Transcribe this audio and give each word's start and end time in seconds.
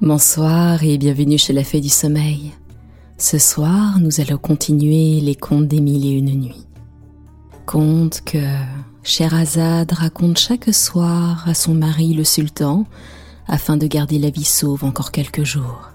Bonsoir 0.00 0.84
et 0.84 0.96
bienvenue 0.96 1.38
chez 1.38 1.52
la 1.52 1.64
Fée 1.64 1.80
du 1.80 1.88
Sommeil. 1.88 2.52
Ce 3.16 3.36
soir, 3.36 3.98
nous 3.98 4.20
allons 4.20 4.38
continuer 4.38 5.20
les 5.20 5.34
contes 5.34 5.66
des 5.66 5.80
mille 5.80 6.06
et 6.06 6.16
une 6.16 6.40
nuits. 6.40 6.68
Contes 7.66 8.20
que 8.24 8.38
Sherazade 9.02 9.90
raconte 9.90 10.38
chaque 10.38 10.72
soir 10.72 11.42
à 11.48 11.52
son 11.52 11.74
mari 11.74 12.14
le 12.14 12.22
sultan 12.22 12.84
afin 13.48 13.76
de 13.76 13.88
garder 13.88 14.20
la 14.20 14.30
vie 14.30 14.44
sauve 14.44 14.84
encore 14.84 15.10
quelques 15.10 15.42
jours. 15.42 15.90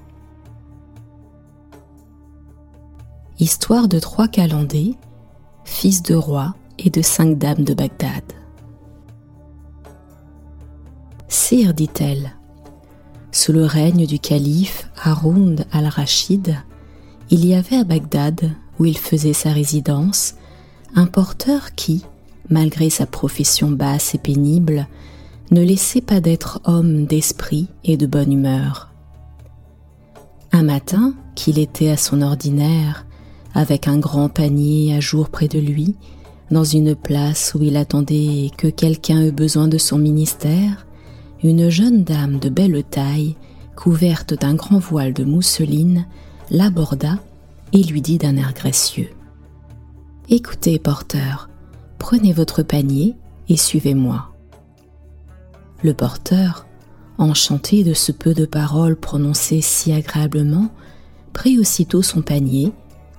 Histoire 3.40 3.88
de 3.88 4.00
trois 4.00 4.28
calandés, 4.28 4.98
fils 5.64 6.04
de 6.04 6.16
roi 6.16 6.56
et 6.78 6.90
de 6.90 7.02
cinq 7.02 7.38
dames 7.38 7.64
de 7.64 7.74
Bagdad. 7.74 8.34
Sire, 11.30 11.74
dit-elle, 11.74 12.34
sous 13.34 13.52
le 13.52 13.66
règne 13.66 14.06
du 14.06 14.20
calife 14.20 14.88
Haroun 15.04 15.66
al-Rachid, 15.72 16.56
il 17.32 17.46
y 17.46 17.56
avait 17.56 17.78
à 17.78 17.84
Bagdad, 17.84 18.52
où 18.80 18.86
il 18.86 18.98
faisait 18.98 19.34
sa 19.34 19.52
résidence, 19.52 20.36
un 20.96 21.08
porteur 21.08 21.74
qui, 21.76 22.06
malgré 22.50 22.92
sa 22.92 23.08
profession 23.08 23.72
basse 23.72 24.14
et 24.14 24.20
pénible, 24.20 24.88
ne 25.50 25.64
laissait 25.64 26.02
pas 26.02 26.22
d'être 26.22 26.62
homme 26.66 27.06
d'esprit 27.06 27.68
et 27.84 27.98
de 27.98 28.06
bonne 28.06 28.32
humeur. 28.32 28.92
Un 30.52 30.64
matin, 30.64 31.16
qu'il 31.34 31.58
était 31.58 31.90
à 31.90 31.98
son 31.98 32.22
ordinaire, 32.22 33.06
avec 33.56 33.88
un 33.88 33.98
grand 33.98 34.30
panier 34.30 34.96
à 34.96 35.00
jour 35.00 35.30
près 35.30 35.48
de 35.48 35.60
lui, 35.60 35.96
dans 36.52 36.64
une 36.64 36.96
place 36.96 37.56
où 37.56 37.64
il 37.64 37.78
attendait 37.78 38.52
que 38.58 38.68
quelqu'un 38.68 39.24
eût 39.24 39.32
besoin 39.32 39.68
de 39.68 39.80
son 39.80 39.98
ministère, 39.98 40.86
une 41.44 41.70
jeune 41.70 42.04
dame 42.04 42.40
de 42.40 42.50
belle 42.50 42.84
taille, 42.84 43.36
couverte 43.76 44.34
d'un 44.34 44.54
grand 44.54 44.80
voile 44.80 45.14
de 45.14 45.26
mousseline, 45.26 46.06
l'aborda 46.50 47.20
et 47.74 47.84
lui 47.84 48.02
dit 48.02 48.18
d'un 48.18 48.38
air 48.38 48.54
gracieux. 48.54 49.10
Écoutez, 50.30 50.80
porteur, 50.80 51.50
prenez 52.00 52.32
votre 52.32 52.64
panier 52.64 53.16
et 53.50 53.58
suivez-moi. 53.58 54.32
Le 55.84 55.94
porteur, 55.94 56.66
enchanté 57.18 57.84
de 57.84 57.94
ce 57.94 58.14
peu 58.14 58.34
de 58.34 58.46
paroles 58.46 58.96
prononcées 58.96 59.62
si 59.62 59.92
agréablement, 59.92 60.70
prit 61.34 61.60
aussitôt 61.60 62.02
son 62.02 62.22
panier, 62.22 62.72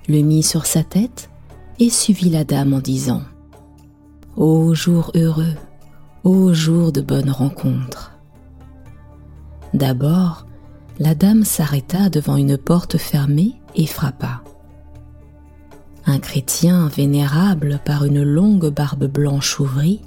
le 0.07 0.21
mit 0.21 0.41
sur 0.41 0.65
sa 0.65 0.83
tête 0.83 1.29
et 1.79 1.89
suivit 1.89 2.29
la 2.29 2.43
dame 2.43 2.73
en 2.73 2.79
disant 2.79 3.21
Ô 4.35 4.73
jour 4.73 5.11
heureux, 5.13 5.53
ô 6.23 6.53
jour 6.53 6.91
de 6.91 7.01
bonne 7.01 7.29
rencontre 7.29 8.14
D'abord, 9.75 10.45
la 10.99 11.15
dame 11.15 11.43
s'arrêta 11.43 12.09
devant 12.09 12.37
une 12.37 12.57
porte 12.57 12.97
fermée 12.97 13.55
et 13.75 13.85
frappa. 13.85 14.41
Un 16.05 16.19
chrétien 16.19 16.87
vénérable 16.87 17.81
par 17.83 18.05
une 18.05 18.23
longue 18.23 18.69
barbe 18.69 19.07
blanche 19.07 19.59
ouvrit, 19.59 19.99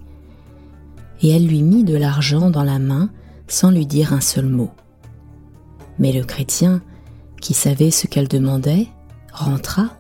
et 1.21 1.29
elle 1.29 1.47
lui 1.47 1.63
mit 1.63 1.85
de 1.85 1.99
l'argent 1.99 2.49
dans 2.49 2.63
la 2.63 2.79
main 2.79 3.11
sans 3.47 3.71
lui 3.71 3.85
dire 3.85 4.15
un 4.15 4.23
seul 4.23 4.47
mot. 4.47 4.71
Mais 5.99 6.13
le 6.13 6.25
chrétien, 6.25 6.81
qui 7.43 7.53
savait 7.53 7.91
ce 7.91 8.07
qu'elle 8.07 8.29
demandait, 8.29 8.89
rentra 9.35 9.91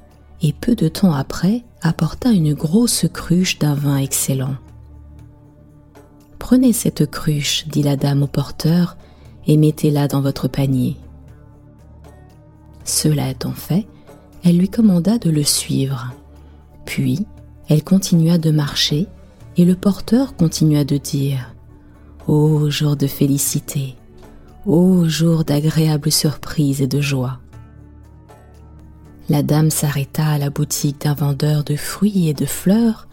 et 0.40 0.54
peu 0.54 0.76
de 0.76 0.88
temps 0.88 1.12
après 1.12 1.62
apporta 1.82 2.30
une 2.30 2.54
grosse 2.54 3.04
cruche 3.12 3.58
d'un 3.58 3.74
vin 3.74 3.98
excellent. 3.98 4.56
Prenez 6.38 6.72
cette 6.72 7.10
cruche, 7.10 7.68
dit 7.68 7.82
la 7.82 7.96
dame 7.96 8.22
au 8.22 8.26
porteur, 8.26 8.96
et 9.48 9.56
mettez-la 9.56 10.06
dans 10.06 10.20
votre 10.20 10.46
panier. 10.46 10.96
Cela 12.84 13.30
étant 13.30 13.52
fait, 13.52 13.86
elle 14.44 14.58
lui 14.58 14.68
commanda 14.68 15.18
de 15.18 15.30
le 15.30 15.42
suivre. 15.42 16.12
Puis, 16.84 17.26
elle 17.68 17.82
continua 17.82 18.38
de 18.38 18.50
marcher, 18.50 19.08
et 19.56 19.64
le 19.64 19.74
porteur 19.74 20.36
continua 20.36 20.84
de 20.84 20.96
dire 20.96 21.54
Ô 22.28 22.70
jour 22.70 22.96
de 22.96 23.06
félicité, 23.06 23.96
ô 24.66 25.08
jour 25.08 25.44
d'agréable 25.44 26.12
surprise 26.12 26.80
et 26.80 26.86
de 26.86 27.00
joie. 27.00 27.40
La 29.28 29.42
dame 29.42 29.70
s'arrêta 29.70 30.26
à 30.26 30.38
la 30.38 30.50
boutique 30.50 31.02
d'un 31.02 31.14
vendeur 31.14 31.64
de 31.64 31.76
fruits 31.76 32.28
et 32.28 32.34
de 32.34 32.46
fleurs, 32.46 33.08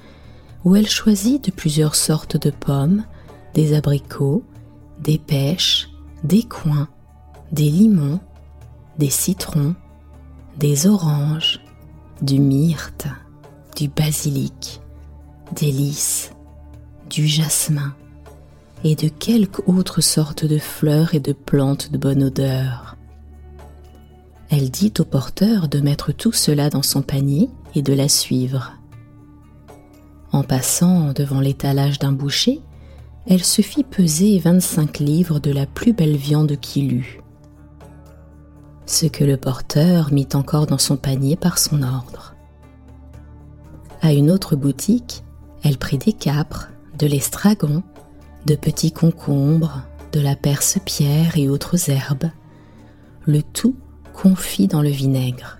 où 0.63 0.75
elle 0.75 0.87
choisit 0.87 1.43
de 1.43 1.51
plusieurs 1.51 1.95
sortes 1.95 2.37
de 2.37 2.49
pommes, 2.49 3.03
des 3.53 3.73
abricots, 3.73 4.43
des 4.99 5.17
pêches, 5.17 5.89
des 6.25 6.41
coins, 6.41 6.87
des 7.51 7.69
limons, 7.69 8.19
des 8.97 9.11
citrons, 9.11 9.75
des 10.57 10.87
oranges, 10.87 11.59
du 12.21 12.39
myrte, 12.39 13.07
du 13.75 13.89
basilic, 13.89 14.81
des 15.51 15.71
lys, 15.71 16.31
du 17.11 17.27
jasmin 17.27 17.93
et 18.83 18.95
de 18.95 19.07
quelques 19.07 19.67
autres 19.67 20.01
sortes 20.01 20.45
de 20.45 20.57
fleurs 20.57 21.13
et 21.13 21.19
de 21.19 21.31
plantes 21.31 21.91
de 21.91 21.97
bonne 21.99 22.23
odeur. 22.23 22.97
Elle 24.49 24.71
dit 24.71 24.93
au 24.97 25.05
porteur 25.05 25.67
de 25.67 25.79
mettre 25.79 26.11
tout 26.11 26.31
cela 26.31 26.71
dans 26.71 26.83
son 26.83 27.03
panier 27.03 27.49
et 27.75 27.83
de 27.83 27.93
la 27.93 28.09
suivre. 28.09 28.73
En 30.31 30.41
passant 30.41 31.13
devant 31.13 31.39
l'étalage 31.39 31.99
d'un 31.99 32.11
boucher, 32.11 32.61
elle 33.27 33.43
se 33.43 33.61
fit 33.61 33.83
peser 33.83 34.37
vingt-cinq 34.39 34.99
livres 34.99 35.39
de 35.39 35.51
la 35.51 35.65
plus 35.65 35.93
belle 35.93 36.15
viande 36.15 36.57
qu'il 36.59 36.93
eût. 36.93 37.21
Ce 38.85 39.07
que 39.07 39.23
le 39.23 39.37
porteur 39.37 40.13
mit 40.13 40.27
encore 40.33 40.67
dans 40.67 40.77
son 40.77 40.95
panier 40.95 41.35
par 41.35 41.57
son 41.57 41.81
ordre. 41.81 42.35
À 44.01 44.13
une 44.13 44.29
autre 44.29 44.55
boutique, 44.55 45.23
elle 45.63 45.79
prit 45.79 45.97
des 45.97 46.13
capres, 46.13 46.69
de 46.99 47.07
l'estragon, 47.07 47.81
de 48.45 48.55
petits 48.55 48.91
concombres, 48.91 49.81
de 50.11 50.19
la 50.19 50.35
perce-pierre 50.35 51.37
et 51.37 51.49
autres 51.49 51.89
herbes, 51.89 52.29
le 53.25 53.41
tout 53.41 53.75
confit 54.13 54.67
dans 54.67 54.83
le 54.83 54.89
vinaigre. 54.89 55.59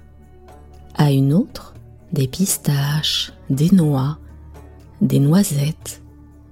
À 0.93 1.11
une 1.11 1.33
autre, 1.33 1.73
des 2.13 2.27
pistaches, 2.27 3.33
des 3.49 3.71
noix, 3.71 4.19
des 5.01 5.19
noisettes, 5.19 6.03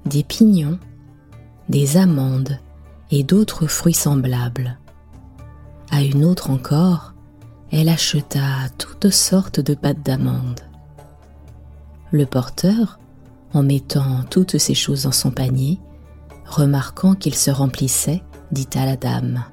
des 0.06 0.24
pignons, 0.24 0.80
des 1.74 1.98
amandes 1.98 2.60
et 3.10 3.24
d'autres 3.24 3.66
fruits 3.66 3.96
semblables. 3.96 4.78
À 5.90 6.04
une 6.04 6.24
autre 6.24 6.52
encore, 6.52 7.16
elle 7.72 7.90
acheta 7.90 8.70
toutes 8.78 9.10
sortes 9.10 9.60
de 9.60 9.74
pâtes 9.74 10.04
d'amandes. 10.06 10.62
Le 12.12 12.28
porteur, 12.28 13.00
en 13.56 13.64
mettant 13.64 14.22
toutes 14.30 14.60
ces 14.60 14.76
choses 14.76 15.04
dans 15.04 15.12
son 15.12 15.32
panier, 15.32 15.80
remarquant 16.46 17.16
qu'il 17.16 17.34
se 17.34 17.50
remplissait, 17.50 18.22
dit 18.52 18.70
à 18.76 18.86
la 18.86 18.96
dame 18.96 19.44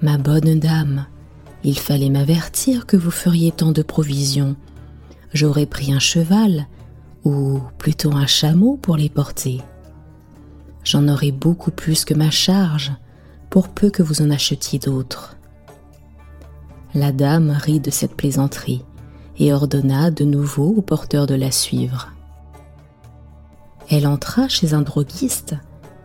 Ma 0.00 0.16
bonne 0.16 0.58
dame, 0.58 1.04
il 1.62 1.78
fallait 1.78 2.08
m'avertir 2.08 2.86
que 2.86 2.96
vous 2.96 3.10
feriez 3.10 3.52
tant 3.52 3.72
de 3.72 3.82
provisions. 3.82 4.56
J'aurais 5.34 5.66
pris 5.66 5.92
un 5.92 5.98
cheval, 5.98 6.68
ou 7.24 7.60
plutôt 7.76 8.12
un 8.12 8.26
chameau 8.26 8.78
pour 8.78 8.96
les 8.96 9.10
porter 9.10 9.60
j'en 10.84 11.08
aurai 11.08 11.32
beaucoup 11.32 11.70
plus 11.70 12.04
que 12.04 12.14
ma 12.14 12.30
charge, 12.30 12.92
pour 13.48 13.68
peu 13.68 13.90
que 13.90 14.02
vous 14.02 14.22
en 14.22 14.30
achetiez 14.30 14.78
d'autres. 14.78 15.36
La 16.94 17.12
dame 17.12 17.50
rit 17.50 17.80
de 17.80 17.90
cette 17.90 18.14
plaisanterie 18.14 18.84
et 19.38 19.52
ordonna 19.52 20.10
de 20.10 20.24
nouveau 20.24 20.74
au 20.76 20.82
porteur 20.82 21.26
de 21.26 21.34
la 21.34 21.50
suivre. 21.50 22.12
Elle 23.88 24.06
entra 24.06 24.48
chez 24.48 24.74
un 24.74 24.82
droguiste 24.82 25.56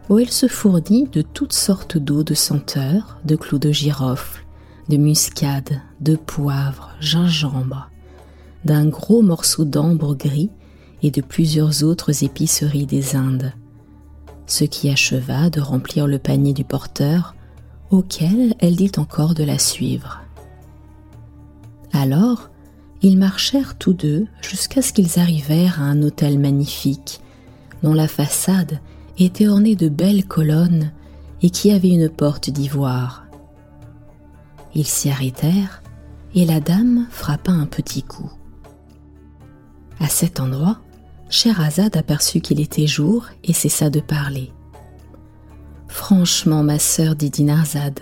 où 0.10 0.20
elle 0.20 0.32
se 0.32 0.48
fournit 0.48 1.08
de 1.08 1.22
toutes 1.22 1.54
sortes 1.54 1.98
d'eau 1.98 2.24
de 2.24 2.34
senteur, 2.34 3.20
de 3.26 3.36
clous 3.36 3.60
de 3.60 3.72
girofle, 3.72 4.46
de 4.90 4.98
muscade, 4.98 5.82
de 6.00 6.16
poivre, 6.16 6.92
gingembre, 7.00 7.90
d'un 8.64 8.88
gros 8.88 9.22
morceau 9.22 9.66
d'ambre 9.66 10.16
gris 10.16 10.52
et 11.02 11.12
de 11.12 11.22
plusieurs 11.22 11.84
autres 11.84 12.24
épiceries 12.24 12.86
des 12.86 13.16
Indes 13.16 13.54
ce 14.48 14.64
qui 14.64 14.90
acheva 14.90 15.50
de 15.50 15.62
remplir 15.62 16.08
le 16.08 16.20
panier 16.20 16.54
du 16.54 16.64
porteur, 16.64 17.36
auquel 17.92 18.56
elle 18.60 18.76
dit 18.76 18.92
encore 18.98 19.34
de 19.34 19.44
la 19.44 19.60
suivre. 19.60 20.22
Alors, 21.94 22.50
ils 23.02 23.18
marchèrent 23.18 23.78
tous 23.78 23.94
deux 23.94 24.28
jusqu'à 24.42 24.82
ce 24.82 24.94
qu'ils 24.94 25.20
arrivèrent 25.20 25.82
à 25.82 25.86
un 25.86 26.02
hôtel 26.02 26.40
magnifique, 26.40 27.22
dont 27.84 27.94
la 27.94 28.08
façade 28.08 28.80
était 29.18 29.48
ornée 29.48 29.76
de 29.76 29.90
belles 29.90 30.26
colonnes 30.26 30.92
et 31.42 31.50
qui 31.50 31.72
avait 31.72 31.90
une 31.90 32.10
porte 32.10 32.50
d'ivoire. 32.50 33.26
Ils 34.74 34.88
s'y 34.88 35.10
arrêtèrent 35.10 35.84
et 36.34 36.46
la 36.46 36.60
dame 36.60 37.08
frappa 37.12 37.52
un 37.52 37.66
petit 37.66 38.04
coup. 38.04 38.32
À 40.00 40.08
cet 40.08 40.40
endroit, 40.40 40.80
Scheherazade 41.30 41.98
aperçut 41.98 42.42
qu'il 42.42 42.60
était 42.60 42.88
jour 42.88 43.28
et 43.44 43.54
cessa 43.54 43.90
de 43.90 44.00
parler. 44.00 44.52
Franchement, 45.88 46.64
ma 46.64 46.80
sœur, 46.80 47.16
dit 47.16 47.30
Dinarzade, 47.30 48.00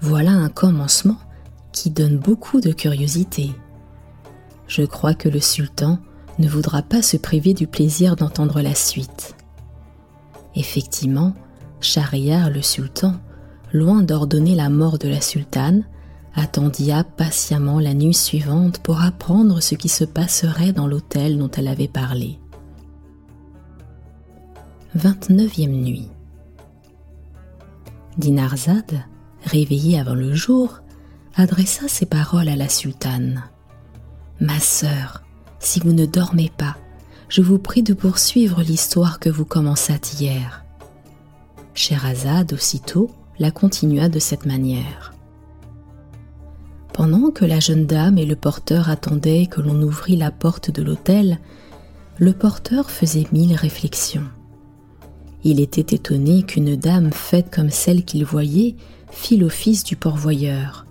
Voilà 0.00 0.30
un 0.30 0.48
commencement 0.48 1.18
qui 1.72 1.90
donne 1.90 2.18
beaucoup 2.18 2.60
de 2.60 2.72
curiosité. 2.72 3.52
Je 4.66 4.82
crois 4.82 5.14
que 5.14 5.28
le 5.28 5.40
sultan 5.40 5.98
ne 6.38 6.48
voudra 6.48 6.82
pas 6.82 7.02
se 7.02 7.16
priver 7.16 7.54
du 7.54 7.66
plaisir 7.66 8.16
d'entendre 8.16 8.60
la 8.60 8.74
suite. 8.74 9.36
Effectivement, 10.54 11.34
Shahriar 11.80 12.50
le 12.50 12.62
sultan, 12.62 13.14
loin 13.72 14.02
d'ordonner 14.02 14.54
la 14.54 14.70
mort 14.70 14.98
de 14.98 15.08
la 15.08 15.20
sultane, 15.20 15.84
attendit 16.34 16.90
patiemment 17.16 17.78
la 17.78 17.94
nuit 17.94 18.14
suivante 18.14 18.78
pour 18.78 19.02
apprendre 19.02 19.60
ce 19.60 19.74
qui 19.74 19.88
se 19.88 20.04
passerait 20.04 20.72
dans 20.72 20.86
l'hôtel 20.86 21.38
dont 21.38 21.50
elle 21.50 21.68
avait 21.68 21.88
parlé. 21.88 22.38
29e 24.96 25.70
nuit. 25.70 26.08
Dinarzade, 28.16 29.02
réveillée 29.44 29.98
avant 29.98 30.14
le 30.14 30.32
jour, 30.34 30.82
adressa 31.34 31.88
ces 31.88 32.06
paroles 32.06 32.48
à 32.48 32.54
la 32.54 32.68
sultane. 32.68 33.42
Ma 34.40 34.60
sœur, 34.60 35.24
si 35.58 35.80
vous 35.80 35.92
ne 35.92 36.06
dormez 36.06 36.50
pas, 36.56 36.76
je 37.28 37.42
vous 37.42 37.58
prie 37.58 37.82
de 37.82 37.92
poursuivre 37.92 38.62
l'histoire 38.62 39.18
que 39.18 39.30
vous 39.30 39.44
commençâtes 39.44 40.20
hier. 40.20 40.64
Sherazade 41.74 42.52
aussitôt 42.52 43.10
la 43.40 43.50
continua 43.50 44.08
de 44.08 44.20
cette 44.20 44.46
manière. 44.46 45.12
Pendant 46.92 47.32
que 47.32 47.44
la 47.44 47.58
jeune 47.58 47.86
dame 47.86 48.18
et 48.18 48.26
le 48.26 48.36
porteur 48.36 48.88
attendaient 48.88 49.46
que 49.46 49.60
l'on 49.60 49.82
ouvrît 49.82 50.14
la 50.14 50.30
porte 50.30 50.70
de 50.70 50.84
l'hôtel, 50.84 51.40
le 52.18 52.32
porteur 52.32 52.92
faisait 52.92 53.26
mille 53.32 53.56
réflexions. 53.56 54.28
Il 55.44 55.60
était 55.60 55.94
étonné 55.94 56.42
qu'une 56.42 56.74
dame 56.74 57.12
faite 57.12 57.54
comme 57.54 57.70
celle 57.70 58.04
qu'il 58.04 58.24
voyait 58.24 58.76
fît 59.10 59.36
l'office 59.36 59.84
du 59.84 59.94
pourvoyeur, 59.94 60.86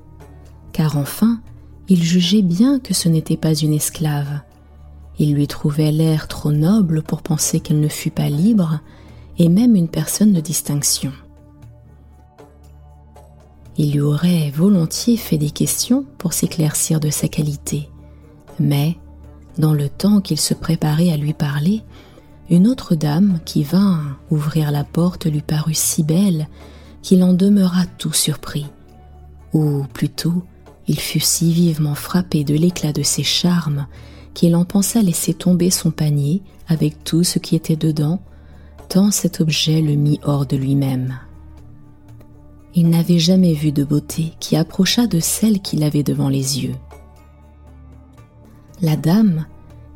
car 0.71 0.97
enfin 0.97 1.41
il 1.89 2.01
jugeait 2.01 2.43
bien 2.43 2.79
que 2.79 2.93
ce 2.93 3.09
n'était 3.09 3.37
pas 3.37 3.53
une 3.53 3.73
esclave. 3.73 4.41
Il 5.19 5.33
lui 5.33 5.47
trouvait 5.47 5.91
l'air 5.91 6.27
trop 6.27 6.51
noble 6.51 7.03
pour 7.03 7.21
penser 7.21 7.59
qu'elle 7.59 7.79
ne 7.79 7.87
fût 7.87 8.11
pas 8.11 8.29
libre, 8.29 8.79
et 9.37 9.49
même 9.49 9.75
une 9.75 9.89
personne 9.89 10.31
de 10.31 10.39
distinction. 10.39 11.11
Il 13.77 13.93
lui 13.93 14.01
aurait 14.01 14.51
volontiers 14.51 15.17
fait 15.17 15.37
des 15.37 15.49
questions 15.49 16.05
pour 16.19 16.33
s'éclaircir 16.33 16.99
de 16.99 17.09
sa 17.09 17.27
qualité. 17.27 17.89
Mais, 18.59 18.97
dans 19.57 19.73
le 19.73 19.89
temps 19.89 20.21
qu'il 20.21 20.39
se 20.39 20.53
préparait 20.53 21.11
à 21.11 21.17
lui 21.17 21.33
parler, 21.33 21.81
une 22.49 22.67
autre 22.67 22.95
dame 22.95 23.39
qui 23.45 23.63
vint 23.63 24.17
ouvrir 24.29 24.71
la 24.71 24.83
porte 24.83 25.25
lui 25.25 25.41
parut 25.41 25.73
si 25.73 26.03
belle 26.03 26.47
qu'il 27.01 27.23
en 27.23 27.33
demeura 27.33 27.85
tout 27.97 28.13
surpris. 28.13 28.67
Ou 29.53 29.83
plutôt, 29.93 30.43
il 30.87 30.99
fut 30.99 31.19
si 31.19 31.53
vivement 31.53 31.95
frappé 31.95 32.43
de 32.43 32.55
l'éclat 32.55 32.93
de 32.93 33.03
ses 33.03 33.23
charmes 33.23 33.87
qu'il 34.33 34.55
en 34.55 34.65
pensa 34.65 35.01
laisser 35.01 35.33
tomber 35.33 35.69
son 35.69 35.91
panier 35.91 36.41
avec 36.67 37.03
tout 37.03 37.23
ce 37.23 37.39
qui 37.39 37.55
était 37.55 37.75
dedans, 37.75 38.19
tant 38.89 39.11
cet 39.11 39.41
objet 39.41 39.81
le 39.81 39.95
mit 39.95 40.19
hors 40.23 40.45
de 40.45 40.57
lui-même. 40.57 41.19
Il 42.75 42.89
n'avait 42.89 43.19
jamais 43.19 43.53
vu 43.53 43.71
de 43.71 43.83
beauté 43.83 44.33
qui 44.39 44.55
approchât 44.55 45.07
de 45.07 45.19
celle 45.19 45.61
qu'il 45.61 45.83
avait 45.83 46.03
devant 46.03 46.29
les 46.29 46.63
yeux. 46.63 46.75
La 48.81 48.95
dame, 48.95 49.45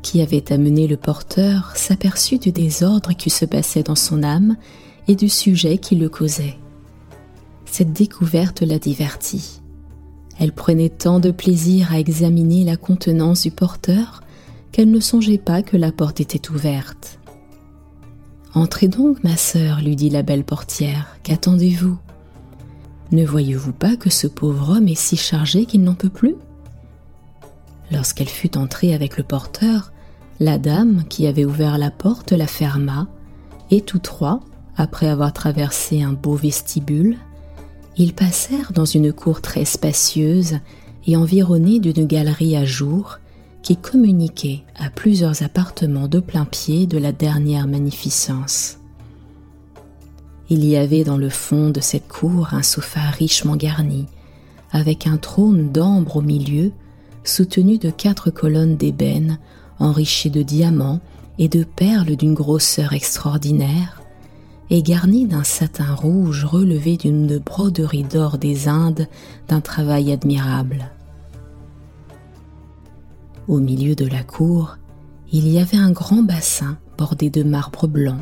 qui 0.08 0.22
avait 0.22 0.54
amené 0.54 0.86
le 0.86 0.96
porteur, 0.96 1.72
s'aperçut 1.74 2.38
du 2.38 2.50
désordre 2.50 3.12
qui 3.12 3.28
se 3.28 3.44
passait 3.44 3.82
dans 3.82 3.94
son 3.94 4.22
âme 4.22 4.56
et 5.06 5.14
du 5.14 5.28
sujet 5.28 5.76
qui 5.76 5.96
le 5.96 6.08
causait. 6.08 6.56
Cette 7.66 7.92
découverte 7.92 8.62
la 8.62 8.78
divertit. 8.78 9.60
Elle 10.38 10.52
prenait 10.52 10.88
tant 10.88 11.20
de 11.20 11.30
plaisir 11.30 11.92
à 11.92 11.98
examiner 11.98 12.64
la 12.64 12.78
contenance 12.78 13.42
du 13.42 13.50
porteur 13.50 14.22
qu'elle 14.72 14.90
ne 14.90 14.98
songeait 14.98 15.36
pas 15.36 15.60
que 15.60 15.76
la 15.76 15.92
porte 15.92 16.22
était 16.22 16.50
ouverte. 16.50 17.18
Entrez 18.54 18.88
donc, 18.88 19.22
ma 19.22 19.36
sœur, 19.36 19.82
lui 19.82 19.94
dit 19.94 20.08
la 20.08 20.22
belle 20.22 20.44
portière, 20.44 21.18
qu'attendez-vous? 21.22 21.98
Ne 23.12 23.26
voyez-vous 23.26 23.74
pas 23.74 23.96
que 23.96 24.08
ce 24.08 24.26
pauvre 24.26 24.70
homme 24.70 24.88
est 24.88 24.98
si 24.98 25.18
chargé 25.18 25.66
qu'il 25.66 25.82
n'en 25.82 25.94
peut 25.94 26.08
plus? 26.08 26.36
Lorsqu'elle 27.90 28.28
fut 28.28 28.56
entrée 28.56 28.94
avec 28.94 29.18
le 29.18 29.22
porteur, 29.22 29.92
la 30.40 30.58
dame 30.58 31.04
qui 31.08 31.26
avait 31.26 31.44
ouvert 31.44 31.78
la 31.78 31.90
porte 31.90 32.32
la 32.32 32.46
ferma, 32.46 33.08
et 33.70 33.80
tous 33.80 33.98
trois, 33.98 34.40
après 34.76 35.08
avoir 35.08 35.32
traversé 35.32 36.02
un 36.02 36.12
beau 36.12 36.34
vestibule, 36.34 37.18
ils 37.96 38.14
passèrent 38.14 38.72
dans 38.72 38.84
une 38.84 39.12
cour 39.12 39.40
très 39.40 39.64
spacieuse 39.64 40.58
et 41.06 41.16
environnée 41.16 41.80
d'une 41.80 42.06
galerie 42.06 42.56
à 42.56 42.64
jour 42.64 43.18
qui 43.62 43.76
communiquait 43.76 44.62
à 44.76 44.88
plusieurs 44.88 45.42
appartements 45.42 46.06
de 46.06 46.20
plein 46.20 46.44
pied 46.44 46.86
de 46.86 46.96
la 46.96 47.12
dernière 47.12 47.66
magnificence. 47.66 48.78
Il 50.48 50.64
y 50.64 50.76
avait 50.76 51.04
dans 51.04 51.18
le 51.18 51.28
fond 51.28 51.70
de 51.70 51.80
cette 51.80 52.08
cour 52.08 52.54
un 52.54 52.62
sofa 52.62 53.10
richement 53.10 53.56
garni, 53.56 54.06
avec 54.70 55.06
un 55.06 55.16
trône 55.16 55.72
d'ambre 55.72 56.16
au 56.16 56.22
milieu, 56.22 56.72
soutenu 57.24 57.78
de 57.78 57.90
quatre 57.90 58.30
colonnes 58.30 58.76
d'ébène 58.76 59.38
enrichies 59.78 60.30
de 60.30 60.42
diamants 60.42 61.00
et 61.38 61.48
de 61.48 61.64
perles 61.64 62.16
d'une 62.16 62.34
grosseur 62.34 62.92
extraordinaire, 62.92 64.02
et 64.70 64.82
garni 64.82 65.26
d'un 65.26 65.44
satin 65.44 65.94
rouge 65.94 66.44
relevé 66.44 66.96
d'une 66.96 67.38
broderie 67.38 68.04
d'or 68.04 68.38
des 68.38 68.68
Indes 68.68 69.08
d'un 69.48 69.60
travail 69.60 70.12
admirable. 70.12 70.90
Au 73.46 73.60
milieu 73.60 73.94
de 73.94 74.06
la 74.06 74.22
cour, 74.22 74.76
il 75.32 75.48
y 75.48 75.58
avait 75.58 75.78
un 75.78 75.90
grand 75.90 76.22
bassin 76.22 76.76
bordé 76.98 77.30
de 77.30 77.42
marbre 77.42 77.86
blanc, 77.86 78.18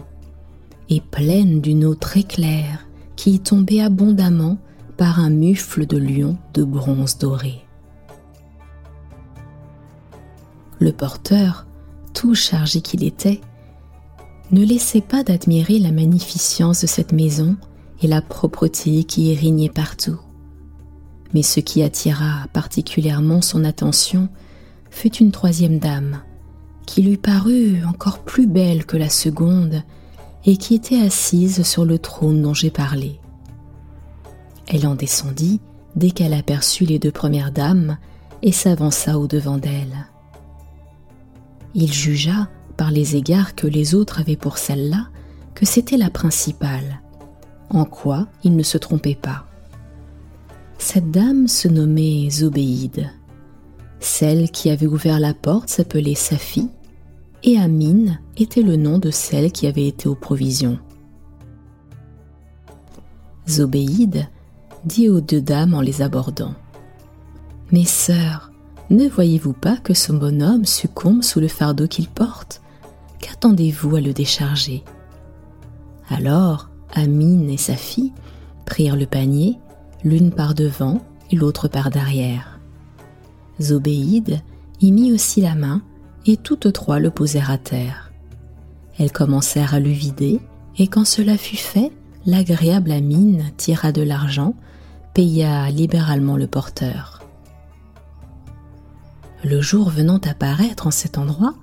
et 0.89 1.01
pleine 1.01 1.61
d'une 1.61 1.85
eau 1.85 1.95
très 1.95 2.23
claire 2.23 2.87
qui 3.17 3.33
y 3.33 3.41
tombait 3.41 3.81
abondamment 3.81 4.59
par 4.97 5.19
un 5.19 5.31
mufle 5.31 5.87
de 5.87 5.97
lion 5.97 6.37
de 6.55 6.63
bronze 6.63 7.19
doré. 7.19 7.66
Le 10.79 10.93
porteur, 10.93 11.67
tout 12.13 12.35
chargé 12.35 12.81
qu'il 12.81 13.05
était, 13.05 13.41
ne 14.51 14.65
laissait 14.65 15.01
pas 15.01 15.23
d'admirer 15.23 15.79
la 15.79 15.91
magnificence 15.91 16.83
de 16.83 16.87
cette 16.87 17.13
maison 17.13 17.57
et 18.03 18.07
la 18.07 18.23
propreté 18.23 19.05
qui 19.05 19.33
y 19.33 19.35
régnait 19.35 19.71
partout. 19.71 20.21
Mais 21.35 21.43
ce 21.43 21.61
qui 21.61 21.83
attira 21.83 22.47
particulièrement 22.53 23.43
son 23.43 23.65
attention 23.65 24.29
fut 24.91 25.15
une 25.17 25.33
troisième 25.33 25.79
dame, 25.79 26.23
qui 26.87 27.03
lui 27.03 27.17
parut 27.17 27.83
encore 27.87 28.21
plus 28.21 28.47
belle 28.47 28.87
que 28.87 28.97
la 28.97 29.09
seconde 29.09 29.83
et 30.45 30.57
qui 30.57 30.75
était 30.75 31.01
assise 31.01 31.63
sur 31.65 31.85
le 31.85 31.99
trône 31.99 32.41
dont 32.41 32.55
j'ai 32.55 32.71
parlé. 32.71 33.19
Elle 34.69 34.87
en 34.87 34.95
descendit 34.95 35.61
dès 35.97 36.11
qu'elle 36.11 36.35
aperçut 36.35 36.85
les 36.85 36.99
deux 36.99 37.11
premières 37.11 37.53
dames 37.53 37.99
et 38.43 38.53
s'avança 38.53 39.19
au-devant 39.19 39.59
d'elles. 39.59 40.07
Il 41.79 41.93
jugea, 41.93 42.49
par 42.79 42.91
les 42.91 43.17
égards 43.17 43.55
que 43.55 43.67
les 43.67 43.95
autres 43.95 44.19
avaient 44.19 44.37
pour 44.37 44.57
celle-là, 44.57 45.09
que 45.55 45.67
c'était 45.67 45.99
la 45.99 46.09
principale, 46.09 47.03
en 47.69 47.85
quoi 47.85 48.29
il 48.43 48.57
ne 48.57 48.63
se 48.63 48.79
trompait 48.79 49.15
pas. 49.15 49.45
Cette 50.79 51.11
dame 51.11 51.49
se 51.49 51.69
nommait 51.69 52.31
Zobéide. 52.31 53.11
Celle 54.01 54.51
qui 54.51 54.71
avait 54.71 54.87
ouvert 54.87 55.21
la 55.21 55.35
porte 55.35 55.69
s'appelait 55.69 56.15
Safi 56.15 56.71
et 57.43 57.59
Amine 57.59 58.21
était 58.39 58.63
le 58.63 58.77
nom 58.77 58.99
de 58.99 59.11
celle 59.11 59.53
qui 59.53 59.67
avait 59.67 59.87
été 59.87 60.09
aux 60.09 60.15
provisions. 60.15 60.79
Zobéide 63.47 64.29
dit 64.87 65.11
aux 65.11 65.21
deux 65.21 65.43
dames 65.43 65.75
en 65.75 65.83
les 65.83 66.01
abordant 66.01 66.55
Mes 67.71 67.85
sœurs, 67.85 68.51
ne 68.91 69.09
voyez-vous 69.09 69.53
pas 69.53 69.77
que 69.77 69.95
ce 69.95 70.13
bonhomme 70.13 70.65
succombe 70.65 71.23
sous 71.23 71.41
le 71.41 71.49
fardeau 71.49 71.87
qu'il 71.89 72.09
porte? 72.09 72.63
Qu'attendez-vous 73.21 73.97
à 73.97 74.01
le 74.01 74.13
décharger? 74.13 74.85
Alors, 76.09 76.71
Amine 76.93 77.51
et 77.51 77.57
sa 77.57 77.75
fille 77.75 78.13
prirent 78.65 78.97
le 78.97 79.07
panier, 79.07 79.59
l'une 80.05 80.31
par 80.31 80.55
devant 80.55 81.01
et 81.31 81.37
l'autre 81.37 81.69
par 81.69 81.91
derrière. 81.91 82.61
Zobéide 83.61 84.41
y 84.81 84.93
mit 84.93 85.13
aussi 85.13 85.41
la 85.41 85.55
main 85.55 85.83
et 86.27 86.37
toutes 86.37 86.73
trois 86.73 86.99
le 86.99 87.11
posèrent 87.11 87.51
à 87.51 87.59
terre. 87.59 88.13
Elles 88.99 89.13
commencèrent 89.13 89.75
à 89.75 89.81
le 89.81 89.91
vider, 89.91 90.41
et 90.79 90.87
quand 90.87 91.05
cela 91.05 91.37
fut 91.37 91.57
fait, 91.57 91.93
l'agréable 92.25 92.93
Amine 92.93 93.51
tira 93.57 93.93
de 93.93 94.03
l'argent, 94.03 94.55
paya 95.15 95.71
libéralement 95.71 96.37
le 96.37 96.47
porteur. 96.47 97.16
Le 99.47 99.61
jour 99.61 99.91
venant 99.91 100.19
à 100.25 100.35
paraître 100.35 100.89
en 100.89 100.91
cet 100.91 101.19
endroit, 101.19 101.55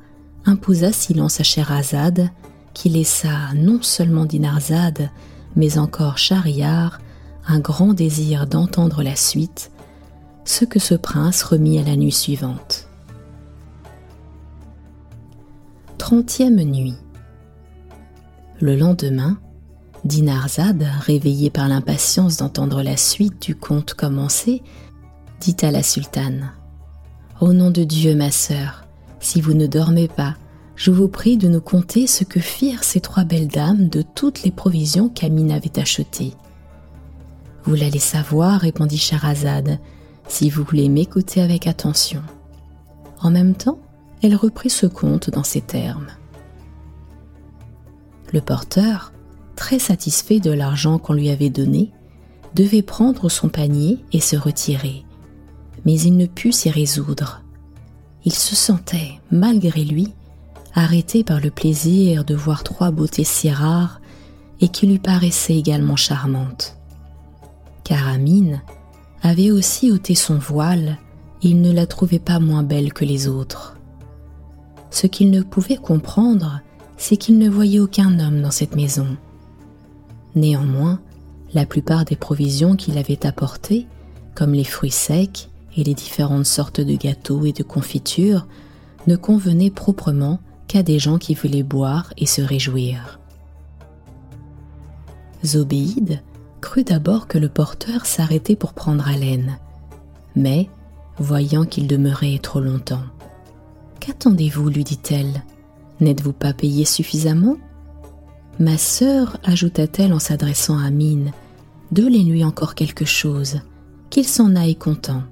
imposa 0.45 0.93
silence 0.93 1.41
à 1.41 1.43
Scheherazade, 1.43 2.29
qui 2.73 2.87
laissa 2.87 3.53
non 3.57 3.81
seulement 3.81 4.23
Dinarzade, 4.23 5.09
mais 5.57 5.77
encore 5.77 6.17
Schahriar, 6.17 7.01
un 7.45 7.59
grand 7.59 7.93
désir 7.93 8.47
d'entendre 8.47 9.03
la 9.03 9.17
suite, 9.17 9.69
ce 10.45 10.63
que 10.63 10.79
ce 10.79 10.95
prince 10.95 11.43
remit 11.43 11.77
à 11.77 11.83
la 11.83 11.97
nuit 11.97 12.13
suivante. 12.13 12.87
Trentième 15.97 16.63
nuit. 16.63 16.95
Le 18.61 18.77
lendemain, 18.77 19.37
Dinarzade, 20.05 20.87
réveillée 21.01 21.49
par 21.49 21.67
l'impatience 21.67 22.37
d'entendre 22.37 22.81
la 22.81 22.95
suite 22.95 23.41
du 23.41 23.55
conte 23.57 23.93
commencer, 23.93 24.63
dit 25.41 25.57
à 25.63 25.71
la 25.71 25.83
sultane 25.83 26.53
Au 27.43 27.51
nom 27.51 27.71
de 27.71 27.83
Dieu, 27.83 28.15
ma 28.15 28.31
sœur, 28.31 28.85
si 29.19 29.41
vous 29.41 29.53
ne 29.53 29.67
dormez 29.67 30.07
pas, 30.07 30.37
je 30.77 30.91
vous 30.91 31.09
prie 31.09 31.35
de 31.35 31.49
nous 31.49 31.59
conter 31.59 32.07
ce 32.07 32.23
que 32.23 32.39
firent 32.39 32.85
ces 32.85 33.01
trois 33.01 33.25
belles 33.25 33.49
dames 33.49 33.89
de 33.89 34.01
toutes 34.01 34.43
les 34.43 34.51
provisions 34.51 35.09
qu'Amine 35.09 35.51
avait 35.51 35.77
achetées. 35.77 36.35
Vous 37.65 37.75
l'allez 37.75 37.99
savoir, 37.99 38.61
répondit 38.61 38.97
Charazade, 38.97 39.79
si 40.29 40.49
vous 40.49 40.63
voulez 40.63 40.87
m'écouter 40.87 41.41
avec 41.41 41.67
attention. 41.67 42.21
En 43.19 43.29
même 43.29 43.55
temps, 43.55 43.79
elle 44.21 44.37
reprit 44.37 44.69
ce 44.69 44.85
conte 44.85 45.29
dans 45.29 45.43
ces 45.43 45.59
termes. 45.59 46.07
Le 48.31 48.39
porteur, 48.39 49.11
très 49.57 49.79
satisfait 49.79 50.39
de 50.39 50.51
l'argent 50.51 50.97
qu'on 50.97 51.11
lui 51.11 51.29
avait 51.29 51.49
donné, 51.49 51.91
devait 52.55 52.83
prendre 52.83 53.27
son 53.27 53.49
panier 53.49 53.99
et 54.13 54.21
se 54.21 54.37
retirer, 54.37 55.03
mais 55.85 55.99
il 55.99 56.17
ne 56.17 56.25
put 56.25 56.51
s'y 56.51 56.69
résoudre. 56.69 57.41
Il 58.25 58.33
se 58.33 58.55
sentait, 58.55 59.19
malgré 59.31 59.83
lui, 59.83 60.13
arrêté 60.73 61.23
par 61.23 61.39
le 61.39 61.51
plaisir 61.51 62.23
de 62.23 62.35
voir 62.35 62.63
trois 62.63 62.91
beautés 62.91 63.23
si 63.23 63.49
rares 63.49 63.99
et 64.61 64.69
qui 64.69 64.87
lui 64.87 64.99
paraissaient 64.99 65.57
également 65.57 65.95
charmantes. 65.95 66.77
Car 67.83 68.07
Amine 68.07 68.61
avait 69.21 69.51
aussi 69.51 69.91
ôté 69.91 70.15
son 70.15 70.37
voile 70.37 70.97
et 71.41 71.49
il 71.49 71.61
ne 71.61 71.71
la 71.71 71.85
trouvait 71.85 72.19
pas 72.19 72.39
moins 72.39 72.63
belle 72.63 72.93
que 72.93 73.05
les 73.05 73.27
autres. 73.27 73.75
Ce 74.89 75.07
qu'il 75.07 75.31
ne 75.31 75.41
pouvait 75.41 75.77
comprendre, 75.77 76.61
c'est 76.97 77.17
qu'il 77.17 77.37
ne 77.37 77.49
voyait 77.49 77.79
aucun 77.79 78.19
homme 78.19 78.41
dans 78.41 78.51
cette 78.51 78.75
maison. 78.75 79.17
Néanmoins, 80.35 80.99
la 81.53 81.65
plupart 81.65 82.05
des 82.05 82.15
provisions 82.15 82.75
qu'il 82.75 82.97
avait 82.97 83.25
apportées, 83.25 83.87
comme 84.35 84.53
les 84.53 84.63
fruits 84.63 84.91
secs 84.91 85.49
et 85.77 85.83
les 85.83 85.93
différentes 85.93 86.45
sortes 86.45 86.81
de 86.81 86.95
gâteaux 86.95 87.45
et 87.45 87.51
de 87.51 87.63
confitures, 87.63 88.47
ne 89.07 89.15
convenaient 89.15 89.69
proprement 89.69 90.39
qu'à 90.67 90.83
des 90.83 90.99
gens 90.99 91.17
qui 91.17 91.33
voulaient 91.33 91.63
boire 91.63 92.13
et 92.17 92.25
se 92.25 92.41
réjouir. 92.41 93.19
Zobéide 95.45 96.21
crut 96.61 96.87
d'abord 96.87 97.27
que 97.27 97.37
le 97.37 97.49
porteur 97.49 98.05
s'arrêtait 98.05 98.55
pour 98.55 98.73
prendre 98.73 99.07
haleine, 99.07 99.57
mais, 100.35 100.69
voyant 101.19 101.65
qu'il 101.65 101.87
demeurait 101.87 102.39
trop 102.41 102.61
longtemps, 102.61 103.03
Qu'attendez-vous? 104.03 104.67
lui 104.67 104.83
dit-elle. 104.83 105.43
N'êtes-vous 106.01 106.33
pas 106.33 106.51
payé 106.51 106.83
suffisamment? 106.83 107.55
Ma 108.59 108.77
sœur, 108.77 109.37
ajouta-t-elle 109.45 110.11
en 110.11 110.19
s'adressant 110.19 110.77
à 110.77 110.89
Mine, 110.89 111.31
donnez-lui 111.93 112.43
encore 112.43 112.75
quelque 112.75 113.05
chose, 113.05 113.61
qu'il 114.09 114.27
s'en 114.27 114.57
aille 114.57 114.75
content. 114.75 115.23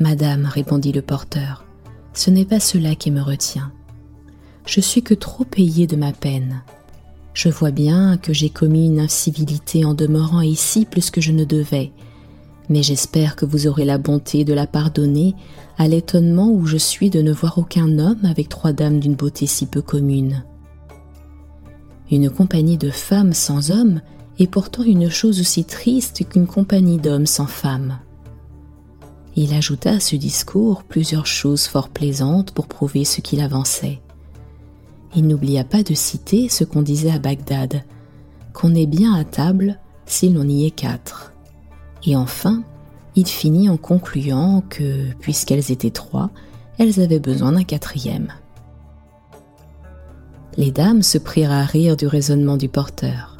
Madame, 0.00 0.46
répondit 0.46 0.92
le 0.92 1.02
porteur, 1.02 1.66
ce 2.14 2.30
n'est 2.30 2.46
pas 2.46 2.58
cela 2.58 2.94
qui 2.94 3.10
me 3.10 3.20
retient. 3.20 3.70
Je 4.64 4.80
suis 4.80 5.02
que 5.02 5.12
trop 5.12 5.44
payé 5.44 5.86
de 5.86 5.94
ma 5.94 6.12
peine. 6.12 6.62
Je 7.34 7.50
vois 7.50 7.70
bien 7.70 8.16
que 8.16 8.32
j'ai 8.32 8.48
commis 8.48 8.86
une 8.86 8.98
incivilité 8.98 9.84
en 9.84 9.92
demeurant 9.92 10.40
ici 10.40 10.86
plus 10.86 11.10
que 11.10 11.20
je 11.20 11.32
ne 11.32 11.44
devais, 11.44 11.92
mais 12.70 12.82
j'espère 12.82 13.36
que 13.36 13.44
vous 13.44 13.66
aurez 13.66 13.84
la 13.84 13.98
bonté 13.98 14.44
de 14.44 14.54
la 14.54 14.66
pardonner 14.66 15.34
à 15.76 15.86
l'étonnement 15.86 16.50
où 16.50 16.64
je 16.64 16.78
suis 16.78 17.10
de 17.10 17.20
ne 17.20 17.32
voir 17.32 17.58
aucun 17.58 17.98
homme 17.98 18.24
avec 18.24 18.48
trois 18.48 18.72
dames 18.72 19.00
d'une 19.00 19.16
beauté 19.16 19.46
si 19.46 19.66
peu 19.66 19.82
commune. 19.82 20.44
Une 22.10 22.30
compagnie 22.30 22.78
de 22.78 22.90
femmes 22.90 23.34
sans 23.34 23.70
hommes 23.70 24.00
est 24.38 24.50
pourtant 24.50 24.82
une 24.82 25.10
chose 25.10 25.40
aussi 25.40 25.64
triste 25.64 26.26
qu'une 26.26 26.46
compagnie 26.46 26.98
d'hommes 26.98 27.26
sans 27.26 27.46
femmes. 27.46 27.98
Il 29.36 29.54
ajouta 29.54 29.92
à 29.92 30.00
ce 30.00 30.16
discours 30.16 30.82
plusieurs 30.82 31.26
choses 31.26 31.66
fort 31.66 31.88
plaisantes 31.88 32.52
pour 32.52 32.66
prouver 32.66 33.04
ce 33.04 33.20
qu'il 33.20 33.40
avançait. 33.40 34.00
Il 35.14 35.26
n'oublia 35.26 35.64
pas 35.64 35.82
de 35.82 35.94
citer 35.94 36.48
ce 36.48 36.64
qu'on 36.64 36.82
disait 36.82 37.10
à 37.10 37.18
Bagdad, 37.18 37.84
qu'on 38.52 38.74
est 38.74 38.86
bien 38.86 39.14
à 39.14 39.24
table 39.24 39.78
si 40.06 40.28
l'on 40.28 40.48
y 40.48 40.66
est 40.66 40.70
quatre. 40.70 41.32
Et 42.04 42.16
enfin, 42.16 42.62
il 43.16 43.26
finit 43.26 43.68
en 43.68 43.76
concluant 43.76 44.62
que, 44.68 45.12
puisqu'elles 45.20 45.70
étaient 45.70 45.90
trois, 45.90 46.30
elles 46.78 47.00
avaient 47.00 47.20
besoin 47.20 47.52
d'un 47.52 47.64
quatrième. 47.64 48.32
Les 50.56 50.70
dames 50.70 51.02
se 51.02 51.18
prirent 51.18 51.52
à 51.52 51.64
rire 51.64 51.96
du 51.96 52.06
raisonnement 52.06 52.56
du 52.56 52.68
porteur. 52.68 53.36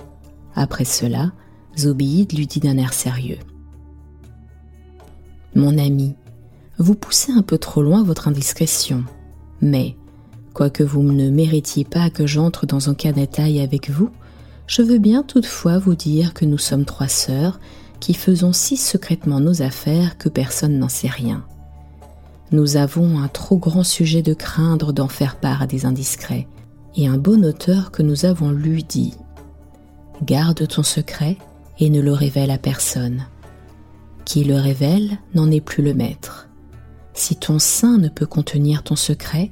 Après 0.55 0.85
cela, 0.85 1.33
Zobéide 1.77 2.37
lui 2.37 2.47
dit 2.47 2.61
d'un 2.61 2.79
air 2.79 2.93
sérieux. 2.93 3.39
Mon 5.55 5.79
ami, 5.79 6.15
vous 6.79 6.95
poussez 6.95 7.33
un 7.33 7.43
peu 7.43 7.59
trop 7.59 7.83
loin 7.83 8.05
votre 8.05 8.29
indiscrétion, 8.29 9.05
mais, 9.61 9.97
quoique 10.55 10.83
vous 10.83 11.03
ne 11.03 11.29
méritiez 11.29 11.85
pas 11.85 12.09
que 12.09 12.27
j'entre 12.27 12.67
dans 12.67 12.89
un 12.89 12.95
cas 12.95 13.13
détail 13.13 13.61
avec 13.61 13.91
vous, 13.91 14.11
je 14.69 14.83
veux 14.83 14.99
bien 14.99 15.25
toutefois 15.25 15.79
vous 15.79 15.97
dire 15.97 16.35
que 16.35 16.45
nous 16.45 16.59
sommes 16.59 16.85
trois 16.85 17.09
sœurs 17.09 17.59
qui 17.99 18.15
faisons 18.15 18.53
si 18.53 18.77
secrètement 18.77 19.41
nos 19.41 19.63
affaires 19.63 20.17
que 20.17 20.29
personne 20.29 20.79
n'en 20.79 20.89
sait 20.89 21.09
rien. 21.09 21.45
Nous 22.53 22.77
avons 22.77 23.19
un 23.19 23.29
trop 23.29 23.57
grand 23.57 23.85
sujet 23.85 24.23
de 24.23 24.35
craindre 24.35 24.93
d'en 24.93 25.09
faire 25.09 25.37
part 25.37 25.63
à 25.63 25.67
des 25.67 25.85
indiscrets, 25.85 26.47
et 26.97 27.09
un 27.09 27.19
bon 27.19 27.45
auteur 27.45 27.91
que 27.91 28.03
nous 28.03 28.25
avons 28.25 28.53
lu 28.53 28.83
dit 28.83 29.15
Garde 30.23 30.67
ton 30.69 30.83
secret 30.83 31.37
et 31.79 31.91
ne 31.91 32.01
le 32.01 32.13
révèle 32.13 32.51
à 32.51 32.59
personne. 32.59 33.25
Qui 34.25 34.45
le 34.45 34.57
révèle 34.57 35.19
n'en 35.35 35.51
est 35.51 35.61
plus 35.61 35.83
le 35.83 35.95
maître. 35.95 36.49
Si 37.15 37.37
ton 37.37 37.59
sein 37.59 37.99
ne 37.99 38.09
peut 38.09 38.27
contenir 38.27 38.83
ton 38.83 38.97
secret, 38.97 39.51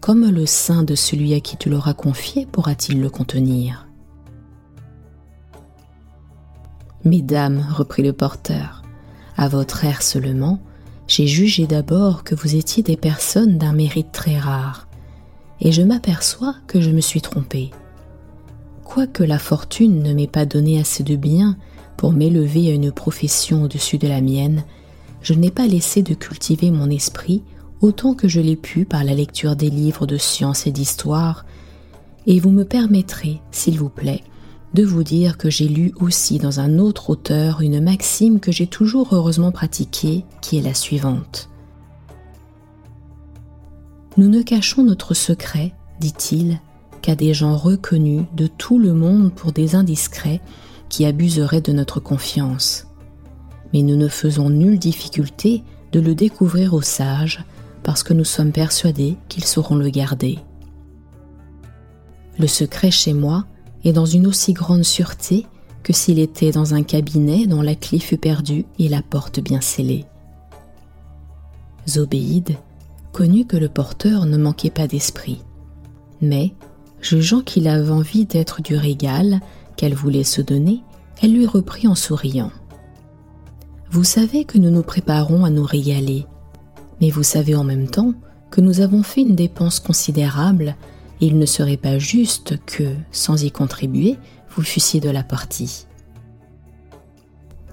comme 0.00 0.30
le 0.30 0.46
sein 0.46 0.82
de 0.82 0.94
celui 0.94 1.34
à 1.34 1.40
qui 1.40 1.56
tu 1.56 1.70
l'auras 1.70 1.94
confié 1.94 2.46
pourra-t-il 2.46 3.00
le 3.00 3.10
contenir? 3.10 3.86
Mesdames, 7.04 7.66
reprit 7.70 8.02
le 8.02 8.12
porteur, 8.12 8.82
à 9.36 9.48
votre 9.48 9.84
air 9.84 10.02
seulement, 10.02 10.60
j'ai 11.08 11.26
jugé 11.26 11.66
d'abord 11.66 12.22
que 12.22 12.34
vous 12.34 12.54
étiez 12.54 12.82
des 12.82 12.96
personnes 12.96 13.58
d'un 13.58 13.72
mérite 13.72 14.12
très 14.12 14.38
rare, 14.38 14.86
et 15.60 15.72
je 15.72 15.82
m'aperçois 15.82 16.54
que 16.66 16.80
je 16.80 16.90
me 16.90 17.00
suis 17.00 17.20
trompé. 17.20 17.70
Quoique 18.84 19.22
la 19.22 19.38
fortune 19.38 20.02
ne 20.02 20.12
m'ait 20.12 20.26
pas 20.26 20.46
donné 20.46 20.78
assez 20.78 21.02
de 21.02 21.16
biens 21.16 21.56
pour 22.02 22.12
m'élever 22.12 22.68
à 22.68 22.74
une 22.74 22.90
profession 22.90 23.62
au-dessus 23.62 23.96
de 23.96 24.08
la 24.08 24.20
mienne, 24.20 24.64
je 25.20 25.34
n'ai 25.34 25.52
pas 25.52 25.68
laissé 25.68 26.02
de 26.02 26.14
cultiver 26.14 26.72
mon 26.72 26.90
esprit 26.90 27.44
autant 27.80 28.14
que 28.14 28.26
je 28.26 28.40
l'ai 28.40 28.56
pu 28.56 28.84
par 28.84 29.04
la 29.04 29.14
lecture 29.14 29.54
des 29.54 29.70
livres 29.70 30.04
de 30.04 30.16
science 30.16 30.66
et 30.66 30.72
d'histoire, 30.72 31.46
et 32.26 32.40
vous 32.40 32.50
me 32.50 32.64
permettrez, 32.64 33.40
s'il 33.52 33.78
vous 33.78 33.88
plaît, 33.88 34.24
de 34.74 34.82
vous 34.82 35.04
dire 35.04 35.38
que 35.38 35.48
j'ai 35.48 35.68
lu 35.68 35.92
aussi 36.00 36.38
dans 36.38 36.58
un 36.58 36.80
autre 36.80 37.08
auteur 37.08 37.60
une 37.60 37.80
maxime 37.80 38.40
que 38.40 38.50
j'ai 38.50 38.66
toujours 38.66 39.14
heureusement 39.14 39.52
pratiquée, 39.52 40.24
qui 40.40 40.58
est 40.58 40.62
la 40.62 40.74
suivante. 40.74 41.50
Nous 44.16 44.28
ne 44.28 44.42
cachons 44.42 44.82
notre 44.82 45.14
secret, 45.14 45.72
dit-il, 46.00 46.58
qu'à 47.00 47.14
des 47.14 47.32
gens 47.32 47.56
reconnus 47.56 48.24
de 48.34 48.48
tout 48.48 48.80
le 48.80 48.92
monde 48.92 49.32
pour 49.32 49.52
des 49.52 49.76
indiscrets 49.76 50.40
qui 50.92 51.06
abuseraient 51.06 51.62
de 51.62 51.72
notre 51.72 52.00
confiance. 52.00 52.86
Mais 53.72 53.80
nous 53.80 53.96
ne 53.96 54.08
faisons 54.08 54.50
nulle 54.50 54.78
difficulté 54.78 55.64
de 55.90 56.00
le 56.00 56.14
découvrir 56.14 56.74
aux 56.74 56.82
sages 56.82 57.44
parce 57.82 58.02
que 58.02 58.12
nous 58.12 58.26
sommes 58.26 58.52
persuadés 58.52 59.16
qu'ils 59.28 59.46
sauront 59.46 59.74
le 59.74 59.88
garder. 59.88 60.38
Le 62.38 62.46
secret 62.46 62.90
chez 62.90 63.14
moi 63.14 63.46
est 63.84 63.94
dans 63.94 64.04
une 64.04 64.26
aussi 64.26 64.52
grande 64.52 64.84
sûreté 64.84 65.46
que 65.82 65.94
s'il 65.94 66.18
était 66.18 66.50
dans 66.50 66.74
un 66.74 66.82
cabinet 66.82 67.46
dont 67.46 67.62
la 67.62 67.74
clé 67.74 67.98
fut 67.98 68.18
perdue 68.18 68.66
et 68.78 68.90
la 68.90 69.00
porte 69.00 69.40
bien 69.40 69.62
scellée. 69.62 70.04
Zobéide 71.88 72.56
connut 73.12 73.46
que 73.46 73.56
le 73.56 73.70
porteur 73.70 74.26
ne 74.26 74.36
manquait 74.36 74.70
pas 74.70 74.86
d'esprit. 74.86 75.40
Mais, 76.20 76.52
jugeant 77.00 77.40
qu'il 77.40 77.66
avait 77.66 77.90
envie 77.90 78.26
d'être 78.26 78.60
du 78.60 78.76
régal 78.76 79.40
qu'elle 79.76 79.94
voulait 79.94 80.24
se 80.24 80.42
donner, 80.42 80.82
elle 81.22 81.32
lui 81.32 81.46
reprit 81.46 81.86
en 81.86 81.94
souriant. 81.94 82.50
Vous 83.90 84.04
savez 84.04 84.44
que 84.44 84.58
nous 84.58 84.70
nous 84.70 84.82
préparons 84.82 85.44
à 85.44 85.50
nous 85.50 85.64
régaler, 85.64 86.26
mais 87.00 87.10
vous 87.10 87.22
savez 87.22 87.54
en 87.54 87.64
même 87.64 87.88
temps 87.88 88.14
que 88.50 88.60
nous 88.60 88.80
avons 88.80 89.02
fait 89.02 89.22
une 89.22 89.34
dépense 89.34 89.80
considérable 89.80 90.76
et 91.20 91.26
il 91.26 91.38
ne 91.38 91.46
serait 91.46 91.76
pas 91.76 91.98
juste 91.98 92.58
que, 92.64 92.94
sans 93.12 93.44
y 93.44 93.50
contribuer, 93.50 94.16
vous 94.50 94.62
fussiez 94.62 95.00
de 95.00 95.10
la 95.10 95.22
partie. 95.22 95.86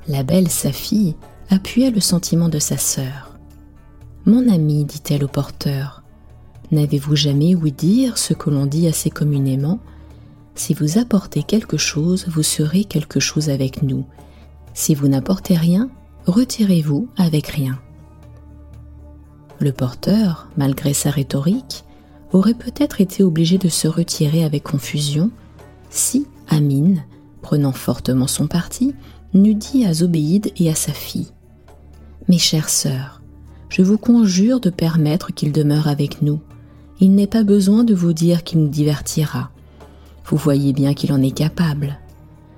La 0.08 0.24
belle, 0.24 0.50
sa 0.50 0.72
fille, 0.72 1.16
appuyait 1.50 1.92
le 1.92 2.00
sentiment 2.00 2.50
de 2.50 2.60
sa 2.60 2.78
sœur. 2.78 3.38
Mon 4.26 4.48
ami, 4.50 4.86
dit-elle 4.86 5.24
au 5.24 5.28
porteur, 5.28 6.04
n'avez-vous 6.72 7.16
jamais 7.16 7.56
ouï 7.56 7.72
dire 7.72 8.18
ce 8.18 8.34
que 8.34 8.50
l'on 8.50 8.66
dit 8.66 8.88
assez 8.88 9.10
communément 9.10 9.80
Si 10.60 10.74
vous 10.74 10.98
apportez 10.98 11.42
quelque 11.42 11.78
chose, 11.78 12.26
vous 12.28 12.44
serez 12.44 12.84
quelque 12.84 13.22
chose 13.22 13.50
avec 13.50 13.82
nous. 13.82 14.06
Si 14.74 14.94
vous 14.94 15.08
n'apportez 15.08 15.56
rien, 15.56 15.90
retirez-vous 16.26 17.08
avec 17.16 17.48
rien. 17.48 17.80
Le 19.60 19.72
porteur, 19.72 20.50
malgré 20.58 20.94
sa 20.94 21.12
rhétorique, 21.12 21.86
aurait 22.34 22.56
peut-être 22.56 23.00
été 23.00 23.24
obligé 23.24 23.58
de 23.58 23.70
se 23.70 23.88
retirer 23.88 24.44
avec 24.44 24.64
confusion 24.64 25.32
si 25.90 26.28
Amine, 26.50 27.06
prenant 27.42 27.72
fortement 27.72 28.28
son 28.28 28.48
parti, 28.48 28.94
n'eût 29.34 29.56
dit 29.56 29.86
à 29.86 29.94
Zobéide 29.94 30.52
et 30.58 30.70
à 30.70 30.76
sa 30.76 30.92
fille 30.92 31.30
Mes 32.28 32.38
chères 32.38 32.70
sœurs, 32.70 33.22
je 33.70 33.82
vous 33.82 33.98
conjure 33.98 34.60
de 34.60 34.70
permettre 34.70 35.34
qu'il 35.34 35.54
demeure 35.54 35.88
avec 35.88 36.22
nous. 36.22 36.42
Il 37.00 37.16
n'est 37.16 37.28
pas 37.28 37.46
besoin 37.46 37.86
de 37.86 37.96
vous 37.96 38.12
dire 38.12 38.44
qu'il 38.44 38.60
nous 38.60 38.68
divertira. 38.68 39.52
Vous 40.30 40.38
voyez 40.38 40.74
bien 40.74 40.94
qu'il 40.94 41.12
en 41.12 41.24
est 41.24 41.36
capable. 41.36 41.98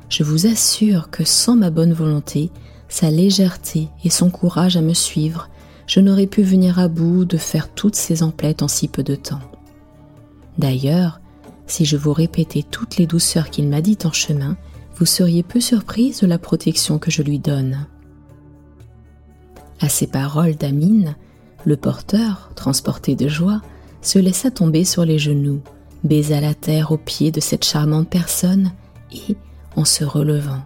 Je 0.10 0.24
vous 0.24 0.46
assure 0.46 1.10
que 1.10 1.24
sans 1.24 1.56
ma 1.56 1.70
bonne 1.70 1.94
volonté, 1.94 2.52
sa 2.90 3.10
légèreté 3.10 3.88
et 4.04 4.10
son 4.10 4.30
courage 4.30 4.76
à 4.76 4.82
me 4.82 4.94
suivre, 4.94 5.50
je 5.88 6.02
n'aurais 6.02 6.28
pu 6.28 6.44
venir 6.44 6.80
à 6.80 6.90
bout 6.90 7.24
de 7.24 7.38
faire 7.38 7.74
toutes 7.74 7.96
ces 7.96 8.24
emplettes 8.24 8.62
en 8.62 8.68
si 8.68 8.90
peu 8.90 9.04
de 9.04 9.16
temps. 9.16 9.40
D'ailleurs, 10.58 11.22
si 11.66 11.86
je 11.86 11.96
vous 11.96 12.12
répétais 12.12 12.64
toutes 12.70 12.98
les 12.98 13.08
douceurs 13.08 13.50
qu'il 13.50 13.70
m'a 13.70 13.80
dites 13.80 14.06
en 14.06 14.12
chemin, 14.12 14.58
vous 14.98 15.06
seriez 15.06 15.42
peu 15.42 15.62
surprise 15.62 16.20
de 16.20 16.28
la 16.28 16.38
protection 16.38 17.00
que 17.00 17.10
je 17.10 17.24
lui 17.24 17.40
donne. 17.40 17.88
À 19.80 19.88
ces 19.88 20.08
paroles 20.08 20.56
d'Amine, 20.56 21.16
le 21.64 21.78
porteur, 21.78 22.52
transporté 22.54 23.16
de 23.16 23.30
joie, 23.30 23.62
se 24.02 24.20
laissa 24.20 24.52
tomber 24.52 24.84
sur 24.84 25.06
les 25.06 25.20
genoux, 25.20 25.62
baisa 26.04 26.42
la 26.42 26.54
terre 26.54 26.92
aux 26.92 26.98
pieds 26.98 27.32
de 27.32 27.40
cette 27.40 27.66
charmante 27.66 28.10
personne 28.10 28.72
et, 29.12 29.36
en 29.76 29.86
se 29.86 30.04
relevant, 30.04 30.62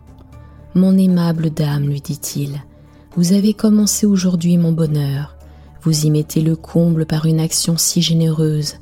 Mon 0.73 0.97
aimable 0.97 1.51
dame, 1.51 1.87
lui 1.87 2.01
dit-il, 2.01 2.61
vous 3.15 3.31
avez 3.33 3.53
commencé 3.53 4.05
aujourd'hui 4.05 4.57
mon 4.57 4.73
bonheur, 4.73 5.37
vous 5.81 6.05
y 6.05 6.11
mettez 6.11 6.41
le 6.41 6.55
comble 6.55 7.05
par 7.05 7.25
une 7.25 7.39
action 7.39 7.77
si 7.77 8.01
généreuse, 8.01 8.75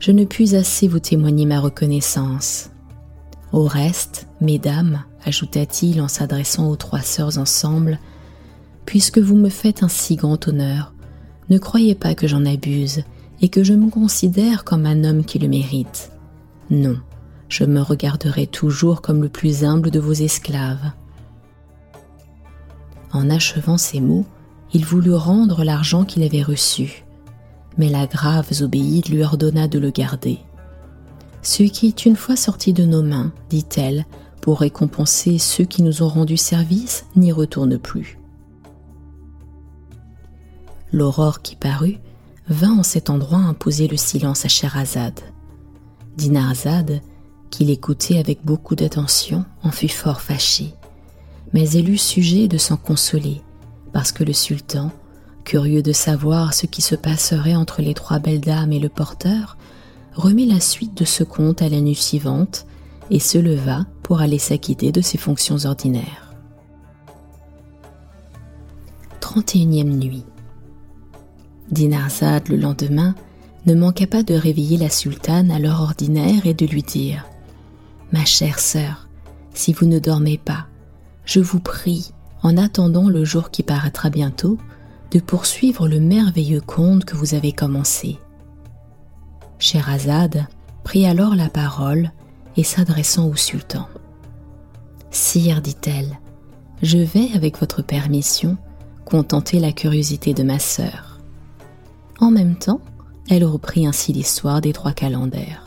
je 0.00 0.10
ne 0.10 0.24
puis 0.24 0.56
assez 0.56 0.88
vous 0.88 0.98
témoigner 0.98 1.46
ma 1.46 1.60
reconnaissance. 1.60 2.70
Au 3.52 3.64
reste, 3.64 4.26
mesdames, 4.40 5.04
ajouta-t-il 5.24 6.00
en 6.00 6.08
s'adressant 6.08 6.68
aux 6.68 6.76
trois 6.76 7.02
sœurs 7.02 7.38
ensemble, 7.38 8.00
puisque 8.86 9.18
vous 9.18 9.36
me 9.36 9.48
faites 9.48 9.82
un 9.82 9.88
si 9.88 10.16
grand 10.16 10.48
honneur, 10.48 10.92
ne 11.48 11.58
croyez 11.58 11.94
pas 11.94 12.14
que 12.14 12.26
j'en 12.26 12.44
abuse 12.44 13.04
et 13.44 13.48
que 13.50 13.62
je 13.62 13.74
me 13.74 13.90
considère 13.90 14.64
comme 14.64 14.86
un 14.86 15.04
homme 15.04 15.22
qui 15.22 15.38
le 15.38 15.48
mérite. 15.48 16.10
Non, 16.70 16.96
je 17.48 17.64
me 17.64 17.82
regarderai 17.82 18.46
toujours 18.46 19.02
comme 19.02 19.22
le 19.22 19.28
plus 19.28 19.64
humble 19.64 19.90
de 19.90 20.00
vos 20.00 20.14
esclaves. 20.14 20.92
En 23.12 23.28
achevant 23.28 23.76
ces 23.76 24.00
mots, 24.00 24.24
il 24.72 24.84
voulut 24.84 25.14
rendre 25.14 25.62
l'argent 25.62 26.04
qu'il 26.04 26.22
avait 26.22 26.42
reçu 26.42 27.04
mais 27.76 27.88
la 27.88 28.06
grave 28.06 28.52
Zobéide 28.52 29.08
lui 29.08 29.22
ordonna 29.22 29.68
de 29.68 29.78
le 29.78 29.90
garder. 29.90 30.38
Ce 31.42 31.62
qui 31.62 31.88
est 31.88 32.06
une 32.06 32.16
fois 32.16 32.36
sorti 32.36 32.72
de 32.72 32.84
nos 32.84 33.02
mains, 33.02 33.32
dit-elle, 33.50 34.06
pour 34.40 34.60
récompenser 34.60 35.38
ceux 35.38 35.64
qui 35.64 35.82
nous 35.82 36.02
ont 36.02 36.08
rendu 36.08 36.36
service, 36.36 37.06
n'y 37.16 37.32
retourne 37.32 37.78
plus. 37.78 38.18
L'aurore 40.92 41.42
qui 41.42 41.56
parut 41.56 41.98
vint 42.48 42.78
en 42.78 42.82
cet 42.82 43.10
endroit 43.10 43.38
imposer 43.38 43.88
le 43.88 43.96
silence 43.96 44.44
à 44.44 44.48
Scheherazade. 44.48 45.20
Dinarzade, 46.16 47.00
qui 47.50 47.64
l'écoutait 47.64 48.18
avec 48.18 48.44
beaucoup 48.44 48.74
d'attention, 48.74 49.44
en 49.62 49.70
fut 49.70 49.88
fort 49.88 50.20
fâchée, 50.20 50.74
mais 51.52 51.70
elle 51.70 51.88
eut 51.88 51.98
sujet 51.98 52.48
de 52.48 52.58
s'en 52.58 52.76
consoler, 52.76 53.42
parce 53.92 54.12
que 54.12 54.24
le 54.24 54.32
sultan, 54.32 54.90
Curieux 55.44 55.82
de 55.82 55.92
savoir 55.92 56.54
ce 56.54 56.64
qui 56.64 56.80
se 56.80 56.94
passerait 56.94 57.54
entre 57.54 57.82
les 57.82 57.92
trois 57.92 58.18
belles 58.18 58.40
dames 58.40 58.72
et 58.72 58.78
le 58.78 58.88
porteur, 58.88 59.58
remit 60.14 60.46
la 60.46 60.58
suite 60.58 60.96
de 60.96 61.04
ce 61.04 61.22
conte 61.22 61.60
à 61.60 61.68
la 61.68 61.82
nuit 61.82 61.94
suivante 61.94 62.66
et 63.10 63.18
se 63.18 63.36
leva 63.36 63.84
pour 64.02 64.20
aller 64.20 64.38
s'acquitter 64.38 64.90
de 64.90 65.02
ses 65.02 65.18
fonctions 65.18 65.66
ordinaires. 65.66 66.34
31e 69.20 69.84
nuit. 69.84 70.24
Dinarzade, 71.74 72.48
le 72.48 72.56
lendemain, 72.56 73.14
ne 73.66 73.74
manqua 73.74 74.06
pas 74.06 74.22
de 74.22 74.34
réveiller 74.34 74.76
la 74.76 74.90
sultane 74.90 75.50
à 75.50 75.58
l'heure 75.58 75.80
ordinaire 75.80 76.46
et 76.46 76.54
de 76.54 76.66
lui 76.66 76.82
dire 76.82 77.26
Ma 78.12 78.24
chère 78.24 78.60
sœur, 78.60 79.08
si 79.54 79.72
vous 79.72 79.86
ne 79.86 79.98
dormez 79.98 80.38
pas, 80.38 80.66
je 81.24 81.40
vous 81.40 81.58
prie, 81.58 82.12
en 82.42 82.56
attendant 82.56 83.08
le 83.08 83.24
jour 83.24 83.50
qui 83.50 83.62
paraîtra 83.64 84.08
bientôt, 84.08 84.56
de 85.10 85.18
poursuivre 85.18 85.88
le 85.88 85.98
merveilleux 85.98 86.60
conte 86.60 87.04
que 87.04 87.16
vous 87.16 87.34
avez 87.34 87.52
commencé. 87.52 88.18
Scheherazade 89.58 90.46
prit 90.84 91.06
alors 91.06 91.34
la 91.34 91.48
parole 91.48 92.12
et 92.56 92.62
s'adressant 92.62 93.26
au 93.26 93.34
sultan. 93.34 93.88
Sire, 95.10 95.60
dit-elle, 95.60 96.20
je 96.82 96.98
vais, 96.98 97.30
avec 97.34 97.58
votre 97.58 97.82
permission, 97.82 98.58
contenter 99.04 99.58
la 99.58 99.72
curiosité 99.72 100.34
de 100.34 100.42
ma 100.44 100.58
sœur. 100.58 101.13
En 102.20 102.30
même 102.30 102.56
temps, 102.56 102.80
elle 103.28 103.44
reprit 103.44 103.86
ainsi 103.86 104.12
l'histoire 104.12 104.60
des 104.60 104.72
trois 104.72 104.92
calenders. 104.92 105.64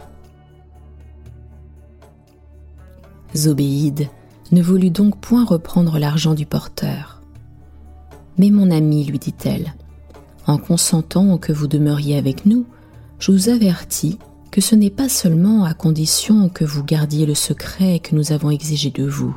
Zobéide 3.35 4.09
ne 4.51 4.61
voulut 4.61 4.89
donc 4.89 5.19
point 5.19 5.45
reprendre 5.45 5.99
l'argent 5.99 6.33
du 6.33 6.45
porteur. 6.45 7.21
Mais 8.37 8.49
mon 8.49 8.71
ami, 8.71 9.03
lui 9.05 9.19
dit-elle, 9.19 9.73
en 10.45 10.57
consentant 10.57 11.37
que 11.37 11.51
vous 11.51 11.67
demeuriez 11.67 12.17
avec 12.17 12.45
nous, 12.45 12.65
je 13.19 13.31
vous 13.31 13.49
avertis 13.49 14.17
que 14.51 14.61
ce 14.61 14.75
n'est 14.75 14.89
pas 14.89 15.09
seulement 15.09 15.65
à 15.65 15.73
condition 15.73 16.49
que 16.49 16.63
vous 16.63 16.83
gardiez 16.83 17.25
le 17.25 17.35
secret 17.35 17.99
que 17.99 18.15
nous 18.15 18.31
avons 18.31 18.49
exigé 18.49 18.89
de 18.89 19.05
vous. 19.05 19.35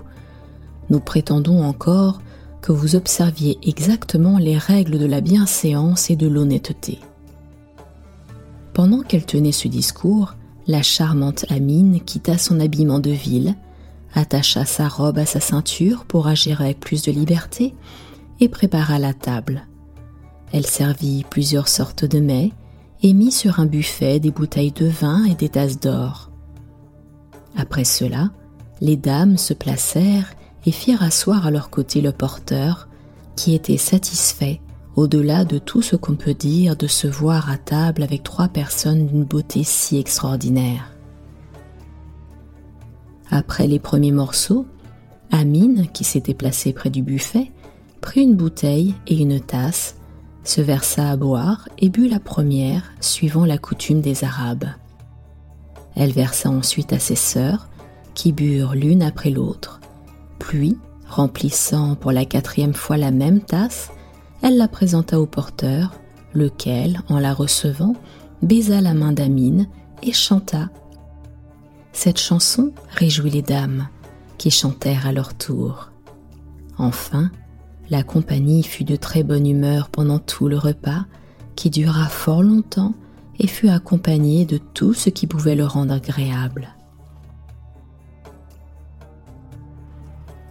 Nous 0.89 1.01
prétendons 1.01 1.63
encore 1.63 2.21
que 2.63 2.73
vous 2.73 2.97
observiez 2.97 3.59
exactement 3.63 4.39
les 4.39 4.59
règles 4.59 4.99
de 4.99 5.07
la 5.07 5.21
bienséance 5.21 6.11
et 6.11 6.17
de 6.17 6.29
l'honnêteté. 6.29 6.99
Pendant 8.75 9.03
qu'elle 9.03 9.27
tenait 9.27 9.53
ce 9.53 9.69
discours, 9.69 10.35
la 10.67 10.83
charmante 10.83 11.45
Amine 11.49 12.01
quitta 12.01 12.39
son 12.39 12.61
habillement 12.61 13.01
de 13.01 13.11
ville, 13.11 13.55
attacha 14.15 14.65
sa 14.65 14.89
robe 14.89 15.19
à 15.19 15.27
sa 15.27 15.41
ceinture 15.41 16.05
pour 16.05 16.27
agir 16.27 16.61
avec 16.61 16.81
plus 16.81 17.03
de 17.03 17.13
liberté, 17.13 17.75
et 18.41 18.49
prépara 18.49 18.99
la 18.99 19.13
table. 19.13 19.67
Elle 20.53 20.67
servit 20.67 21.25
plusieurs 21.29 21.69
sortes 21.69 22.05
de 22.05 22.21
mets 22.21 22.53
et 23.03 23.13
mit 23.13 23.33
sur 23.33 23.61
un 23.61 23.67
buffet 23.67 24.19
des 24.19 24.31
bouteilles 24.31 24.73
de 24.73 24.87
vin 24.87 25.25
et 25.25 25.35
des 25.35 25.49
tasses 25.49 25.79
d'or. 25.79 26.31
Après 27.57 27.85
cela, 27.85 28.31
les 28.81 28.97
dames 28.97 29.37
se 29.37 29.55
placèrent 29.55 30.33
et 30.67 30.73
firent 30.73 31.03
asseoir 31.03 31.47
à 31.47 31.51
leur 31.51 31.71
côté 31.71 32.01
le 32.01 32.13
porteur, 32.13 32.89
qui 33.37 33.55
était 33.55 33.77
satisfait, 33.77 34.61
au-delà 34.97 35.45
de 35.45 35.59
tout 35.59 35.83
ce 35.83 35.97
qu'on 35.97 36.17
peut 36.17 36.35
dire, 36.35 36.77
de 36.77 36.87
se 36.87 37.07
voir 37.07 37.51
à 37.51 37.57
table 37.57 38.03
avec 38.03 38.23
trois 38.23 38.49
personnes 38.49 39.07
d'une 39.07 39.25
beauté 39.25 39.65
si 39.65 39.99
extraordinaire. 39.99 40.93
Après 43.31 43.67
les 43.67 43.79
premiers 43.79 44.13
morceaux, 44.13 44.67
Amine, 45.31 45.87
qui 45.93 46.05
s'était 46.05 46.35
placée 46.35 46.73
près 46.73 46.91
du 46.91 47.03
buffet, 47.03 47.53
prit 48.01 48.23
une 48.23 48.35
bouteille 48.35 48.95
et 49.07 49.17
une 49.17 49.41
tasse, 49.41 49.97
se 50.43 50.61
versa 50.61 51.11
à 51.11 51.17
boire 51.17 51.69
et 51.79 51.89
but 51.89 52.09
la 52.09 52.19
première 52.19 52.91
suivant 53.01 53.45
la 53.45 53.59
coutume 53.59 54.01
des 54.01 54.25
Arabes. 54.25 54.67
Elle 55.95 56.13
versa 56.13 56.51
ensuite 56.51 56.93
à 56.93 56.99
ses 56.99 57.17
sœurs, 57.17 57.69
qui 58.15 58.33
burent 58.33 58.75
l'une 58.75 59.03
après 59.03 59.31
l'autre. 59.31 59.80
Puis, 60.41 60.77
remplissant 61.09 61.95
pour 61.95 62.11
la 62.11 62.25
quatrième 62.25 62.75
fois 62.75 62.97
la 62.97 63.13
même 63.13 63.41
tasse, 63.41 63.93
elle 64.43 64.57
la 64.57 64.67
présenta 64.67 65.21
au 65.21 65.27
porteur, 65.27 65.93
lequel, 66.35 67.03
en 67.09 67.21
la 67.21 67.33
recevant, 67.33 67.95
baisa 68.43 68.81
la 68.81 68.95
main 68.95 69.13
d'Amine 69.13 69.69
et 70.03 70.13
chanta. 70.13 70.71
Cette 71.93 72.19
chanson 72.19 72.73
réjouit 72.89 73.31
les 73.31 73.43
dames, 73.43 73.87
qui 74.39 74.51
chantèrent 74.51 75.07
à 75.07 75.13
leur 75.13 75.35
tour. 75.35 75.91
Enfin, 76.79 77.31
la 77.91 78.03
compagnie 78.03 78.63
fut 78.63 78.85
de 78.85 78.97
très 78.97 79.23
bonne 79.23 79.47
humeur 79.47 79.89
pendant 79.91 80.19
tout 80.19 80.49
le 80.49 80.57
repas, 80.57 81.05
qui 81.55 81.71
dura 81.71 82.07
fort 82.09 82.43
longtemps 82.43 82.95
et 83.39 83.47
fut 83.47 83.69
accompagné 83.69 84.47
de 84.47 84.59
tout 84.59 84.95
ce 84.95 85.11
qui 85.11 85.27
pouvait 85.27 85.57
le 85.57 85.67
rendre 85.67 85.93
agréable. 85.93 86.75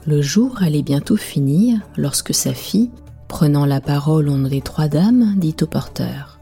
Le 0.09 0.23
jour 0.23 0.63
allait 0.63 0.81
bientôt 0.81 1.17
finir 1.17 1.81
lorsque 1.95 2.33
sa 2.33 2.55
fille, 2.55 2.89
prenant 3.27 3.67
la 3.67 3.79
parole 3.79 4.27
au 4.27 4.37
nom 4.37 4.49
des 4.49 4.61
trois 4.61 4.87
dames, 4.87 5.35
dit 5.37 5.55
au 5.61 5.67
porteur 5.67 6.39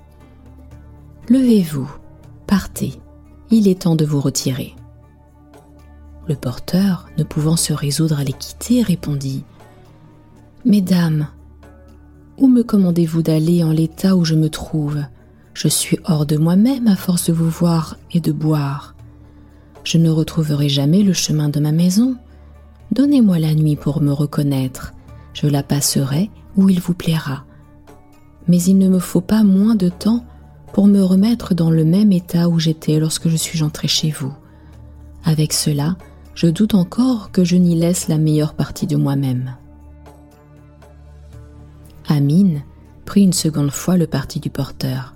Levez-vous, 1.27 1.91
partez, 2.47 2.93
il 3.51 3.67
est 3.67 3.81
temps 3.81 3.97
de 3.97 4.05
vous 4.05 4.21
retirer. 4.21 4.73
Le 6.29 6.35
porteur, 6.35 7.09
ne 7.17 7.25
pouvant 7.25 7.57
se 7.57 7.73
résoudre 7.73 8.19
à 8.19 8.23
les 8.23 8.31
quitter, 8.31 8.83
répondit 8.83 9.43
Mesdames, 10.63 11.27
où 12.37 12.47
me 12.47 12.63
commandez-vous 12.63 13.21
d'aller 13.21 13.65
en 13.65 13.71
l'état 13.71 14.15
où 14.15 14.23
je 14.23 14.35
me 14.35 14.49
trouve? 14.49 15.03
Je 15.53 15.67
suis 15.67 15.99
hors 16.05 16.25
de 16.25 16.37
moi-même 16.37 16.87
à 16.87 16.95
force 16.95 17.25
de 17.25 17.33
vous 17.33 17.49
voir 17.49 17.97
et 18.13 18.21
de 18.21 18.31
boire. 18.31 18.95
Je 19.83 19.97
ne 19.97 20.09
retrouverai 20.09 20.69
jamais 20.69 21.03
le 21.03 21.11
chemin 21.11 21.49
de 21.49 21.59
ma 21.59 21.73
maison. 21.73 22.15
Donnez-moi 22.91 23.39
la 23.39 23.53
nuit 23.53 23.75
pour 23.75 24.01
me 24.01 24.11
reconnaître. 24.11 24.93
Je 25.33 25.47
la 25.47 25.63
passerai 25.63 26.29
où 26.55 26.69
il 26.69 26.79
vous 26.79 26.93
plaira. 26.93 27.45
Mais 28.47 28.61
il 28.61 28.77
ne 28.77 28.87
me 28.87 28.99
faut 28.99 29.21
pas 29.21 29.43
moins 29.43 29.75
de 29.75 29.89
temps 29.89 30.25
pour 30.73 30.87
me 30.87 31.01
remettre 31.01 31.53
dans 31.53 31.69
le 31.69 31.83
même 31.83 32.11
état 32.11 32.49
où 32.49 32.59
j'étais 32.59 32.99
lorsque 32.99 33.29
je 33.29 33.35
suis 33.35 33.63
entré 33.63 33.87
chez 33.87 34.09
vous. 34.11 34.33
Avec 35.23 35.53
cela, 35.53 35.97
je 36.35 36.47
doute 36.47 36.75
encore 36.75 37.31
que 37.31 37.43
je 37.43 37.55
n'y 37.55 37.75
laisse 37.75 38.07
la 38.07 38.17
meilleure 38.17 38.53
partie 38.53 38.87
de 38.87 38.95
moi-même. 38.95 39.55
Amine 42.07 42.63
prit 43.05 43.23
une 43.23 43.33
seconde 43.33 43.71
fois 43.71 43.97
le 43.97 44.07
parti 44.07 44.39
du 44.39 44.49
porteur. 44.49 45.15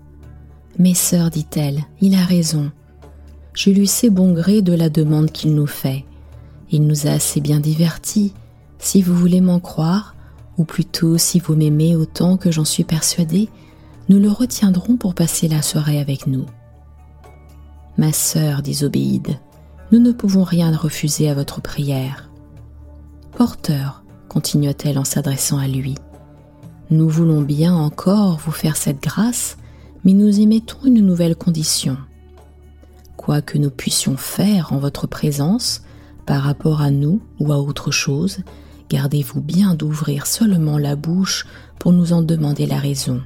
Mes 0.77 0.93
sœurs, 0.93 1.29
dit-elle, 1.29 1.81
il 2.01 2.15
a 2.15 2.23
raison. 2.23 2.71
Je 3.53 3.69
lui 3.69 3.87
sais 3.87 4.09
bon 4.09 4.33
gré 4.33 4.61
de 4.61 4.73
la 4.73 4.89
demande 4.89 5.31
qu'il 5.31 5.53
nous 5.53 5.67
fait. 5.67 6.05
Il 6.71 6.87
nous 6.87 7.07
a 7.07 7.11
assez 7.11 7.41
bien 7.41 7.59
divertis. 7.59 8.33
Si 8.79 9.01
vous 9.01 9.15
voulez 9.15 9.41
m'en 9.41 9.59
croire, 9.59 10.15
ou 10.57 10.63
plutôt 10.63 11.17
si 11.17 11.39
vous 11.39 11.55
m'aimez 11.55 11.95
autant 11.95 12.37
que 12.37 12.51
j'en 12.51 12.65
suis 12.65 12.83
persuadée, 12.83 13.49
nous 14.09 14.19
le 14.19 14.29
retiendrons 14.29 14.97
pour 14.97 15.13
passer 15.13 15.47
la 15.47 15.61
soirée 15.61 15.99
avec 15.99 16.27
nous. 16.27 16.45
Ma 17.97 18.11
sœur, 18.11 18.61
dit 18.61 18.75
Zobéide, 18.75 19.37
nous 19.91 19.99
ne 19.99 20.11
pouvons 20.11 20.43
rien 20.43 20.75
refuser 20.75 21.29
à 21.29 21.33
votre 21.33 21.61
prière. 21.61 22.29
Porteur, 23.37 24.03
continua-t-elle 24.29 24.97
en 24.97 25.03
s'adressant 25.03 25.57
à 25.57 25.67
lui, 25.67 25.95
nous 26.91 27.07
voulons 27.07 27.41
bien 27.41 27.73
encore 27.73 28.37
vous 28.39 28.51
faire 28.51 28.75
cette 28.75 29.01
grâce, 29.01 29.55
mais 30.03 30.11
nous 30.11 30.39
y 30.41 30.45
mettons 30.45 30.85
une 30.85 30.99
nouvelle 30.99 31.37
condition. 31.37 31.97
Quoi 33.15 33.41
que 33.41 33.57
nous 33.57 33.69
puissions 33.69 34.17
faire 34.17 34.73
en 34.73 34.77
votre 34.77 35.07
présence, 35.07 35.83
par 36.25 36.43
rapport 36.43 36.81
à 36.81 36.91
nous 36.91 37.21
ou 37.39 37.51
à 37.51 37.57
autre 37.57 37.91
chose, 37.91 38.39
gardez-vous 38.89 39.41
bien 39.41 39.75
d'ouvrir 39.75 40.27
seulement 40.27 40.77
la 40.77 40.95
bouche 40.95 41.45
pour 41.79 41.93
nous 41.93 42.13
en 42.13 42.21
demander 42.21 42.65
la 42.65 42.77
raison. 42.77 43.21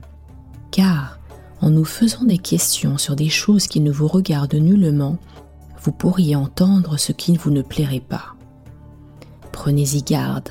Car, 0.72 1.20
en 1.62 1.70
nous 1.70 1.86
faisant 1.86 2.24
des 2.24 2.38
questions 2.38 2.98
sur 2.98 3.16
des 3.16 3.30
choses 3.30 3.68
qui 3.68 3.80
ne 3.80 3.92
vous 3.92 4.08
regardent 4.08 4.56
nullement, 4.56 5.18
vous 5.82 5.92
pourriez 5.92 6.36
entendre 6.36 6.98
ce 6.98 7.12
qui 7.12 7.38
vous 7.38 7.52
ne 7.52 7.62
plairait 7.62 8.00
pas. 8.00 8.36
Prenez-y 9.52 10.02
garde, 10.02 10.50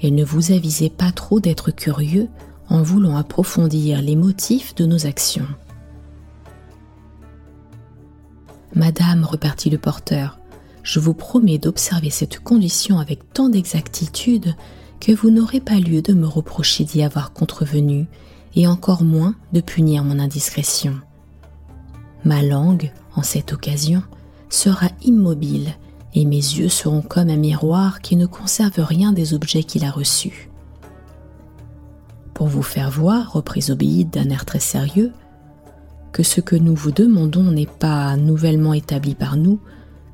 et 0.00 0.10
ne 0.10 0.24
vous 0.24 0.52
avisez 0.52 0.90
pas 0.90 1.10
trop 1.10 1.40
d'être 1.40 1.70
curieux 1.70 2.28
en 2.68 2.82
voulant 2.82 3.16
approfondir 3.16 4.02
les 4.02 4.16
motifs 4.16 4.74
de 4.74 4.86
nos 4.86 5.06
actions. 5.06 5.46
Madame, 8.74 9.24
repartit 9.24 9.70
le 9.70 9.78
porteur, 9.78 10.38
je 10.86 11.00
vous 11.00 11.14
promets 11.14 11.58
d'observer 11.58 12.10
cette 12.10 12.38
condition 12.38 13.00
avec 13.00 13.32
tant 13.32 13.48
d'exactitude 13.48 14.54
que 15.00 15.10
vous 15.10 15.30
n'aurez 15.30 15.58
pas 15.58 15.80
lieu 15.80 16.00
de 16.00 16.12
me 16.12 16.28
reprocher 16.28 16.84
d'y 16.84 17.02
avoir 17.02 17.32
contrevenu, 17.32 18.06
et 18.54 18.68
encore 18.68 19.02
moins 19.02 19.34
de 19.52 19.60
punir 19.60 20.04
mon 20.04 20.20
indiscrétion. 20.20 20.94
Ma 22.24 22.40
langue, 22.40 22.92
en 23.16 23.22
cette 23.22 23.52
occasion, 23.52 24.02
sera 24.48 24.86
immobile, 25.02 25.74
et 26.14 26.24
mes 26.24 26.36
yeux 26.36 26.68
seront 26.68 27.02
comme 27.02 27.30
un 27.30 27.36
miroir 27.36 28.00
qui 28.00 28.14
ne 28.14 28.26
conserve 28.26 28.78
rien 28.78 29.12
des 29.12 29.34
objets 29.34 29.64
qu'il 29.64 29.84
a 29.84 29.90
reçus. 29.90 30.48
Pour 32.32 32.46
vous 32.46 32.62
faire 32.62 32.92
voir, 32.92 33.32
reprit 33.32 33.62
Zobéide 33.62 34.10
d'un 34.10 34.30
air 34.30 34.44
très 34.44 34.60
sérieux, 34.60 35.12
que 36.12 36.22
ce 36.22 36.40
que 36.40 36.56
nous 36.56 36.76
vous 36.76 36.92
demandons 36.92 37.50
n'est 37.50 37.66
pas 37.66 38.16
nouvellement 38.16 38.72
établi 38.72 39.16
par 39.16 39.36
nous, 39.36 39.60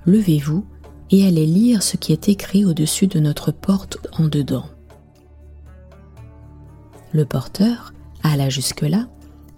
levez-vous 0.07 0.65
et 1.11 1.27
allez 1.27 1.47
lire 1.47 1.83
ce 1.83 1.97
qui 1.97 2.13
est 2.13 2.29
écrit 2.29 2.65
au-dessus 2.65 3.07
de 3.07 3.21
notre 3.21 3.53
porte 3.53 3.99
en 4.19 4.29
dedans. 4.29 4.67
Le 7.13 7.25
porteur 7.25 7.93
alla 8.23 8.49
jusque-là 8.49 9.09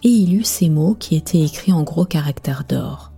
et 0.02 0.09
il 0.09 0.33
lut 0.33 0.44
ces 0.44 0.68
mots 0.68 0.94
qui 0.94 1.16
étaient 1.16 1.40
écrits 1.40 1.72
en 1.72 1.83
gros 1.83 2.04
caractères 2.04 2.64
d'or. 2.68 3.12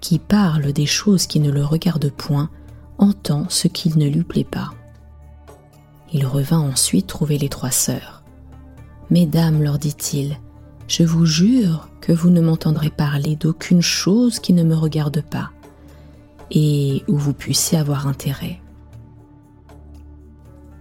Qui 0.00 0.18
parle 0.18 0.72
des 0.72 0.86
choses 0.86 1.26
qui 1.26 1.40
ne 1.40 1.50
le 1.50 1.64
regardent 1.64 2.12
point, 2.12 2.50
entend 2.98 3.46
ce 3.48 3.68
qu'il 3.68 3.98
ne 3.98 4.08
lui 4.08 4.22
plaît 4.22 4.44
pas. 4.44 4.70
Il 6.12 6.26
revint 6.26 6.60
ensuite 6.60 7.06
trouver 7.06 7.38
les 7.38 7.48
trois 7.48 7.70
sœurs. 7.70 8.22
Mesdames, 9.10 9.62
leur 9.62 9.78
dit-il, 9.78 10.38
je 10.86 11.02
vous 11.02 11.26
jure 11.26 11.88
que 12.00 12.12
vous 12.12 12.30
ne 12.30 12.40
m'entendrez 12.40 12.90
parler 12.90 13.36
d'aucune 13.36 13.82
chose 13.82 14.38
qui 14.38 14.52
ne 14.52 14.62
me 14.62 14.74
regarde 14.74 15.22
pas, 15.22 15.50
et 16.50 17.02
où 17.08 17.16
vous 17.16 17.32
puissiez 17.32 17.78
avoir 17.78 18.06
intérêt. 18.06 18.60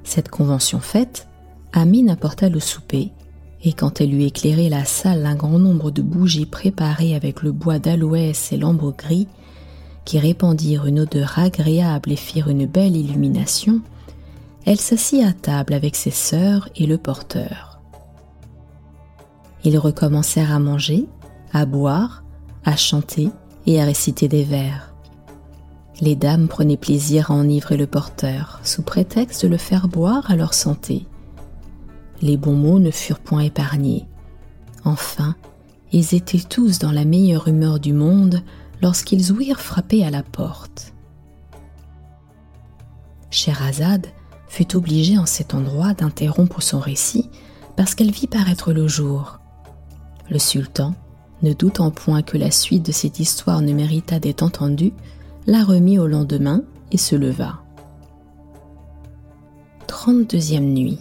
Cette 0.04 0.30
convention 0.30 0.80
faite, 0.80 1.28
Amine 1.74 2.10
apporta 2.10 2.50
le 2.50 2.60
souper, 2.60 3.12
et 3.64 3.74
quand 3.74 4.00
elle 4.00 4.14
eut 4.14 4.24
éclairé 4.24 4.70
la 4.70 4.86
salle 4.86 5.24
d'un 5.24 5.36
grand 5.36 5.60
nombre 5.60 5.92
de 5.92 6.02
bougies 6.02 6.46
préparées 6.46 7.16
avec 7.16 7.42
le 7.42 7.52
bois 7.52 7.80
d'aloès 7.80 8.52
et 8.52 8.58
l'ambre 8.58 8.94
gris, 8.98 9.28
qui 10.06 10.20
répandirent 10.20 10.86
une 10.86 11.02
odeur 11.02 11.38
agréable 11.38 12.14
et 12.14 12.16
firent 12.16 12.48
une 12.48 12.66
belle 12.66 12.96
illumination, 12.96 13.82
elle 14.66 14.80
s'assit 14.80 15.24
à 15.24 15.34
table 15.34 15.74
avec 15.74 15.96
ses 15.96 16.12
sœurs 16.12 16.70
et 16.76 16.86
le 16.86 16.98
porteur. 16.98 17.82
Ils 19.64 19.78
recommencèrent 19.78 20.54
à 20.54 20.60
manger, 20.60 21.06
à 21.52 21.66
boire, 21.66 22.24
à 22.64 22.76
chanter 22.78 23.30
et 23.66 23.82
à 23.82 23.86
réciter 23.86 24.28
des 24.30 24.44
vers. 24.44 24.94
Les 26.00 26.16
dames 26.16 26.48
prenaient 26.48 26.78
plaisir 26.78 27.32
à 27.32 27.34
enivrer 27.34 27.76
le 27.76 27.88
porteur, 27.88 28.60
sous 28.64 28.84
prétexte 28.84 29.44
de 29.44 29.48
le 29.48 29.58
faire 29.58 29.88
boire 29.88 30.30
à 30.30 30.36
leur 30.36 30.54
santé. 30.54 31.06
Les 32.22 32.38
bons 32.38 32.56
mots 32.56 32.80
ne 32.80 32.92
furent 32.92 33.20
point 33.20 33.42
épargnés. 33.42 34.06
Enfin, 34.84 35.36
ils 35.92 36.14
étaient 36.14 36.40
tous 36.40 36.80
dans 36.80 36.92
la 36.92 37.06
meilleure 37.06 37.48
humeur 37.48 37.80
du 37.80 37.94
monde 37.94 38.44
lorsqu'ils 38.82 39.32
ouïrent 39.32 39.60
frapper 39.60 40.06
à 40.06 40.12
la 40.12 40.24
porte. 40.24 40.94
Scheherazade 43.32 44.08
fut 44.48 44.76
obligée 44.76 45.18
en 45.18 45.26
cet 45.26 45.54
endroit 45.54 45.94
d'interrompre 45.94 46.62
son 46.62 46.80
récit 46.80 47.30
parce 47.76 47.96
qu'elle 47.96 48.12
vit 48.12 48.28
paraître 48.28 48.72
le 48.72 48.88
jour. 48.88 49.40
Le 50.30 50.40
sultan, 50.40 50.94
ne 51.44 51.54
doutant 51.54 51.92
point 51.92 52.22
que 52.22 52.38
la 52.38 52.52
suite 52.52 52.86
de 52.86 52.92
cette 52.92 53.20
histoire 53.20 53.62
ne 53.62 53.74
méritât 53.74 54.20
d'être 54.20 54.44
entendue, 54.44 54.94
la 55.48 55.64
remit 55.64 55.98
au 55.98 56.08
lendemain 56.08 56.64
et 56.92 56.98
se 56.98 57.16
leva. 57.16 57.62
32e 59.88 60.60
nuit. 60.60 61.00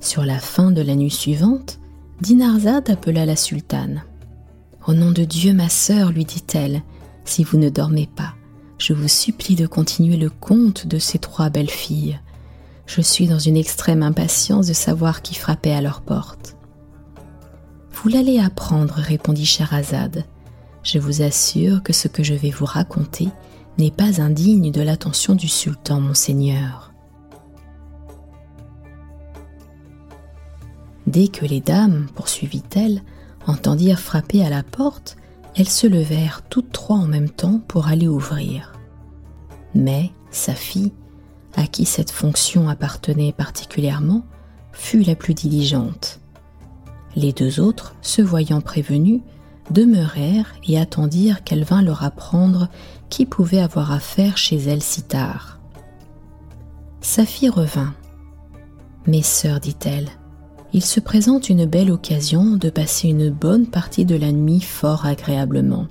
Sur 0.00 0.26
la 0.26 0.38
fin 0.38 0.70
de 0.70 0.82
la 0.82 0.94
nuit 0.94 1.10
suivante, 1.10 1.80
Dinarzade 2.20 2.90
appela 2.90 3.24
la 3.24 3.36
sultane. 3.36 4.02
Au 4.86 4.92
nom 4.92 5.12
de 5.12 5.24
Dieu, 5.24 5.54
ma 5.54 5.70
sœur, 5.70 6.12
lui 6.12 6.26
dit-elle, 6.26 6.82
si 7.24 7.42
vous 7.42 7.56
ne 7.56 7.70
dormez 7.70 8.08
pas, 8.14 8.34
je 8.76 8.92
vous 8.92 9.08
supplie 9.08 9.54
de 9.54 9.66
continuer 9.66 10.18
le 10.18 10.28
conte 10.28 10.86
de 10.86 10.98
ces 10.98 11.18
trois 11.18 11.48
belles 11.48 11.70
filles. 11.70 12.20
Je 12.84 13.00
suis 13.00 13.28
dans 13.28 13.38
une 13.38 13.56
extrême 13.56 14.02
impatience 14.02 14.66
de 14.66 14.74
savoir 14.74 15.22
qui 15.22 15.34
frappait 15.34 15.72
à 15.72 15.80
leur 15.80 16.02
porte. 16.02 16.56
Vous 17.92 18.10
l'allez 18.10 18.40
apprendre, 18.40 18.94
répondit 18.94 19.46
Scheherazade. 19.46 20.26
Je 20.82 20.98
vous 20.98 21.22
assure 21.22 21.82
que 21.82 21.92
ce 21.92 22.08
que 22.08 22.22
je 22.22 22.34
vais 22.34 22.50
vous 22.50 22.64
raconter 22.64 23.28
n'est 23.78 23.90
pas 23.90 24.20
indigne 24.20 24.70
de 24.70 24.82
l'attention 24.82 25.34
du 25.34 25.48
sultan, 25.48 26.00
monseigneur. 26.00 26.92
Dès 31.06 31.28
que 31.28 31.44
les 31.44 31.60
dames, 31.60 32.08
poursuivit-elle, 32.14 33.02
entendirent 33.46 34.00
frapper 34.00 34.44
à 34.44 34.50
la 34.50 34.62
porte, 34.62 35.16
elles 35.56 35.68
se 35.68 35.86
levèrent 35.86 36.42
toutes 36.48 36.72
trois 36.72 36.96
en 36.96 37.06
même 37.06 37.30
temps 37.30 37.60
pour 37.68 37.88
aller 37.88 38.08
ouvrir. 38.08 38.72
Mais 39.74 40.10
sa 40.30 40.54
fille, 40.54 40.92
à 41.54 41.66
qui 41.66 41.84
cette 41.84 42.10
fonction 42.10 42.68
appartenait 42.68 43.32
particulièrement, 43.32 44.24
fut 44.72 45.02
la 45.02 45.14
plus 45.14 45.34
diligente. 45.34 46.20
Les 47.14 47.32
deux 47.32 47.60
autres, 47.60 47.94
se 48.00 48.22
voyant 48.22 48.62
prévenus, 48.62 49.20
demeurèrent 49.70 50.54
et 50.66 50.78
attendirent 50.78 51.44
qu'elle 51.44 51.64
vînt 51.64 51.82
leur 51.82 52.02
apprendre 52.04 52.68
qui 53.08 53.26
pouvait 53.26 53.60
avoir 53.60 53.92
affaire 53.92 54.36
chez 54.36 54.56
elle 54.56 54.82
si 54.82 55.02
tard. 55.02 55.58
Sa 57.00 57.24
fille 57.24 57.48
revint. 57.48 57.94
Mes 59.06 59.22
sœurs, 59.22 59.60
dit-elle, 59.60 60.08
il 60.72 60.84
se 60.84 61.00
présente 61.00 61.50
une 61.50 61.66
belle 61.66 61.90
occasion 61.90 62.56
de 62.56 62.70
passer 62.70 63.08
une 63.08 63.30
bonne 63.30 63.66
partie 63.66 64.04
de 64.04 64.14
la 64.14 64.32
nuit 64.32 64.60
fort 64.60 65.04
agréablement. 65.04 65.86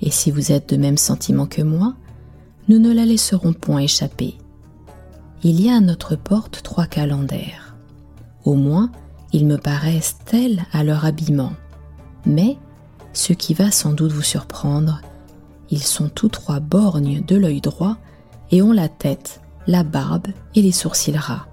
Et 0.00 0.10
si 0.10 0.30
vous 0.30 0.52
êtes 0.52 0.70
de 0.70 0.76
même 0.76 0.96
sentiment 0.96 1.46
que 1.46 1.62
moi, 1.62 1.94
nous 2.68 2.78
ne 2.78 2.92
la 2.92 3.04
laisserons 3.04 3.52
point 3.52 3.80
échapper. 3.80 4.38
Il 5.42 5.60
y 5.60 5.68
a 5.68 5.76
à 5.76 5.80
notre 5.80 6.16
porte 6.16 6.62
trois 6.62 6.86
calenders. 6.86 7.74
Au 8.44 8.54
moins, 8.54 8.90
ils 9.32 9.46
me 9.46 9.58
paraissent 9.58 10.16
tels 10.24 10.64
à 10.72 10.84
leur 10.84 11.04
habillement. 11.04 11.52
Mais, 12.26 12.56
ce 13.12 13.32
qui 13.32 13.54
va 13.54 13.70
sans 13.70 13.92
doute 13.92 14.12
vous 14.12 14.22
surprendre, 14.22 15.00
ils 15.70 15.82
sont 15.82 16.08
tous 16.08 16.28
trois 16.28 16.60
borgnes 16.60 17.22
de 17.24 17.36
l'œil 17.36 17.60
droit 17.60 17.96
et 18.50 18.62
ont 18.62 18.72
la 18.72 18.88
tête, 18.88 19.40
la 19.66 19.84
barbe 19.84 20.28
et 20.54 20.62
les 20.62 20.72
sourcils 20.72 21.16
ras 21.16 21.46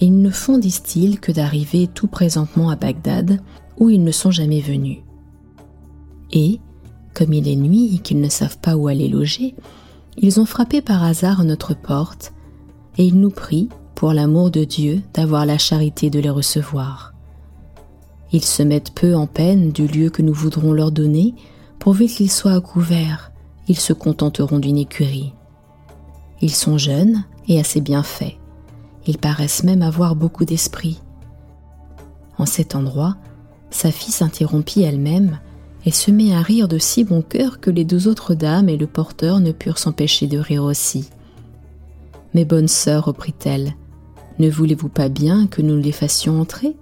ils 0.00 0.20
ne 0.20 0.30
font, 0.30 0.58
disent-ils, 0.58 1.20
que 1.20 1.32
d'arriver 1.32 1.86
tout 1.86 2.06
présentement 2.06 2.70
à 2.70 2.76
Bagdad, 2.76 3.40
où 3.78 3.88
ils 3.90 4.02
ne 4.02 4.12
sont 4.12 4.30
jamais 4.30 4.60
venus. 4.60 4.98
Et, 6.32 6.60
comme 7.14 7.32
il 7.32 7.48
est 7.48 7.56
nuit 7.56 7.94
et 7.94 7.98
qu'ils 7.98 8.20
ne 8.20 8.28
savent 8.28 8.58
pas 8.58 8.76
où 8.76 8.88
aller 8.88 9.08
loger, 9.08 9.54
ils 10.18 10.40
ont 10.40 10.46
frappé 10.46 10.82
par 10.82 11.02
hasard 11.02 11.44
notre 11.44 11.74
porte, 11.74 12.32
et 12.98 13.06
ils 13.06 13.18
nous 13.18 13.30
prient, 13.30 13.68
pour 13.94 14.12
l'amour 14.12 14.50
de 14.50 14.64
Dieu, 14.64 15.00
d'avoir 15.14 15.46
la 15.46 15.56
charité 15.56 16.10
de 16.10 16.20
les 16.20 16.30
recevoir. 16.30 17.14
Ils 18.32 18.44
se 18.44 18.62
mettent 18.62 18.92
peu 18.92 19.14
en 19.14 19.26
peine 19.26 19.70
du 19.70 19.86
lieu 19.86 20.10
que 20.10 20.22
nous 20.22 20.34
voudrons 20.34 20.72
leur 20.72 20.90
donner, 20.90 21.34
pourvu 21.78 22.06
qu'ils 22.06 22.30
soient 22.30 22.54
à 22.54 22.60
couvert, 22.60 23.32
ils 23.68 23.78
se 23.78 23.92
contenteront 23.92 24.58
d'une 24.58 24.78
écurie. 24.78 25.32
Ils 26.40 26.54
sont 26.54 26.78
jeunes 26.78 27.24
et 27.48 27.58
assez 27.58 27.80
bien 27.80 28.02
faits. 28.02 28.36
Ils 29.06 29.18
paraissent 29.18 29.64
même 29.64 29.82
avoir 29.82 30.16
beaucoup 30.16 30.44
d'esprit. 30.44 31.00
En 32.38 32.46
cet 32.46 32.74
endroit, 32.74 33.16
sa 33.70 33.90
fille 33.90 34.12
s'interrompit 34.12 34.82
elle-même 34.82 35.38
et 35.84 35.90
se 35.90 36.10
mit 36.10 36.32
à 36.32 36.40
rire 36.40 36.68
de 36.68 36.78
si 36.78 37.04
bon 37.04 37.22
cœur 37.22 37.60
que 37.60 37.70
les 37.70 37.84
deux 37.84 38.08
autres 38.08 38.34
dames 38.34 38.68
et 38.68 38.76
le 38.76 38.86
porteur 38.86 39.40
ne 39.40 39.52
purent 39.52 39.78
s'empêcher 39.78 40.26
de 40.26 40.38
rire 40.38 40.64
aussi. 40.64 41.08
Mes 42.34 42.44
bonnes 42.44 42.68
sœurs, 42.68 43.06
reprit-elle, 43.06 43.74
ne 44.38 44.50
voulez-vous 44.50 44.88
pas 44.88 45.08
bien 45.08 45.46
que 45.46 45.62
nous 45.62 45.78
les 45.78 45.92
fassions 45.92 46.40
entrer? 46.40 46.76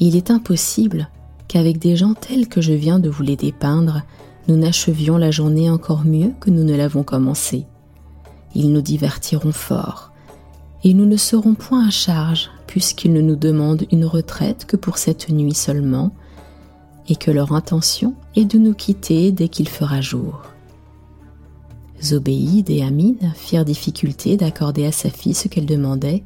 Il 0.00 0.16
est 0.16 0.30
impossible 0.30 1.08
qu'avec 1.48 1.78
des 1.78 1.96
gens 1.96 2.14
tels 2.14 2.48
que 2.48 2.60
je 2.60 2.72
viens 2.72 2.98
de 2.98 3.08
vous 3.08 3.22
les 3.22 3.36
dépeindre, 3.36 4.02
nous 4.48 4.56
n'achevions 4.56 5.16
la 5.16 5.30
journée 5.30 5.70
encore 5.70 6.04
mieux 6.04 6.32
que 6.40 6.50
nous 6.50 6.64
ne 6.64 6.76
l'avons 6.76 7.02
commencée. 7.02 7.66
Ils 8.54 8.72
nous 8.72 8.82
divertiront 8.82 9.52
fort, 9.52 10.12
et 10.84 10.94
nous 10.94 11.06
ne 11.06 11.16
serons 11.16 11.54
point 11.54 11.88
à 11.88 11.90
charge, 11.90 12.50
puisqu'ils 12.66 13.12
ne 13.12 13.20
nous 13.20 13.36
demandent 13.36 13.86
une 13.90 14.04
retraite 14.04 14.66
que 14.66 14.76
pour 14.76 14.98
cette 14.98 15.30
nuit 15.30 15.54
seulement, 15.54 16.12
et 17.08 17.16
que 17.16 17.30
leur 17.30 17.52
intention 17.52 18.14
est 18.34 18.44
de 18.44 18.58
nous 18.58 18.74
quitter 18.74 19.32
dès 19.32 19.48
qu'il 19.48 19.68
fera 19.68 20.00
jour. 20.00 20.42
Zobéide 22.02 22.70
et 22.70 22.82
Amine 22.82 23.32
firent 23.34 23.64
difficulté 23.64 24.36
d'accorder 24.36 24.86
à 24.86 24.92
sa 24.92 25.08
fille 25.08 25.34
ce 25.34 25.48
qu'elle 25.48 25.66
demandait, 25.66 26.22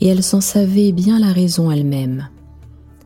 et 0.00 0.08
elle 0.08 0.22
s'en 0.22 0.40
savait 0.40 0.92
bien 0.92 1.18
la 1.18 1.32
raison 1.32 1.70
elle-même. 1.70 2.28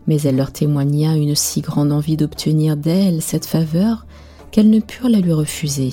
Mais 0.07 0.21
elle 0.23 0.37
leur 0.37 0.53
témoigna 0.53 1.17
une 1.17 1.35
si 1.35 1.61
grande 1.61 1.93
envie 1.93 2.17
d'obtenir 2.17 2.77
d'elle 2.77 3.23
cette 3.23 3.47
faveur 3.47 4.07
qu'elles 4.51 4.71
ne 4.71 4.81
purent 4.81 5.09
la 5.09 5.21
lui 5.21 5.33
refuser. 5.33 5.93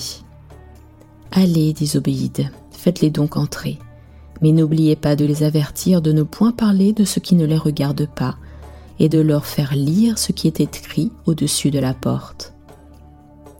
Allez, 1.30 1.72
dit 1.72 1.86
Zobéide, 1.86 2.50
faites-les 2.70 3.10
donc 3.10 3.36
entrer 3.36 3.78
mais 4.42 4.52
n'oubliez 4.52 4.96
pas 4.96 5.16
de 5.16 5.24
les 5.24 5.42
avertir 5.42 6.02
de 6.02 6.12
ne 6.12 6.22
point 6.22 6.52
parler 6.52 6.92
de 6.92 7.04
ce 7.04 7.20
qui 7.20 7.34
ne 7.34 7.46
les 7.46 7.56
regarde 7.56 8.06
pas, 8.06 8.36
et 8.98 9.08
de 9.08 9.20
leur 9.20 9.46
faire 9.46 9.74
lire 9.74 10.18
ce 10.18 10.32
qui 10.32 10.46
est 10.46 10.60
écrit 10.60 11.12
au-dessus 11.26 11.70
de 11.70 11.78
la 11.78 11.94
porte. 11.94 12.54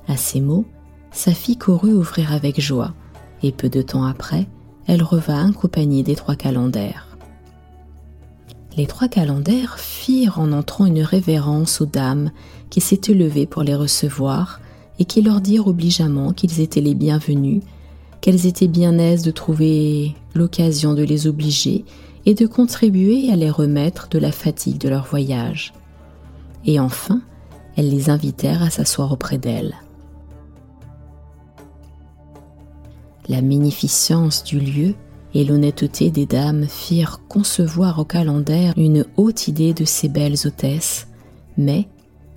À 0.09 0.17
ces 0.17 0.41
mots, 0.41 0.65
sa 1.13 1.33
fille 1.33 1.59
courut 1.59 1.93
ouvrir 1.93 2.33
avec 2.33 2.61
joie, 2.61 2.95
et 3.43 3.53
peu 3.53 3.69
de 3.69 3.83
temps 3.83 4.05
après, 4.05 4.49
elle 4.87 5.03
revint 5.03 5.51
accompagnée 5.51 6.03
des 6.03 6.17
trois 6.17 6.35
calenders. 6.35 7.08
Les 8.79 8.87
trois 8.87 9.09
calenders 9.09 9.77
firent 9.77 10.39
en 10.39 10.53
entrant 10.53 10.87
une 10.87 11.03
révérence 11.03 11.81
aux 11.81 11.87
dames 11.87 12.31
qui 12.71 12.81
s'étaient 12.81 13.13
levées 13.13 13.45
pour 13.45 13.65
les 13.65 13.75
recevoir 13.75 14.61
et 15.01 15.05
qui 15.05 15.21
leur 15.21 15.41
dirent 15.41 15.67
obligeamment 15.67 16.33
qu'ils 16.33 16.61
étaient 16.61 16.81
les 16.81 16.95
bienvenus 16.95 17.61
qu'elles 18.21 18.47
étaient 18.47 18.69
bien 18.69 18.99
aises 18.99 19.23
de 19.23 19.33
trouver 19.33 20.15
l'occasion 20.33 20.95
de 20.95 21.03
les 21.03 21.27
obliger 21.27 21.85
et 22.25 22.35
de 22.35 22.47
contribuer 22.47 23.33
à 23.33 23.37
les 23.37 23.51
remettre 23.51 24.09
de 24.11 24.19
la 24.21 24.31
fatigue 24.31 24.79
de 24.79 24.89
leur 24.89 25.07
voyage. 25.07 25.73
Et 26.65 26.79
enfin, 26.79 27.21
elles 27.77 27.91
les 27.91 28.11
invitèrent 28.11 28.63
à 28.63 28.71
s'asseoir 28.71 29.11
auprès 29.11 29.39
d'elles. 29.39 29.75
La 33.29 33.43
magnificence 33.43 34.45
du 34.45 34.61
lieu 34.61 34.95
et 35.39 35.45
l'honnêteté 35.45 36.11
des 36.11 36.27
dames 36.27 36.67
firent 36.67 37.21
concevoir 37.29 38.01
au 38.01 38.05
calendrier 38.05 38.73
une 38.77 39.05
haute 39.17 39.47
idée 39.47 39.73
de 39.73 39.85
ces 39.85 40.09
belles 40.09 40.35
hôtesses, 40.45 41.07
mais, 41.57 41.87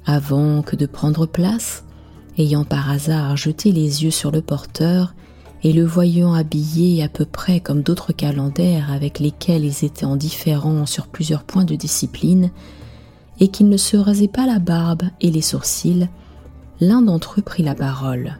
avant 0.05 0.61
que 0.61 0.75
de 0.75 0.85
prendre 0.85 1.25
place, 1.25 1.83
ayant 2.37 2.63
par 2.63 2.91
hasard 2.91 3.37
jeté 3.37 3.71
les 3.71 4.03
yeux 4.03 4.11
sur 4.11 4.29
le 4.29 4.43
porteur, 4.43 5.15
et 5.63 5.73
le 5.73 5.83
voyant 5.83 6.35
habillé 6.35 7.01
à 7.01 7.09
peu 7.09 7.25
près 7.25 7.59
comme 7.59 7.81
d'autres 7.81 8.13
calenders 8.13 8.91
avec 8.91 9.19
lesquels 9.19 9.65
ils 9.65 9.83
étaient 9.83 10.05
en 10.05 10.15
différent 10.15 10.85
sur 10.85 11.07
plusieurs 11.07 11.43
points 11.43 11.65
de 11.65 11.75
discipline, 11.75 12.51
et 13.39 13.47
qu'il 13.47 13.67
ne 13.67 13.77
se 13.77 13.97
rasait 13.97 14.27
pas 14.27 14.45
la 14.45 14.59
barbe 14.59 15.05
et 15.21 15.31
les 15.31 15.41
sourcils, 15.41 16.07
l'un 16.79 17.01
d'entre 17.01 17.39
eux 17.39 17.43
prit 17.43 17.63
la 17.63 17.73
parole. 17.73 18.37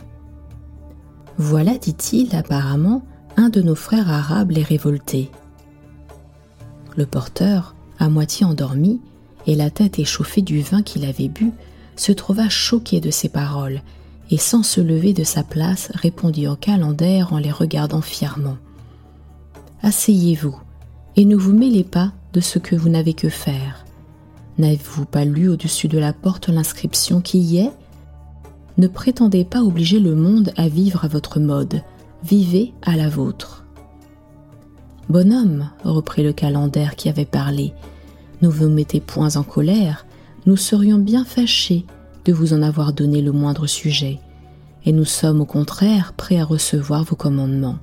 Voilà, 1.40 1.80
dit-il, 1.80 2.36
apparemment, 2.36 3.02
de 3.50 3.62
nos 3.62 3.76
frères 3.76 4.10
arabes 4.10 4.52
les 4.52 4.64
révoltés. 4.64 5.30
Le 6.96 7.06
porteur, 7.06 7.76
à 8.00 8.10
moitié 8.10 8.46
endormi, 8.46 9.00
et 9.48 9.56
la 9.56 9.70
tête 9.70 10.00
échauffée 10.00 10.42
du 10.42 10.62
vin 10.62 10.84
qu'il 10.84 11.06
avait 11.06 11.30
bu, 11.30 11.52
se 11.96 12.12
trouva 12.12 12.50
choqué 12.50 13.00
de 13.00 13.12
ces 13.12 13.30
paroles 13.30 13.82
et 14.30 14.38
sans 14.38 14.64
se 14.64 14.80
lever 14.80 15.14
de 15.14 15.24
sa 15.24 15.44
place 15.44 15.92
répondit 15.94 16.48
au 16.48 16.56
calender 16.56 17.24
en 17.30 17.38
les 17.38 17.52
regardant 17.52 18.02
fièrement. 18.02 18.58
Asseyez-vous 19.84 20.56
et 21.16 21.26
ne 21.26 21.36
vous 21.36 21.54
mêlez 21.54 21.84
pas 21.84 22.14
de 22.34 22.40
ce 22.40 22.60
que 22.60 22.76
vous 22.76 22.90
n'avez 22.90 23.14
que 23.14 23.30
faire. 23.30 23.86
N'avez-vous 24.58 25.06
pas 25.06 25.26
lu 25.26 25.50
au-dessus 25.50 25.88
de 25.88 25.98
la 25.98 26.14
porte 26.14 26.48
l'inscription 26.48 27.20
qui 27.20 27.40
y 27.40 27.58
est? 27.58 27.72
Ne 28.78 28.88
prétendez 28.88 29.44
pas 29.44 29.62
obliger 29.62 30.00
le 30.00 30.16
monde 30.16 30.54
à 30.56 30.70
vivre 30.70 31.04
à 31.04 31.08
votre 31.08 31.40
mode, 31.40 31.82
vivez 32.24 32.74
à 32.82 32.96
la 32.96 33.10
vôtre. 33.10 33.66
Bonhomme, 35.10 35.70
reprit 35.84 36.24
le 36.24 36.34
calender 36.34 36.90
qui 36.96 37.10
avait 37.10 37.26
parlé, 37.26 37.74
ne 38.42 38.48
vous 38.48 38.70
mettez 38.70 39.00
point 39.00 39.36
en 39.36 39.44
colère, 39.44 40.06
nous 40.46 40.58
serions 40.58 40.98
bien 40.98 41.26
fâchés 41.26 41.86
de 42.26 42.34
vous 42.34 42.54
en 42.54 42.62
avoir 42.62 42.94
donné 42.94 43.22
le 43.22 43.32
moindre 43.32 43.68
sujet, 43.68 44.20
et 44.86 44.92
nous 44.92 45.06
sommes 45.06 45.42
au 45.42 45.46
contraire 45.46 46.14
prêts 46.14 46.40
à 46.40 46.46
recevoir 46.46 47.04
vos 47.04 47.16
commandements. 47.16 47.78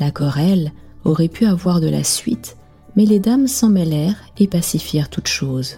La 0.00 0.10
querelle 0.10 0.72
aurait 1.04 1.28
pu 1.28 1.46
avoir 1.46 1.80
de 1.80 1.88
la 1.88 2.04
suite, 2.04 2.56
mais 2.96 3.04
les 3.04 3.20
dames 3.20 3.46
s'en 3.46 3.68
mêlèrent 3.68 4.22
et 4.38 4.48
pacifièrent 4.48 5.10
toutes 5.10 5.28
choses. 5.28 5.76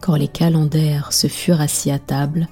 Quand 0.00 0.16
les 0.16 0.28
calenders 0.28 1.12
se 1.12 1.26
furent 1.26 1.60
assis 1.60 1.90
à 1.90 1.98
table, 1.98 2.48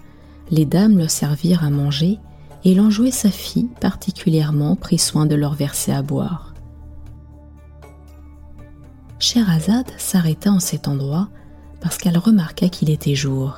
les 0.51 0.67
dames 0.67 0.99
leur 0.99 1.11
servirent 1.11 1.65
à 1.65 1.71
manger, 1.71 2.19
et 2.69 2.75
l'enjouée 2.75 3.11
sa 3.11 3.31
fille 3.31 3.71
particulièrement 3.81 4.77
prit 4.77 4.99
soin 4.99 5.25
de 5.25 5.35
leur 5.35 5.55
verser 5.55 5.91
à 5.91 6.03
boire. 6.03 6.53
Scheherazade 9.19 9.91
s'arrêta 9.97 10.53
en 10.53 10.61
cet 10.61 10.87
endroit 10.87 11.31
parce 11.81 11.97
qu'elle 11.97 12.19
remarqua 12.19 12.69
qu'il 12.69 12.91
était 12.91 13.15
jour. 13.15 13.55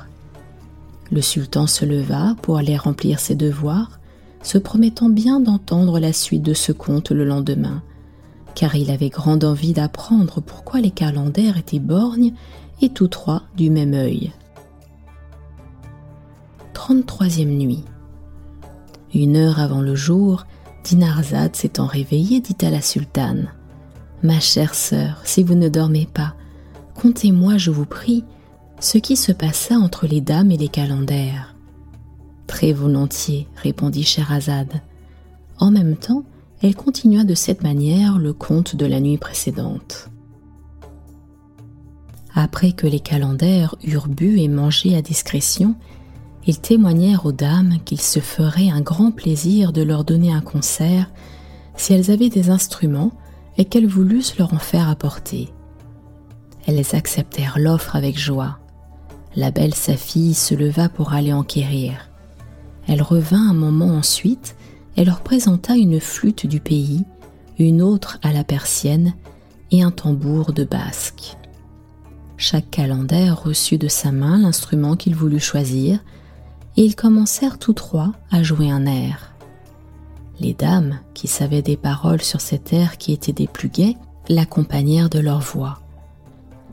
Le 1.11 1.21
sultan 1.21 1.67
se 1.67 1.83
leva 1.83 2.35
pour 2.41 2.55
aller 2.55 2.77
remplir 2.77 3.19
ses 3.19 3.35
devoirs, 3.35 3.99
se 4.43 4.57
promettant 4.57 5.09
bien 5.09 5.41
d'entendre 5.41 5.99
la 5.99 6.13
suite 6.13 6.43
de 6.43 6.53
ce 6.53 6.71
conte 6.71 7.11
le 7.11 7.25
lendemain, 7.25 7.83
car 8.55 8.75
il 8.75 8.89
avait 8.89 9.09
grande 9.09 9.43
envie 9.43 9.73
d'apprendre 9.73 10.39
pourquoi 10.39 10.79
les 10.79 10.91
calenders 10.91 11.57
étaient 11.57 11.79
borgnes 11.79 12.31
et 12.81 12.87
tous 12.87 13.09
trois 13.09 13.43
du 13.57 13.71
même 13.71 13.93
œil. 13.93 14.31
33e 16.73 17.57
nuit. 17.57 17.83
Une 19.13 19.35
heure 19.35 19.59
avant 19.59 19.81
le 19.81 19.95
jour, 19.95 20.45
Dinarzade 20.83 21.55
s'étant 21.55 21.85
réveillée 21.85 22.39
dit 22.39 22.65
à 22.65 22.69
la 22.69 22.81
sultane 22.81 23.51
Ma 24.23 24.39
chère 24.39 24.75
sœur, 24.75 25.21
si 25.23 25.43
vous 25.43 25.55
ne 25.55 25.69
dormez 25.69 26.07
pas, 26.11 26.35
contez-moi, 26.95 27.57
je 27.57 27.71
vous 27.71 27.85
prie, 27.85 28.23
ce 28.79 28.97
qui 28.97 29.15
se 29.15 29.31
passa 29.31 29.75
entre 29.75 30.07
les 30.07 30.21
dames 30.21 30.51
et 30.51 30.57
les 30.57 30.69
calenders. 30.69 31.55
Très 32.47 32.73
volontiers, 32.73 33.47
répondit 33.55 34.03
Scheherazade. 34.03 34.81
En 35.57 35.71
même 35.71 35.95
temps, 35.95 36.23
elle 36.61 36.75
continua 36.75 37.23
de 37.23 37.35
cette 37.35 37.63
manière 37.63 38.17
le 38.17 38.33
conte 38.33 38.75
de 38.75 38.85
la 38.85 38.99
nuit 38.99 39.17
précédente. 39.17 40.09
Après 42.33 42.71
que 42.71 42.87
les 42.87 42.99
calenders 42.99 43.75
eurent 43.83 44.07
bu 44.07 44.39
et 44.39 44.47
mangé 44.47 44.95
à 44.95 45.01
discrétion, 45.01 45.75
ils 46.47 46.59
témoignèrent 46.59 47.25
aux 47.25 47.31
dames 47.31 47.77
qu'il 47.85 48.01
se 48.01 48.19
ferait 48.19 48.69
un 48.69 48.81
grand 48.81 49.11
plaisir 49.11 49.73
de 49.73 49.81
leur 49.81 50.03
donner 50.03 50.33
un 50.33 50.41
concert 50.41 51.09
si 51.75 51.93
elles 51.93 52.11
avaient 52.11 52.29
des 52.29 52.49
instruments 52.49 53.11
et 53.57 53.65
qu'elles 53.65 53.87
voulussent 53.87 54.37
leur 54.37 54.53
en 54.53 54.59
faire 54.59 54.89
apporter. 54.89 55.49
Elles 56.67 56.95
acceptèrent 56.95 57.57
l'offre 57.59 57.95
avec 57.95 58.17
joie. 58.17 58.59
La 59.35 59.51
belle 59.51 59.73
sa 59.73 59.95
fille 59.95 60.33
se 60.33 60.55
leva 60.55 60.89
pour 60.89 61.13
aller 61.13 61.33
enquérir. 61.33 62.09
Elle 62.87 63.01
revint 63.01 63.49
un 63.49 63.53
moment 63.53 63.95
ensuite 63.95 64.55
et 64.97 65.05
leur 65.05 65.21
présenta 65.21 65.75
une 65.75 65.99
flûte 65.99 66.45
du 66.45 66.59
pays, 66.59 67.05
une 67.57 67.81
autre 67.81 68.19
à 68.23 68.33
la 68.33 68.43
persienne 68.43 69.13
et 69.71 69.83
un 69.83 69.91
tambour 69.91 70.53
de 70.53 70.63
basque. 70.63 71.37
Chaque 72.37 72.71
calender 72.71 73.29
reçut 73.29 73.77
de 73.77 73.87
sa 73.87 74.11
main 74.11 74.39
l'instrument 74.39 74.95
qu'il 74.95 75.15
voulut 75.15 75.39
choisir, 75.39 75.99
et 76.77 76.83
ils 76.83 76.95
commencèrent 76.95 77.59
tous 77.59 77.73
trois 77.73 78.11
à 78.31 78.43
jouer 78.43 78.69
un 78.71 78.85
air. 78.85 79.33
Les 80.39 80.53
dames, 80.53 80.99
qui 81.13 81.27
savaient 81.27 81.61
des 81.61 81.77
paroles 81.77 82.21
sur 82.21 82.41
cet 82.41 82.73
air 82.73 82.97
qui 82.97 83.13
était 83.13 83.33
des 83.33 83.47
plus 83.47 83.69
gais, 83.69 83.95
l'accompagnèrent 84.29 85.09
de 85.09 85.19
leur 85.19 85.39
voix. 85.39 85.79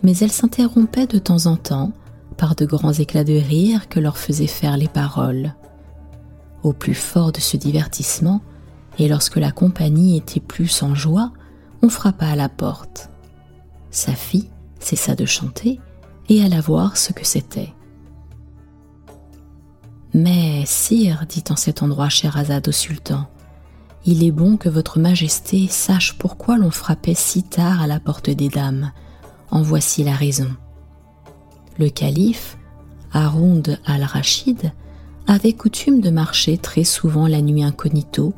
Mais 0.02 0.16
elles 0.18 0.32
s'interrompaient 0.32 1.06
de 1.06 1.18
temps 1.18 1.46
en 1.46 1.56
temps 1.56 1.92
par 2.36 2.54
de 2.54 2.64
grands 2.64 2.92
éclats 2.92 3.24
de 3.24 3.34
rire 3.34 3.88
que 3.88 4.00
leur 4.00 4.16
faisaient 4.16 4.46
faire 4.46 4.76
les 4.76 4.88
paroles. 4.88 5.54
Au 6.62 6.72
plus 6.72 6.94
fort 6.94 7.32
de 7.32 7.40
ce 7.40 7.56
divertissement, 7.56 8.40
et 8.98 9.08
lorsque 9.08 9.36
la 9.36 9.52
compagnie 9.52 10.16
était 10.16 10.40
plus 10.40 10.82
en 10.82 10.94
joie, 10.94 11.32
on 11.82 11.88
frappa 11.88 12.26
à 12.26 12.36
la 12.36 12.48
porte. 12.48 13.10
Sa 13.90 14.12
fille 14.12 14.50
cessa 14.80 15.14
de 15.14 15.24
chanter 15.24 15.80
et 16.28 16.42
alla 16.42 16.60
voir 16.60 16.96
ce 16.96 17.12
que 17.12 17.26
c'était. 17.26 17.72
Mais, 20.14 20.64
sire, 20.66 21.24
dit 21.28 21.44
en 21.50 21.56
cet 21.56 21.82
endroit 21.82 22.08
Scheherazade 22.08 22.68
au 22.68 22.72
sultan, 22.72 23.26
il 24.06 24.24
est 24.24 24.30
bon 24.30 24.56
que 24.56 24.68
votre 24.68 24.98
majesté 24.98 25.66
sache 25.68 26.16
pourquoi 26.18 26.56
l'on 26.56 26.70
frappait 26.70 27.14
si 27.14 27.42
tard 27.42 27.82
à 27.82 27.86
la 27.86 28.00
porte 28.00 28.30
des 28.30 28.48
dames. 28.48 28.92
En 29.50 29.62
voici 29.62 30.04
la 30.04 30.14
raison. 30.14 30.48
Le 31.78 31.88
calife, 31.90 32.56
Haround 33.12 33.78
al-Rachid, 33.84 34.72
avait 35.26 35.52
coutume 35.52 36.00
de 36.00 36.10
marcher 36.10 36.56
très 36.58 36.84
souvent 36.84 37.26
la 37.26 37.42
nuit 37.42 37.62
incognito 37.62 38.32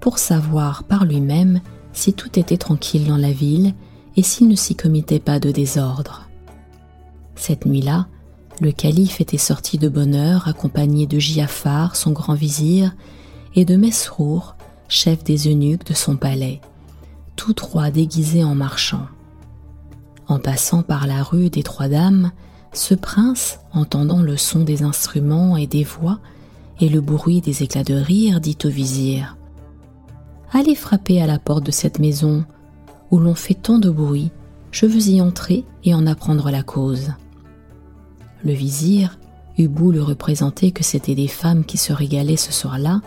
pour 0.00 0.18
savoir 0.18 0.84
par 0.84 1.04
lui-même 1.04 1.60
si 1.92 2.12
tout 2.12 2.38
était 2.38 2.58
tranquille 2.58 3.06
dans 3.06 3.16
la 3.16 3.32
ville 3.32 3.74
et 4.16 4.22
s'il 4.22 4.48
ne 4.48 4.56
s'y 4.56 4.76
commettait 4.76 5.20
pas 5.20 5.40
de 5.40 5.50
désordre. 5.50 6.28
Cette 7.34 7.66
nuit-là, 7.66 8.08
le 8.60 8.72
calife 8.72 9.20
était 9.20 9.38
sorti 9.38 9.78
de 9.78 9.88
bonne 9.88 10.14
heure 10.14 10.48
accompagné 10.48 11.06
de 11.06 11.18
Giafar, 11.18 11.96
son 11.96 12.10
grand 12.10 12.34
vizir, 12.34 12.94
et 13.54 13.64
de 13.64 13.76
Mesrour, 13.76 14.56
chef 14.88 15.22
des 15.22 15.48
eunuques 15.48 15.86
de 15.86 15.94
son 15.94 16.16
palais, 16.16 16.60
tous 17.36 17.52
trois 17.52 17.90
déguisés 17.90 18.44
en 18.44 18.54
marchands. 18.54 19.06
En 20.26 20.38
passant 20.38 20.82
par 20.82 21.06
la 21.06 21.22
rue 21.22 21.50
des 21.50 21.62
Trois 21.62 21.88
Dames, 21.88 22.32
ce 22.72 22.94
prince, 22.94 23.60
entendant 23.72 24.20
le 24.20 24.36
son 24.36 24.60
des 24.64 24.82
instruments 24.82 25.56
et 25.56 25.66
des 25.66 25.84
voix 25.84 26.18
et 26.80 26.88
le 26.88 27.00
bruit 27.00 27.40
des 27.40 27.62
éclats 27.62 27.84
de 27.84 27.94
rire, 27.94 28.40
dit 28.40 28.58
au 28.64 28.68
vizir 28.68 29.36
Allez 30.52 30.74
frapper 30.74 31.20
à 31.22 31.26
la 31.26 31.38
porte 31.38 31.64
de 31.64 31.70
cette 31.70 31.98
maison 31.98 32.44
où 33.10 33.18
l'on 33.18 33.34
fait 33.34 33.54
tant 33.54 33.78
de 33.78 33.90
bruit, 33.90 34.30
je 34.70 34.86
veux 34.86 35.08
y 35.08 35.20
entrer 35.20 35.64
et 35.84 35.94
en 35.94 36.06
apprendre 36.06 36.50
la 36.50 36.62
cause. 36.62 37.12
Le 38.44 38.52
vizir 38.52 39.18
eut 39.58 39.68
beau 39.68 39.90
le 39.90 40.02
représenter 40.02 40.70
que 40.70 40.84
c'étaient 40.84 41.14
des 41.14 41.28
femmes 41.28 41.64
qui 41.64 41.78
se 41.78 41.92
régalaient 41.92 42.36
ce 42.36 42.52
soir-là, 42.52 43.00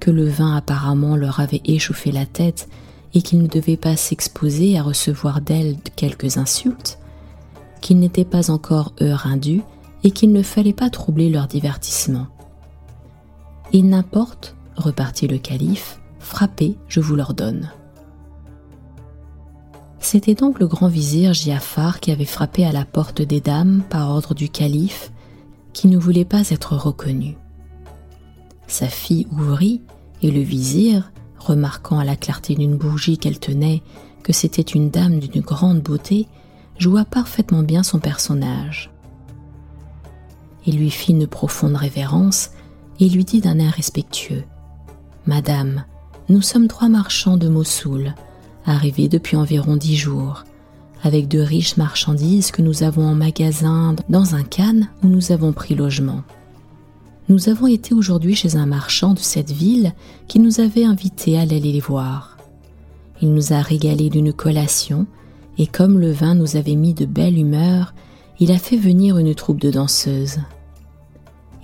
que 0.00 0.10
le 0.10 0.28
vin 0.28 0.54
apparemment 0.54 1.16
leur 1.16 1.40
avait 1.40 1.62
échauffé 1.64 2.12
la 2.12 2.26
tête 2.26 2.68
et 3.14 3.22
qu'ils 3.22 3.42
ne 3.42 3.48
devaient 3.48 3.76
pas 3.76 3.96
s'exposer 3.96 4.78
à 4.78 4.82
recevoir 4.82 5.40
d'elles 5.40 5.76
quelques 5.96 6.36
insultes, 6.36 6.98
qu'il 7.80 7.98
n'était 7.98 8.24
pas 8.24 8.50
encore 8.50 8.92
heure 9.02 9.26
indue 9.26 9.62
et 10.04 10.10
qu'il 10.10 10.32
ne 10.32 10.42
fallait 10.42 10.72
pas 10.72 10.90
troubler 10.90 11.30
leur 11.30 11.48
divertissement. 11.48 12.26
Il 13.72 13.88
n'importe, 13.88 14.54
repartit 14.76 15.26
le 15.26 15.38
calife, 15.38 15.98
frappez, 16.20 16.76
je 16.88 17.00
vous 17.00 17.16
l'ordonne. 17.16 17.70
C'était 20.00 20.34
donc 20.34 20.58
le 20.58 20.66
grand 20.66 20.88
vizir 20.88 21.32
Giafar 21.34 22.00
qui 22.00 22.10
avait 22.10 22.24
frappé 22.24 22.64
à 22.64 22.72
la 22.72 22.84
porte 22.84 23.20
des 23.20 23.40
dames 23.40 23.82
par 23.88 24.10
ordre 24.10 24.34
du 24.34 24.48
calife, 24.48 25.12
qui 25.72 25.88
ne 25.88 25.98
voulait 25.98 26.24
pas 26.24 26.50
être 26.50 26.76
reconnu. 26.76 27.36
Sa 28.66 28.86
fille 28.86 29.26
ouvrit, 29.32 29.82
et 30.22 30.30
le 30.30 30.40
vizir, 30.40 31.12
remarquant 31.38 31.98
à 31.98 32.04
la 32.04 32.16
clarté 32.16 32.54
d'une 32.54 32.76
bougie 32.76 33.18
qu'elle 33.18 33.38
tenait 33.38 33.82
que 34.22 34.32
c'était 34.32 34.62
une 34.62 34.90
dame 34.90 35.20
d'une 35.20 35.42
grande 35.42 35.80
beauté, 35.80 36.28
joua 36.76 37.04
parfaitement 37.04 37.62
bien 37.62 37.82
son 37.82 37.98
personnage. 37.98 38.90
Il 40.66 40.78
lui 40.78 40.90
fit 40.90 41.12
une 41.12 41.26
profonde 41.26 41.76
révérence 41.76 42.50
et 43.00 43.08
lui 43.08 43.24
dit 43.24 43.40
d'un 43.40 43.58
air 43.58 43.72
respectueux 43.72 44.44
Madame, 45.26 45.84
nous 46.28 46.42
sommes 46.42 46.68
trois 46.68 46.88
marchands 46.88 47.36
de 47.36 47.48
Mossoul 47.48 48.14
arrivé 48.68 49.08
depuis 49.08 49.36
environ 49.36 49.76
dix 49.76 49.96
jours, 49.96 50.44
avec 51.02 51.28
de 51.28 51.40
riches 51.40 51.76
marchandises 51.76 52.50
que 52.50 52.62
nous 52.62 52.82
avons 52.82 53.06
en 53.06 53.14
magasin 53.14 53.96
dans 54.08 54.34
un 54.34 54.42
khan 54.42 54.82
où 55.02 55.08
nous 55.08 55.32
avons 55.32 55.52
pris 55.52 55.74
logement. 55.74 56.22
Nous 57.28 57.48
avons 57.48 57.66
été 57.66 57.94
aujourd'hui 57.94 58.34
chez 58.34 58.56
un 58.56 58.66
marchand 58.66 59.14
de 59.14 59.18
cette 59.18 59.50
ville 59.50 59.92
qui 60.28 60.38
nous 60.38 60.60
avait 60.60 60.84
invités 60.84 61.38
à 61.38 61.42
aller 61.42 61.60
les 61.60 61.80
voir. 61.80 62.38
Il 63.20 63.34
nous 63.34 63.52
a 63.52 63.60
régalé 63.60 64.08
d'une 64.10 64.32
collation, 64.32 65.06
et 65.58 65.66
comme 65.66 65.98
le 65.98 66.12
vin 66.12 66.34
nous 66.34 66.56
avait 66.56 66.76
mis 66.76 66.94
de 66.94 67.04
belle 67.04 67.38
humeur, 67.38 67.92
il 68.40 68.52
a 68.52 68.58
fait 68.58 68.76
venir 68.76 69.18
une 69.18 69.34
troupe 69.34 69.60
de 69.60 69.70
danseuses. 69.70 70.38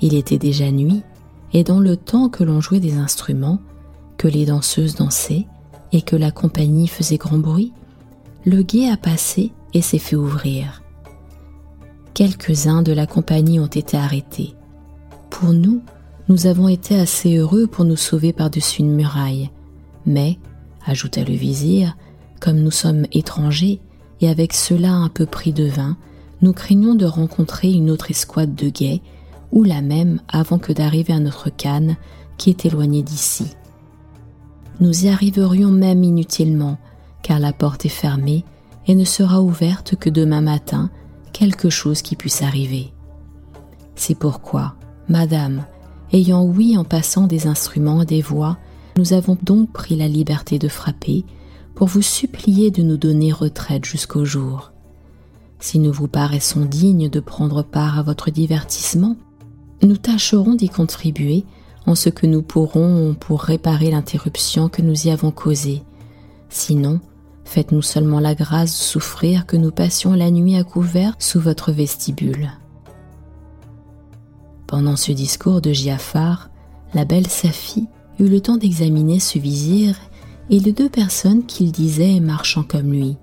Il 0.00 0.14
était 0.14 0.38
déjà 0.38 0.70
nuit, 0.70 1.02
et 1.52 1.62
dans 1.62 1.80
le 1.80 1.96
temps 1.96 2.28
que 2.28 2.44
l'on 2.44 2.60
jouait 2.60 2.80
des 2.80 2.96
instruments, 2.96 3.60
que 4.18 4.28
les 4.28 4.46
danseuses 4.46 4.96
dansaient, 4.96 5.46
et 5.94 6.02
que 6.02 6.16
la 6.16 6.32
compagnie 6.32 6.88
faisait 6.88 7.16
grand 7.16 7.38
bruit, 7.38 7.72
le 8.44 8.62
guet 8.62 8.90
a 8.90 8.96
passé 8.96 9.52
et 9.72 9.80
s'est 9.80 9.98
fait 9.98 10.16
ouvrir. 10.16 10.82
Quelques-uns 12.14 12.82
de 12.82 12.92
la 12.92 13.06
compagnie 13.06 13.60
ont 13.60 13.66
été 13.66 13.96
arrêtés. 13.96 14.54
Pour 15.30 15.52
nous, 15.52 15.82
nous 16.28 16.46
avons 16.46 16.68
été 16.68 16.98
assez 16.98 17.36
heureux 17.36 17.68
pour 17.68 17.84
nous 17.84 17.96
sauver 17.96 18.32
par-dessus 18.32 18.80
une 18.80 18.94
muraille. 18.94 19.50
Mais, 20.04 20.38
ajouta 20.84 21.22
le 21.22 21.34
vizir, 21.34 21.96
comme 22.40 22.58
nous 22.58 22.72
sommes 22.72 23.06
étrangers 23.12 23.80
et 24.20 24.28
avec 24.28 24.52
cela 24.52 24.92
un 24.92 25.08
peu 25.08 25.26
pris 25.26 25.52
de 25.52 25.64
vin, 25.64 25.96
nous 26.42 26.52
craignons 26.52 26.94
de 26.94 27.06
rencontrer 27.06 27.72
une 27.72 27.90
autre 27.90 28.10
escouade 28.10 28.54
de 28.54 28.68
guets 28.68 29.00
ou 29.52 29.62
la 29.62 29.80
même 29.80 30.20
avant 30.28 30.58
que 30.58 30.72
d'arriver 30.72 31.12
à 31.12 31.20
notre 31.20 31.50
canne 31.50 31.96
qui 32.36 32.50
est 32.50 32.66
éloignée 32.66 33.02
d'ici. 33.02 33.54
Nous 34.80 35.04
y 35.04 35.08
arriverions 35.08 35.70
même 35.70 36.02
inutilement, 36.02 36.78
car 37.22 37.38
la 37.38 37.52
porte 37.52 37.86
est 37.86 37.90
fermée 37.90 38.44
et 38.86 38.94
ne 38.94 39.04
sera 39.04 39.40
ouverte 39.40 39.96
que 39.96 40.10
demain 40.10 40.40
matin, 40.40 40.90
quelque 41.32 41.70
chose 41.70 42.02
qui 42.02 42.16
puisse 42.16 42.42
arriver. 42.42 42.92
C'est 43.94 44.18
pourquoi, 44.18 44.74
Madame, 45.08 45.64
ayant 46.12 46.44
ouï 46.44 46.76
en 46.76 46.84
passant 46.84 47.26
des 47.26 47.46
instruments 47.46 48.02
et 48.02 48.06
des 48.06 48.22
voix, 48.22 48.58
nous 48.96 49.12
avons 49.12 49.36
donc 49.42 49.72
pris 49.72 49.96
la 49.96 50.08
liberté 50.08 50.58
de 50.58 50.68
frapper 50.68 51.24
pour 51.74 51.88
vous 51.88 52.02
supplier 52.02 52.70
de 52.70 52.82
nous 52.82 52.96
donner 52.96 53.32
retraite 53.32 53.84
jusqu'au 53.84 54.24
jour. 54.24 54.72
Si 55.58 55.78
nous 55.78 55.92
vous 55.92 56.08
paraissons 56.08 56.64
dignes 56.64 57.08
de 57.08 57.20
prendre 57.20 57.62
part 57.62 57.98
à 57.98 58.02
votre 58.02 58.30
divertissement, 58.30 59.16
nous 59.82 59.96
tâcherons 59.96 60.54
d'y 60.54 60.68
contribuer 60.68 61.44
en 61.86 61.94
ce 61.94 62.08
que 62.08 62.26
nous 62.26 62.42
pourrons 62.42 63.14
pour 63.18 63.42
réparer 63.42 63.90
l'interruption 63.90 64.68
que 64.68 64.82
nous 64.82 65.06
y 65.06 65.10
avons 65.10 65.30
causée. 65.30 65.82
Sinon, 66.48 67.00
faites-nous 67.44 67.82
seulement 67.82 68.20
la 68.20 68.34
grâce 68.34 68.70
de 68.70 68.84
souffrir 68.84 69.46
que 69.46 69.56
nous 69.56 69.70
passions 69.70 70.14
la 70.14 70.30
nuit 70.30 70.56
à 70.56 70.64
couvert 70.64 71.14
sous 71.18 71.40
votre 71.40 71.72
vestibule. 71.72 72.50
Pendant 74.66 74.96
ce 74.96 75.12
discours 75.12 75.60
de 75.60 75.72
Giafar, 75.72 76.50
la 76.94 77.04
belle 77.04 77.26
Safi 77.26 77.86
eut 78.18 78.28
le 78.28 78.40
temps 78.40 78.56
d'examiner 78.56 79.20
ce 79.20 79.38
vizir 79.38 79.96
et 80.50 80.58
les 80.58 80.72
deux 80.72 80.88
personnes 80.88 81.44
qu'il 81.44 81.72
disait 81.72 82.20
marchant 82.20 82.62
comme 82.62 82.92
lui. 82.92 83.16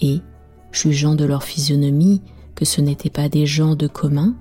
Et, 0.00 0.20
jugeant 0.72 1.14
de 1.14 1.24
leur 1.24 1.44
physionomie 1.44 2.20
que 2.54 2.64
ce 2.64 2.80
n'étaient 2.80 3.10
pas 3.10 3.28
des 3.28 3.46
gens 3.46 3.74
de 3.74 3.86
commun, 3.86 4.34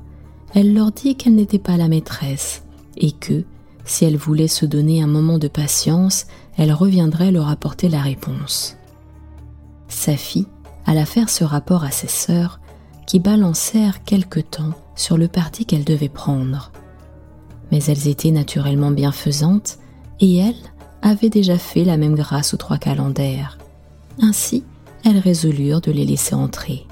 elle 0.54 0.74
leur 0.74 0.92
dit 0.92 1.16
qu'elle 1.16 1.36
n'était 1.36 1.60
pas 1.60 1.78
la 1.78 1.88
maîtresse, 1.88 2.64
et 2.98 3.12
que, 3.12 3.44
si 3.86 4.06
elle 4.06 4.18
voulait 4.18 4.48
se 4.48 4.66
donner 4.66 5.02
un 5.02 5.08
moment 5.08 5.38
de 5.38 5.48
patience, 5.48 6.26
elle 6.58 6.72
reviendrait 6.72 7.32
leur 7.32 7.50
apporter 7.50 7.90
la 7.90 8.02
réponse. 8.02 8.78
Sa 9.88 10.16
fille 10.16 10.48
alla 10.86 11.06
faire 11.06 11.30
ce 11.30 11.44
rapport 11.44 11.84
à 11.84 11.92
ses 11.92 12.08
sœurs 12.08 12.60
qui 13.06 13.20
balancèrent 13.20 14.04
quelque 14.04 14.40
temps 14.40 14.74
sur 14.96 15.18
le 15.18 15.28
parti 15.28 15.66
qu'elles 15.66 15.86
devaient 15.86 16.10
prendre. 16.10 16.72
Mais 17.72 17.84
elles 17.86 18.08
étaient 18.08 18.32
naturellement 18.32 18.92
bienfaisantes 18.92 19.78
et 20.20 20.38
elles 20.38 20.56
avaient 21.02 21.30
déjà 21.30 21.58
fait 21.58 21.84
la 21.84 21.98
même 21.98 22.16
grâce 22.16 22.54
aux 22.54 22.58
trois 22.58 22.78
calendaires. 22.78 23.58
Ainsi, 24.22 24.64
elles 25.06 25.18
résolurent 25.18 25.82
de 25.82 25.92
les 25.92 26.06
laisser 26.06 26.36
entrer. 26.36 26.86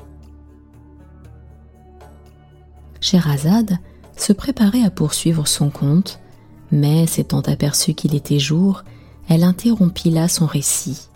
Scheherazade 3.00 3.78
se 4.22 4.34
préparait 4.34 4.84
à 4.84 4.92
poursuivre 4.92 5.48
son 5.48 5.72
conte, 5.72 6.20
mais 6.72 7.08
s'étant 7.08 7.42
aperçue 7.42 7.96
qu'il 7.96 8.14
était 8.14 8.38
jour, 8.38 8.84
elle 9.28 9.44
interrompit 9.44 10.12
là 10.12 10.28
son 10.28 10.46
récit. 10.46 11.08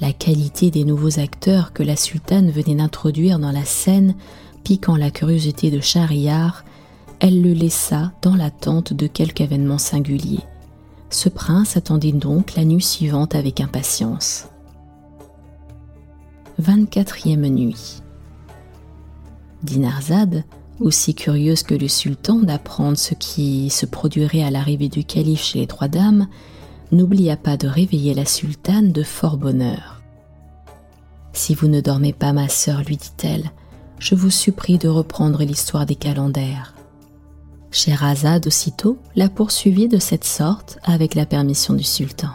La 0.00 0.12
qualité 0.12 0.70
des 0.72 0.84
nouveaux 0.84 1.20
acteurs 1.20 1.72
que 1.72 1.84
la 1.84 1.94
sultane 1.94 2.50
venait 2.50 2.74
d'introduire 2.74 3.38
dans 3.38 3.52
la 3.52 3.64
scène 3.64 4.16
piquant 4.64 4.96
la 4.96 5.12
curiosité 5.12 5.70
de 5.70 5.80
Schahriar, 5.80 6.64
elle 7.20 7.40
le 7.40 7.52
laissa 7.52 8.12
dans 8.22 8.34
l'attente 8.34 8.92
de 8.92 9.06
quelque 9.06 9.42
événement 9.42 9.78
singulier. 9.78 10.40
Ce 11.10 11.28
prince 11.28 11.76
attendit 11.76 12.12
donc 12.12 12.56
la 12.56 12.64
nuit 12.64 12.82
suivante 12.82 13.36
avec 13.36 13.60
impatience. 13.60 14.48
24e 16.60 17.48
nuit. 17.48 18.02
Dinarzade, 19.62 20.44
aussi 20.80 21.14
curieuse 21.14 21.62
que 21.62 21.74
le 21.74 21.88
sultan 21.88 22.36
d'apprendre 22.36 22.98
ce 22.98 23.14
qui 23.14 23.70
se 23.70 23.86
produirait 23.86 24.42
à 24.42 24.50
l'arrivée 24.50 24.88
du 24.88 25.04
calife 25.04 25.42
chez 25.42 25.60
les 25.60 25.66
trois 25.66 25.88
dames, 25.88 26.28
n'oublia 26.92 27.36
pas 27.36 27.56
de 27.56 27.66
réveiller 27.66 28.14
la 28.14 28.24
sultane 28.24 28.92
de 28.92 29.02
fort 29.02 29.36
bonne 29.36 29.62
heure. 29.62 30.02
Si 31.32 31.54
vous 31.54 31.68
ne 31.68 31.80
dormez 31.80 32.12
pas, 32.12 32.32
ma 32.32 32.48
sœur, 32.48 32.82
lui 32.82 32.96
dit-elle, 32.96 33.50
je 33.98 34.14
vous 34.14 34.30
supplie 34.30 34.78
de 34.78 34.88
reprendre 34.88 35.42
l'histoire 35.42 35.86
des 35.86 35.94
calendaires. 35.94 36.74
Scheherazade 37.70 38.46
aussitôt 38.46 38.98
la 39.16 39.28
poursuivit 39.28 39.88
de 39.88 39.98
cette 39.98 40.24
sorte 40.24 40.78
avec 40.82 41.14
la 41.14 41.26
permission 41.26 41.74
du 41.74 41.84
sultan. 41.84 42.30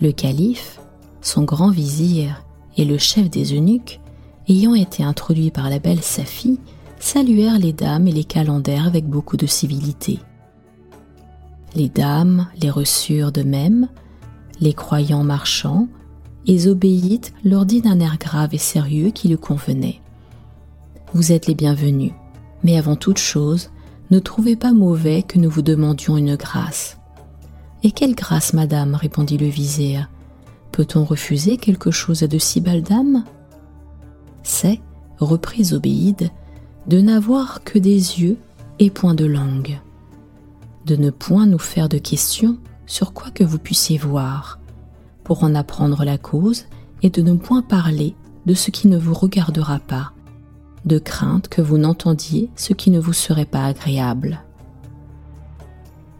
Le 0.00 0.12
calife, 0.12 0.80
son 1.22 1.44
grand 1.44 1.70
vizir 1.70 2.44
et 2.76 2.84
le 2.84 2.98
chef 2.98 3.30
des 3.30 3.54
eunuques, 3.54 4.00
ayant 4.48 4.74
été 4.74 5.02
introduits 5.02 5.50
par 5.50 5.70
la 5.70 5.78
belle 5.78 6.02
Safi, 6.02 6.58
saluèrent 6.98 7.58
les 7.58 7.72
dames 7.72 8.08
et 8.08 8.12
les 8.12 8.24
calendaires 8.24 8.86
avec 8.86 9.06
beaucoup 9.06 9.36
de 9.36 9.46
civilité. 9.46 10.20
Les 11.74 11.88
dames 11.88 12.46
les 12.60 12.70
reçurent 12.70 13.32
de 13.32 13.42
même, 13.42 13.88
les 14.60 14.72
croyants 14.72 15.24
marchands, 15.24 15.88
et 16.46 16.58
Zobéide 16.58 17.26
leur 17.42 17.66
dit 17.66 17.80
d'un 17.80 18.00
air 18.00 18.18
grave 18.18 18.54
et 18.54 18.58
sérieux 18.58 19.10
qui 19.10 19.28
lui 19.28 19.38
convenait. 19.38 20.00
Vous 21.14 21.32
êtes 21.32 21.46
les 21.46 21.54
bienvenus, 21.54 22.12
mais 22.62 22.76
avant 22.76 22.96
toute 22.96 23.18
chose, 23.18 23.70
ne 24.10 24.18
trouvez 24.18 24.56
pas 24.56 24.72
mauvais 24.72 25.22
que 25.22 25.38
nous 25.38 25.50
vous 25.50 25.62
demandions 25.62 26.16
une 26.16 26.36
grâce. 26.36 26.98
Et 27.82 27.90
quelle 27.90 28.14
grâce, 28.14 28.52
madame? 28.52 28.94
répondit 28.94 29.38
le 29.38 29.46
vizir. 29.46 30.08
Peut-on 30.72 31.04
refuser 31.04 31.56
quelque 31.56 31.90
chose 31.90 32.22
à 32.22 32.26
de 32.26 32.38
si 32.38 32.60
belles 32.60 32.82
dames? 32.82 33.24
C'est, 34.44 34.80
reprit 35.18 35.64
Zobéide, 35.64 36.30
de 36.86 37.00
n'avoir 37.00 37.64
que 37.64 37.78
des 37.78 38.20
yeux 38.20 38.38
et 38.78 38.90
point 38.90 39.14
de 39.14 39.24
langue 39.24 39.80
de 40.84 40.96
ne 40.96 41.10
point 41.10 41.46
nous 41.46 41.58
faire 41.58 41.88
de 41.88 41.98
questions 41.98 42.58
sur 42.86 43.12
quoi 43.12 43.30
que 43.30 43.44
vous 43.44 43.58
puissiez 43.58 43.98
voir, 43.98 44.58
pour 45.22 45.42
en 45.42 45.54
apprendre 45.54 46.04
la 46.04 46.18
cause 46.18 46.64
et 47.02 47.10
de 47.10 47.22
ne 47.22 47.34
point 47.34 47.62
parler 47.62 48.14
de 48.46 48.54
ce 48.54 48.70
qui 48.70 48.88
ne 48.88 48.98
vous 48.98 49.14
regardera 49.14 49.78
pas, 49.78 50.12
de 50.84 50.98
crainte 50.98 51.48
que 51.48 51.62
vous 51.62 51.78
n'entendiez 51.78 52.50
ce 52.56 52.74
qui 52.74 52.90
ne 52.90 53.00
vous 53.00 53.14
serait 53.14 53.46
pas 53.46 53.64
agréable. 53.64 54.42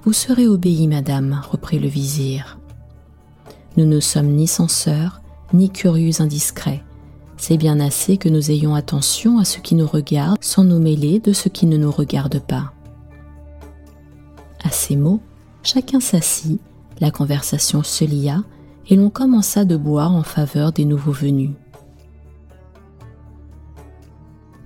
Vous 0.05 0.15
serez 0.15 0.47
obéie, 0.47 0.87
madame, 0.87 1.41
reprit 1.51 1.79
le 1.79 1.89
vizir. 1.89 2.59
Nous 3.77 3.87
ne 3.87 4.01
sommes 4.01 4.33
ni 4.33 4.47
censeurs, 4.47 5.21
ni 5.53 5.71
curieux 5.71 6.21
indiscrets. 6.21 6.83
C'est 7.47 7.59
bien 7.59 7.79
assez 7.79 8.17
que 8.17 8.31
nous 8.31 8.51
ayons 8.51 8.75
attention 8.75 9.39
à 9.39 9.45
ce 9.45 9.59
qui 9.59 9.75
nous 9.75 9.87
regarde 9.87 10.39
sans 10.41 10.65
nous 10.65 10.79
mêler 10.79 11.21
de 11.21 11.35
ce 11.35 11.51
qui 11.51 11.67
ne 11.67 11.77
nous 11.77 11.91
regarde 11.91 12.39
pas. 12.39 12.73
À 14.65 14.71
ces 14.71 14.97
mots, 14.97 15.21
chacun 15.63 16.01
s'assit, 16.01 16.59
la 17.01 17.11
conversation 17.11 17.83
se 17.83 18.07
lia 18.07 18.43
et 18.89 18.97
l'on 18.97 19.11
commença 19.11 19.67
de 19.67 19.77
boire 19.77 20.15
en 20.15 20.23
faveur 20.23 20.73
des 20.73 20.87
nouveaux 20.87 21.13
venus. 21.13 21.51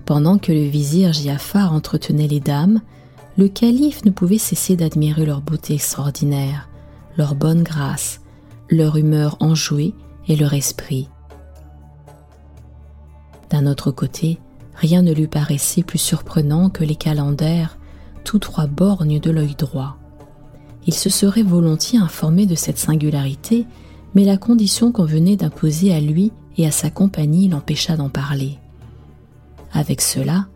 Pendant 0.05 0.37
que 0.37 0.53
le 0.53 0.63
vizir 0.63 1.11
Giafar 1.11 1.73
entretenait 1.73 2.29
les 2.29 2.39
dames, 2.39 2.79
le 3.37 3.49
calife 3.49 4.05
ne 4.05 4.11
pouvait 4.11 4.37
cesser 4.37 4.77
d'admirer 4.77 5.25
leur 5.25 5.41
beauté 5.41 5.73
extraordinaire, 5.73 6.69
leur 7.17 7.35
bonne 7.35 7.63
grâce, 7.63 8.21
leur 8.69 8.95
humeur 8.95 9.35
enjouée 9.41 9.93
et 10.29 10.37
leur 10.37 10.53
esprit. 10.53 11.09
D'un 13.49 13.65
autre 13.65 13.91
côté, 13.91 14.39
rien 14.75 15.01
ne 15.01 15.13
lui 15.13 15.27
paraissait 15.27 15.83
plus 15.83 15.97
surprenant 15.97 16.69
que 16.69 16.83
les 16.83 16.95
calendaires 16.95 17.77
tous 18.23 18.39
trois 18.39 18.67
borgnes 18.67 19.19
de 19.19 19.31
l'œil 19.31 19.55
droit. 19.55 19.97
Il 20.85 20.93
se 20.93 21.09
serait 21.09 21.43
volontiers 21.43 21.99
informé 21.99 22.45
de 22.45 22.55
cette 22.55 22.77
singularité, 22.77 23.65
mais 24.15 24.23
la 24.23 24.37
condition 24.37 24.91
qu'on 24.91 25.05
venait 25.05 25.35
d'imposer 25.35 25.93
à 25.93 25.99
lui 25.99 26.31
et 26.57 26.65
à 26.67 26.71
sa 26.71 26.89
compagnie 26.89 27.47
l'empêcha 27.47 27.95
d'en 27.95 28.09
parler. 28.09 28.57
Avec 29.73 30.01
cela, 30.01 30.47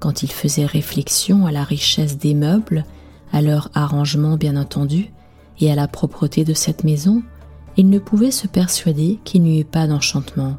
quand 0.00 0.22
il 0.22 0.30
faisait 0.30 0.66
réflexion 0.66 1.46
à 1.46 1.52
la 1.52 1.64
richesse 1.64 2.18
des 2.18 2.34
meubles, 2.34 2.84
à 3.32 3.42
leur 3.42 3.70
arrangement 3.74 4.36
bien 4.36 4.56
entendu, 4.56 5.12
et 5.60 5.70
à 5.70 5.74
la 5.74 5.88
propreté 5.88 6.44
de 6.44 6.54
cette 6.54 6.84
maison, 6.84 7.22
il 7.76 7.88
ne 7.88 7.98
pouvait 7.98 8.30
se 8.30 8.46
persuader 8.46 9.18
qu'il 9.24 9.42
n'y 9.42 9.60
eût 9.60 9.64
pas 9.64 9.86
d'enchantement. 9.86 10.56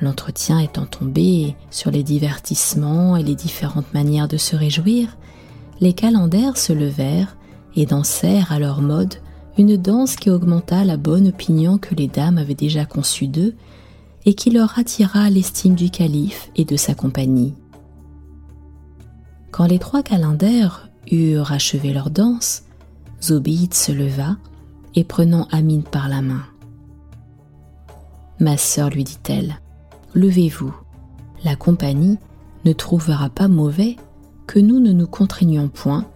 L'entretien 0.00 0.58
étant 0.58 0.86
tombé 0.86 1.56
sur 1.70 1.90
les 1.90 2.02
divertissements 2.02 3.16
et 3.16 3.22
les 3.22 3.34
différentes 3.34 3.92
manières 3.94 4.28
de 4.28 4.36
se 4.36 4.54
réjouir, 4.54 5.16
les 5.80 5.94
calendaires 5.94 6.56
se 6.56 6.72
levèrent 6.72 7.36
et 7.74 7.86
dansèrent 7.86 8.52
à 8.52 8.58
leur 8.58 8.82
mode 8.82 9.14
une 9.58 9.76
danse 9.76 10.16
qui 10.16 10.30
augmenta 10.30 10.84
la 10.84 10.96
bonne 10.96 11.28
opinion 11.28 11.78
que 11.78 11.94
les 11.94 12.08
dames 12.08 12.38
avaient 12.38 12.54
déjà 12.54 12.84
conçue 12.84 13.28
d'eux 13.28 13.54
et 14.26 14.34
qui 14.34 14.50
leur 14.50 14.78
attira 14.78 15.30
l'estime 15.30 15.74
du 15.74 15.90
calife 15.90 16.50
et 16.56 16.64
de 16.64 16.76
sa 16.76 16.94
compagnie. 16.94 17.54
Quand 19.50 19.66
les 19.66 19.78
trois 19.78 20.02
calendaires 20.02 20.90
eurent 21.10 21.52
achevé 21.52 21.92
leur 21.92 22.10
danse, 22.10 22.64
Zobéide 23.22 23.72
se 23.72 23.92
leva 23.92 24.36
et 24.94 25.04
prenant 25.04 25.48
Amine 25.50 25.84
par 25.84 26.08
la 26.08 26.20
main. 26.20 26.42
Ma 28.40 28.58
sœur, 28.58 28.90
lui 28.90 29.04
dit-elle, 29.04 29.60
Levez-vous. 30.16 30.74
La 31.44 31.56
compagnie 31.56 32.16
ne 32.64 32.72
trouvera 32.72 33.28
pas 33.28 33.48
mauvais 33.48 33.96
que 34.46 34.58
nous 34.58 34.80
ne 34.80 34.90
nous 34.92 35.06
contraignions 35.06 35.68
point, 35.68 36.06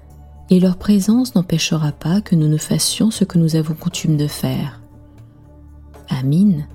et 0.49 0.59
leur 0.59 0.79
présence 0.79 1.35
n'empêchera 1.35 1.93
pas 1.93 2.23
que 2.23 2.35
nous 2.35 2.49
ne 2.49 2.57
fassions 2.57 3.11
ce 3.11 3.25
que 3.25 3.37
nous 3.37 3.57
avons 3.57 3.75
coutume 3.75 4.17
de 4.17 4.27
faire. 4.27 4.81
Amine, 6.09 6.67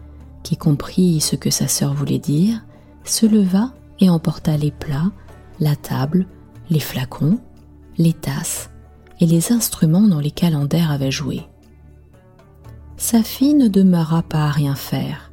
qui 0.43 0.55
comprit 0.55 1.19
ce 1.19 1.35
que 1.35 1.49
sa 1.49 1.67
sœur 1.67 1.95
voulait 1.95 2.19
dire, 2.19 2.63
se 3.03 3.25
leva 3.25 3.73
et 3.99 4.07
emporta 4.07 4.55
les 4.55 4.71
plats, 4.71 5.11
la 5.59 5.75
table, 5.75 6.27
les 6.69 6.79
flacons, 6.79 7.39
les 7.97 8.13
tasses 8.13 8.69
et 9.19 9.25
les 9.25 9.51
instruments 9.51 10.07
dont 10.07 10.19
les 10.19 10.29
calendaires 10.29 10.91
avaient 10.91 11.09
joué. 11.09 11.41
Sa 12.97 13.23
fille 13.23 13.55
ne 13.55 13.67
demeura 13.67 14.21
pas 14.21 14.45
à 14.45 14.51
rien 14.51 14.75
faire. 14.75 15.31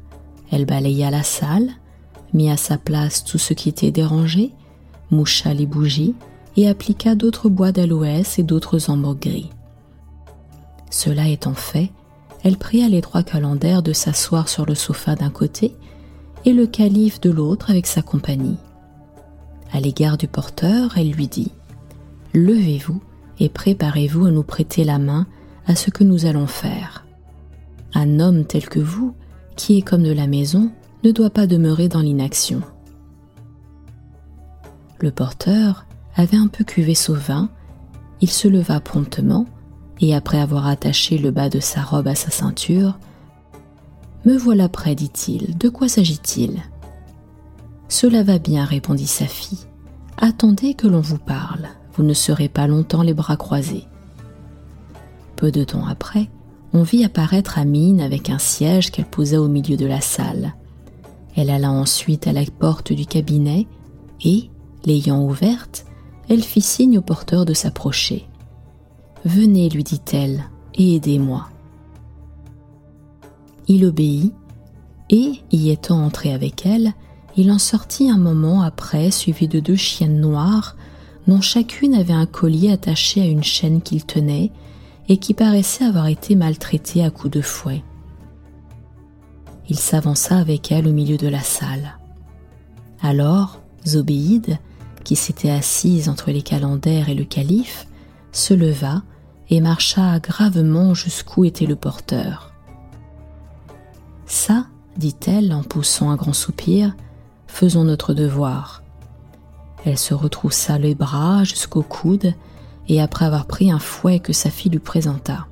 Elle 0.51 0.65
balaya 0.65 1.11
la 1.11 1.23
salle, 1.23 1.69
mit 2.33 2.49
à 2.49 2.57
sa 2.57 2.77
place 2.77 3.23
tout 3.23 3.37
ce 3.37 3.53
qui 3.53 3.69
était 3.69 3.91
dérangé, 3.91 4.51
moucha 5.11 5.53
les 5.53 5.65
bougies 5.65 6.15
et 6.57 6.67
appliqua 6.67 7.15
d'autres 7.15 7.49
bois 7.49 7.71
d'aloès 7.71 8.39
et 8.39 8.43
d'autres 8.43 8.89
embaux 8.89 9.15
gris. 9.15 9.49
Cela 10.89 11.27
étant 11.27 11.55
fait, 11.55 11.91
elle 12.43 12.57
pria 12.57 12.89
les 12.89 13.01
trois 13.01 13.23
calendaires 13.23 13.83
de 13.83 13.93
s'asseoir 13.93 14.49
sur 14.49 14.65
le 14.65 14.75
sofa 14.75 15.15
d'un 15.15 15.29
côté 15.29 15.73
et 16.45 16.53
le 16.53 16.67
calife 16.67 17.21
de 17.21 17.29
l'autre 17.29 17.69
avec 17.69 17.87
sa 17.87 18.01
compagnie. 18.01 18.57
À 19.71 19.79
l'égard 19.79 20.17
du 20.17 20.27
porteur, 20.27 20.97
elle 20.97 21.11
lui 21.11 21.27
dit 21.27 21.51
Levez-vous 22.33 23.01
et 23.39 23.49
préparez-vous 23.49 24.25
à 24.25 24.31
nous 24.31 24.43
prêter 24.43 24.83
la 24.83 24.99
main 24.99 25.25
à 25.65 25.75
ce 25.75 25.89
que 25.89 26.03
nous 26.03 26.25
allons 26.25 26.47
faire. 26.47 27.05
Un 27.93 28.19
homme 28.19 28.45
tel 28.45 28.67
que 28.67 28.79
vous, 28.79 29.15
qui 29.55 29.77
est 29.77 29.81
comme 29.81 30.03
de 30.03 30.11
la 30.11 30.27
maison, 30.27 30.71
ne 31.03 31.11
doit 31.11 31.29
pas 31.29 31.47
demeurer 31.47 31.89
dans 31.89 32.01
l'inaction. 32.01 32.61
Le 34.99 35.11
porteur 35.11 35.85
avait 36.15 36.37
un 36.37 36.47
peu 36.47 36.63
cuvé 36.63 36.95
son 36.95 37.13
vin, 37.13 37.49
il 38.21 38.29
se 38.29 38.47
leva 38.47 38.79
promptement, 38.79 39.45
et 39.99 40.15
après 40.15 40.39
avoir 40.39 40.67
attaché 40.67 41.17
le 41.17 41.31
bas 41.31 41.49
de 41.49 41.59
sa 41.59 41.81
robe 41.81 42.07
à 42.07 42.15
sa 42.15 42.31
ceinture, 42.31 42.97
Me 44.25 44.37
voilà 44.37 44.69
prêt, 44.69 44.95
dit-il, 44.95 45.57
de 45.57 45.67
quoi 45.67 45.89
s'agit-il? 45.89 46.61
Cela 47.89 48.23
va 48.23 48.39
bien, 48.39 48.63
répondit 48.63 49.07
sa 49.07 49.25
fille. 49.25 49.67
Attendez 50.17 50.75
que 50.75 50.87
l'on 50.87 51.01
vous 51.01 51.17
parle, 51.17 51.67
vous 51.95 52.03
ne 52.03 52.13
serez 52.13 52.47
pas 52.47 52.67
longtemps 52.67 53.03
les 53.03 53.13
bras 53.13 53.35
croisés. 53.35 53.85
Peu 55.35 55.51
de 55.51 55.65
temps 55.65 55.85
après, 55.85 56.29
on 56.71 56.83
vit 56.83 57.03
apparaître 57.03 57.59
Amine 57.59 57.99
avec 57.99 58.29
un 58.29 58.39
siège 58.39 58.91
qu'elle 58.91 59.05
posa 59.05 59.41
au 59.41 59.49
milieu 59.49 59.75
de 59.75 59.85
la 59.85 59.99
salle. 59.99 60.55
Elle 61.35 61.49
alla 61.49 61.71
ensuite 61.71 62.27
à 62.27 62.33
la 62.33 62.43
porte 62.45 62.93
du 62.93 63.05
cabinet 63.05 63.67
et, 64.23 64.49
l'ayant 64.85 65.23
ouverte, 65.23 65.85
elle 66.29 66.43
fit 66.43 66.61
signe 66.61 66.97
au 66.97 67.01
porteur 67.01 67.45
de 67.45 67.53
s'approcher. 67.53 68.27
Venez, 69.25 69.69
lui 69.69 69.83
dit-elle, 69.83 70.43
et 70.75 70.95
aidez-moi. 70.95 71.47
Il 73.67 73.85
obéit, 73.85 74.33
et, 75.09 75.41
y 75.51 75.69
étant 75.69 76.03
entré 76.03 76.33
avec 76.33 76.65
elle, 76.65 76.93
il 77.35 77.51
en 77.51 77.59
sortit 77.59 78.09
un 78.09 78.17
moment 78.17 78.61
après, 78.61 79.11
suivi 79.11 79.47
de 79.47 79.59
deux 79.59 79.75
chiennes 79.75 80.19
noires, 80.19 80.75
dont 81.27 81.41
chacune 81.41 81.95
avait 81.95 82.13
un 82.13 82.25
collier 82.25 82.71
attaché 82.71 83.21
à 83.21 83.25
une 83.25 83.43
chaîne 83.43 83.81
qu'il 83.81 84.05
tenait, 84.05 84.51
et 85.09 85.17
qui 85.17 85.33
paraissait 85.33 85.83
avoir 85.83 86.07
été 86.07 86.35
maltraitée 86.35 87.03
à 87.03 87.09
coups 87.09 87.33
de 87.33 87.41
fouet. 87.41 87.83
Il 89.69 89.79
s'avança 89.79 90.37
avec 90.37 90.71
elle 90.71 90.87
au 90.87 90.91
milieu 90.91 91.17
de 91.17 91.27
la 91.27 91.41
salle. 91.41 91.97
Alors, 93.01 93.61
Zobéide, 93.85 94.57
qui 95.03 95.15
s'était 95.15 95.49
assise 95.49 96.09
entre 96.09 96.31
les 96.31 96.41
calenders 96.41 97.09
et 97.09 97.15
le 97.15 97.25
calife, 97.25 97.87
se 98.31 98.53
leva 98.53 99.03
et 99.49 99.61
marcha 99.61 100.19
gravement 100.19 100.93
jusqu'où 100.93 101.45
était 101.45 101.65
le 101.65 101.75
porteur. 101.75 102.53
Ça, 104.25 104.65
dit-elle 104.97 105.53
en 105.53 105.63
poussant 105.63 106.09
un 106.09 106.15
grand 106.15 106.33
soupir, 106.33 106.95
faisons 107.47 107.83
notre 107.83 108.13
devoir. 108.13 108.83
Elle 109.85 109.97
se 109.97 110.13
retroussa 110.13 110.77
les 110.77 110.95
bras 110.95 111.43
jusqu'au 111.43 111.83
coude 111.83 112.33
et 112.87 113.01
après 113.01 113.25
avoir 113.25 113.45
pris 113.45 113.71
un 113.71 113.79
fouet 113.79 114.19
que 114.19 114.33
sa 114.33 114.49
fille 114.49 114.71
lui 114.71 114.79
présenta. 114.79 115.47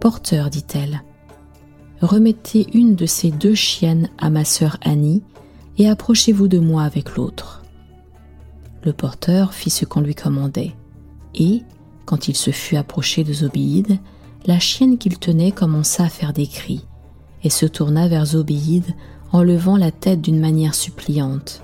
Porteur, 0.00 0.50
dit-elle, 0.50 1.02
remettez 2.06 2.66
une 2.74 2.96
de 2.96 3.06
ces 3.06 3.30
deux 3.30 3.54
chiennes 3.54 4.08
à 4.18 4.30
ma 4.30 4.44
sœur 4.44 4.76
Annie 4.82 5.22
et 5.78 5.88
approchez-vous 5.88 6.48
de 6.48 6.58
moi 6.58 6.82
avec 6.82 7.16
l'autre. 7.16 7.62
Le 8.84 8.92
porteur 8.92 9.54
fit 9.54 9.70
ce 9.70 9.84
qu'on 9.84 10.00
lui 10.00 10.14
commandait, 10.14 10.74
et, 11.34 11.62
quand 12.04 12.28
il 12.28 12.36
se 12.36 12.50
fut 12.50 12.76
approché 12.76 13.24
de 13.24 13.32
Zobéide, 13.32 13.98
la 14.46 14.58
chienne 14.58 14.98
qu'il 14.98 15.18
tenait 15.18 15.52
commença 15.52 16.04
à 16.04 16.08
faire 16.08 16.32
des 16.32 16.48
cris, 16.48 16.84
et 17.44 17.50
se 17.50 17.66
tourna 17.66 18.08
vers 18.08 18.26
Zobéide 18.26 18.94
en 19.30 19.42
levant 19.42 19.76
la 19.76 19.92
tête 19.92 20.20
d'une 20.20 20.40
manière 20.40 20.74
suppliante. 20.74 21.62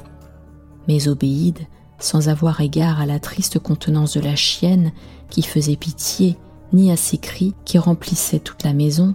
Mais 0.86 1.00
Zobéide, 1.00 1.58
sans 1.98 2.28
avoir 2.28 2.60
égard 2.60 3.00
à 3.00 3.06
la 3.06 3.18
triste 3.18 3.58
contenance 3.58 4.16
de 4.16 4.20
la 4.20 4.36
chienne 4.36 4.92
qui 5.28 5.42
faisait 5.42 5.76
pitié, 5.76 6.36
ni 6.72 6.92
à 6.92 6.96
ses 6.96 7.18
cris 7.18 7.54
qui 7.64 7.78
remplissaient 7.78 8.38
toute 8.38 8.62
la 8.62 8.72
maison, 8.72 9.14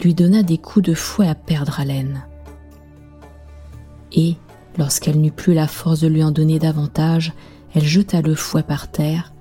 lui 0.00 0.14
donna 0.14 0.42
des 0.42 0.58
coups 0.58 0.86
de 0.86 0.94
fouet 0.94 1.28
à 1.28 1.34
perdre 1.34 1.80
haleine. 1.80 2.24
Et, 4.12 4.36
lorsqu'elle 4.78 5.20
n'eut 5.20 5.32
plus 5.32 5.54
la 5.54 5.66
force 5.66 6.00
de 6.00 6.08
lui 6.08 6.22
en 6.22 6.30
donner 6.30 6.58
davantage, 6.58 7.32
elle 7.74 7.84
jeta 7.84 8.20
le 8.22 8.34
fouet 8.34 8.62
par 8.62 8.90
terre, 8.90 9.32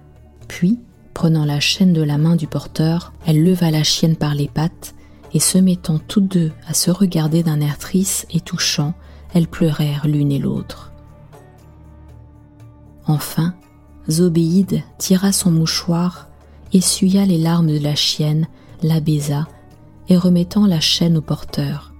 puis, 0.47 0.80
prenant 1.14 1.45
la 1.45 1.60
chaîne 1.60 1.93
de 1.93 2.01
la 2.01 2.18
main 2.18 2.36
du 2.36 2.47
porteur, 2.47 3.14
elle 3.26 3.43
leva 3.43 3.72
la 3.72 3.84
chienne 3.84 4.16
par 4.16 4.36
les 4.36 4.47
pattes, 4.47 4.95
et 5.34 5.39
se 5.39 5.57
mettant 5.57 5.99
toutes 5.99 6.28
deux 6.28 6.51
à 6.68 6.74
se 6.74 6.91
regarder 6.91 7.43
d'un 7.43 7.62
air 7.62 7.78
triste 7.78 8.28
et 8.32 8.39
touchant, 8.39 8.93
elles 9.34 9.47
pleurèrent 9.47 10.07
l'une 10.07 10.32
et 10.32 10.39
l'autre. 10.39 10.91
Enfin, 13.05 13.53
Zobéide 14.10 14.84
tira 14.97 15.32
son 15.32 15.51
mouchoir, 15.51 16.28
essuya 16.74 17.26
les 17.26 17.38
larmes 17.38 17.72
de 17.72 17.84
la 17.84 17.95
chienne, 17.95 18.47
la 18.82 18.99
baisa, 18.99 19.47
et 20.10 20.18
remettant 20.18 20.66
la 20.66 20.80
chaîne 20.80 21.18
au 21.18 21.22
porteur. 21.22 21.93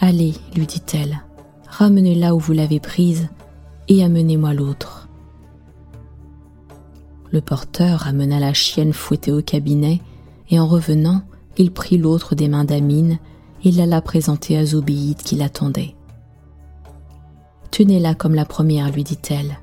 Allez, 0.00 0.34
lui 0.54 0.66
dit-elle, 0.66 1.24
ramenez-la 1.68 2.34
où 2.34 2.38
vous 2.38 2.52
l'avez 2.52 2.80
prise, 2.80 3.28
et 3.88 4.04
amenez-moi 4.04 4.54
l'autre. 4.54 5.08
Le 7.30 7.40
porteur 7.40 8.06
amena 8.06 8.38
la 8.38 8.54
chienne 8.54 8.92
fouettée 8.92 9.32
au 9.32 9.42
cabinet, 9.42 10.00
et 10.50 10.60
en 10.60 10.66
revenant, 10.66 11.22
il 11.58 11.72
prit 11.72 11.98
l'autre 11.98 12.34
des 12.34 12.48
mains 12.48 12.64
d'Amine 12.64 13.18
et 13.64 13.72
l'alla 13.72 14.00
présenter 14.00 14.56
à 14.56 14.64
Zobéide 14.64 15.18
qui 15.18 15.34
l'attendait. 15.34 15.94
Tenez-la 17.70 18.14
comme 18.14 18.34
la 18.34 18.44
première, 18.44 18.90
lui 18.92 19.04
dit-elle. 19.04 19.58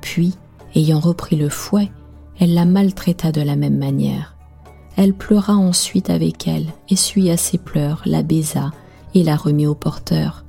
Puis, 0.00 0.34
ayant 0.74 1.00
repris 1.00 1.36
le 1.36 1.48
fouet, 1.48 1.90
elle 2.38 2.54
la 2.54 2.64
maltraita 2.64 3.32
de 3.32 3.40
la 3.40 3.56
même 3.56 3.76
manière. 3.76 4.35
Elle 4.96 5.12
pleura 5.12 5.56
ensuite 5.56 6.08
avec 6.08 6.48
elle, 6.48 6.66
essuya 6.88 7.36
ses 7.36 7.58
pleurs, 7.58 8.02
la 8.06 8.22
baisa 8.22 8.72
et 9.14 9.22
la 9.22 9.36
remit 9.36 9.66
au 9.66 9.74
porteur, 9.74 10.44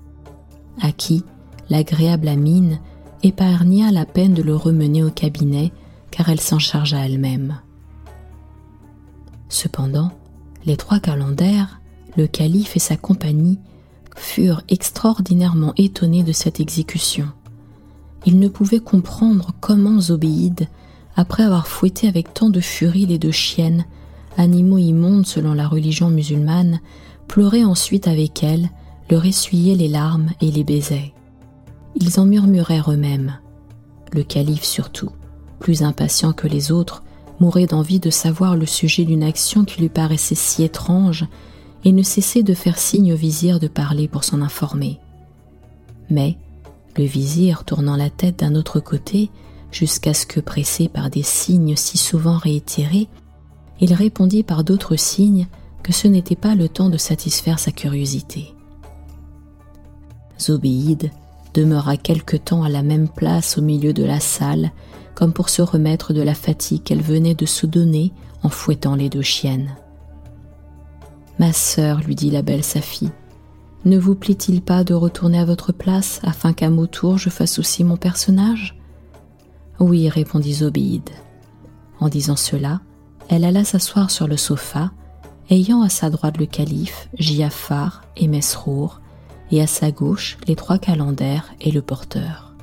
à 0.81 0.91
qui 0.91 1.23
l'agréable 1.69 2.29
Amine 2.29 2.79
épargna 3.23 3.91
la 3.91 4.05
peine 4.05 4.33
de 4.33 4.41
le 4.41 4.55
remener 4.55 5.03
au 5.03 5.09
cabinet, 5.09 5.73
car 6.11 6.29
elle 6.29 6.39
s'en 6.39 6.59
chargea 6.59 7.05
elle-même. 7.05 7.59
Cependant, 9.49 10.11
les 10.65 10.77
trois 10.77 10.99
calenders, 10.99 11.81
le 12.15 12.27
calife 12.27 12.75
et 12.75 12.79
sa 12.79 12.95
compagnie 12.95 13.59
furent 14.15 14.63
extraordinairement 14.69 15.73
étonnés 15.77 16.23
de 16.23 16.31
cette 16.31 16.59
exécution. 16.59 17.27
Il 18.25 18.39
ne 18.39 18.47
pouvait 18.47 18.79
comprendre 18.79 19.53
comment 19.59 19.99
Zobéide, 19.99 20.67
après 21.15 21.43
avoir 21.43 21.67
fouetté 21.67 22.07
avec 22.07 22.33
tant 22.33 22.49
de 22.49 22.59
furie 22.59 23.05
les 23.05 23.19
deux 23.19 23.31
chiennes, 23.31 23.85
animaux 24.37 24.77
immondes 24.77 25.25
selon 25.25 25.53
la 25.53 25.67
religion 25.67 26.09
musulmane, 26.09 26.79
pleurait 27.27 27.63
ensuite 27.63 28.07
avec 28.07 28.43
elles, 28.43 28.69
leur 29.09 29.25
essuyait 29.25 29.75
les 29.75 29.87
larmes 29.87 30.29
et 30.41 30.51
les 30.51 30.63
baisait. 30.63 31.13
Ils 31.95 32.19
en 32.19 32.25
murmurèrent 32.25 32.91
eux-mêmes. 32.91 33.37
Le 34.13 34.23
calife 34.23 34.63
surtout, 34.63 35.11
plus 35.59 35.83
impatient 35.83 36.33
que 36.33 36.47
les 36.47 36.71
autres, 36.71 37.03
mourait 37.39 37.65
d'envie 37.65 37.99
de 37.99 38.09
savoir 38.09 38.55
le 38.55 38.65
sujet 38.65 39.03
d'une 39.03 39.23
action 39.23 39.65
qui 39.65 39.81
lui 39.81 39.89
paraissait 39.89 40.35
si 40.35 40.63
étrange 40.63 41.25
et 41.83 41.91
ne 41.91 42.03
cessait 42.03 42.43
de 42.43 42.53
faire 42.53 42.77
signe 42.77 43.13
au 43.13 43.15
vizir 43.15 43.59
de 43.59 43.67
parler 43.67 44.07
pour 44.07 44.23
s'en 44.23 44.41
informer. 44.41 44.99
Mais, 46.09 46.37
le 46.97 47.03
vizir 47.03 47.63
tournant 47.63 47.95
la 47.95 48.09
tête 48.09 48.39
d'un 48.39 48.55
autre 48.55 48.79
côté, 48.79 49.29
jusqu'à 49.71 50.13
ce 50.13 50.25
que, 50.25 50.39
pressé 50.39 50.87
par 50.87 51.09
des 51.09 51.23
signes 51.23 51.75
si 51.75 51.97
souvent 51.97 52.37
réitérés, 52.37 53.07
il 53.79 53.93
répondit 53.93 54.43
par 54.43 54.63
d'autres 54.63 54.95
signes 54.95 55.47
que 55.83 55.93
ce 55.93 56.07
n'était 56.07 56.35
pas 56.35 56.55
le 56.55 56.67
temps 56.67 56.89
de 56.89 56.97
satisfaire 56.97 57.59
sa 57.59 57.71
curiosité. 57.71 58.53
Zobéide 60.39 61.11
demeura 61.53 61.97
quelque 61.97 62.37
temps 62.37 62.63
à 62.63 62.69
la 62.69 62.83
même 62.83 63.09
place 63.09 63.57
au 63.57 63.61
milieu 63.61 63.93
de 63.93 64.03
la 64.03 64.19
salle, 64.19 64.71
comme 65.15 65.33
pour 65.33 65.49
se 65.49 65.61
remettre 65.61 66.13
de 66.13 66.21
la 66.21 66.35
fatigue 66.35 66.83
qu'elle 66.83 67.01
venait 67.01 67.35
de 67.35 67.45
se 67.45 67.65
donner 67.65 68.11
en 68.43 68.49
fouettant 68.49 68.95
les 68.95 69.09
deux 69.09 69.23
chiennes. 69.23 69.75
Ma 71.39 71.53
sœur, 71.53 72.01
lui 72.01 72.15
dit 72.15 72.31
la 72.31 72.41
belle 72.41 72.63
Saphie, 72.63 73.09
ne 73.85 73.97
vous 73.97 74.15
plaît-il 74.15 74.61
pas 74.61 74.83
de 74.83 74.93
retourner 74.93 75.39
à 75.39 75.45
votre 75.45 75.71
place 75.71 76.19
afin 76.23 76.51
qu'à 76.51 76.69
mon 76.69 76.87
tour 76.87 77.17
je 77.17 77.29
fasse 77.29 77.57
aussi 77.57 77.83
mon 77.83 77.97
personnage? 77.97 78.77
Oui, 79.79 80.09
répondit 80.09 80.55
Zobéide. 80.55 81.09
En 81.99 82.09
disant 82.09 82.35
cela, 82.35 82.81
elle 83.29 83.45
alla 83.45 83.63
s'asseoir 83.63 84.11
sur 84.11 84.27
le 84.27 84.37
sofa, 84.37 84.91
ayant 85.49 85.81
à 85.81 85.89
sa 85.89 86.09
droite 86.09 86.37
le 86.37 86.45
calife, 86.45 87.09
Giafar 87.17 88.03
et 88.15 88.27
Mesrour, 88.27 89.01
et 89.51 89.61
à 89.61 89.67
sa 89.67 89.91
gauche 89.91 90.37
les 90.47 90.55
trois 90.55 90.77
calenders 90.77 91.53
et 91.61 91.71
le 91.71 91.81
porteur. 91.81 92.53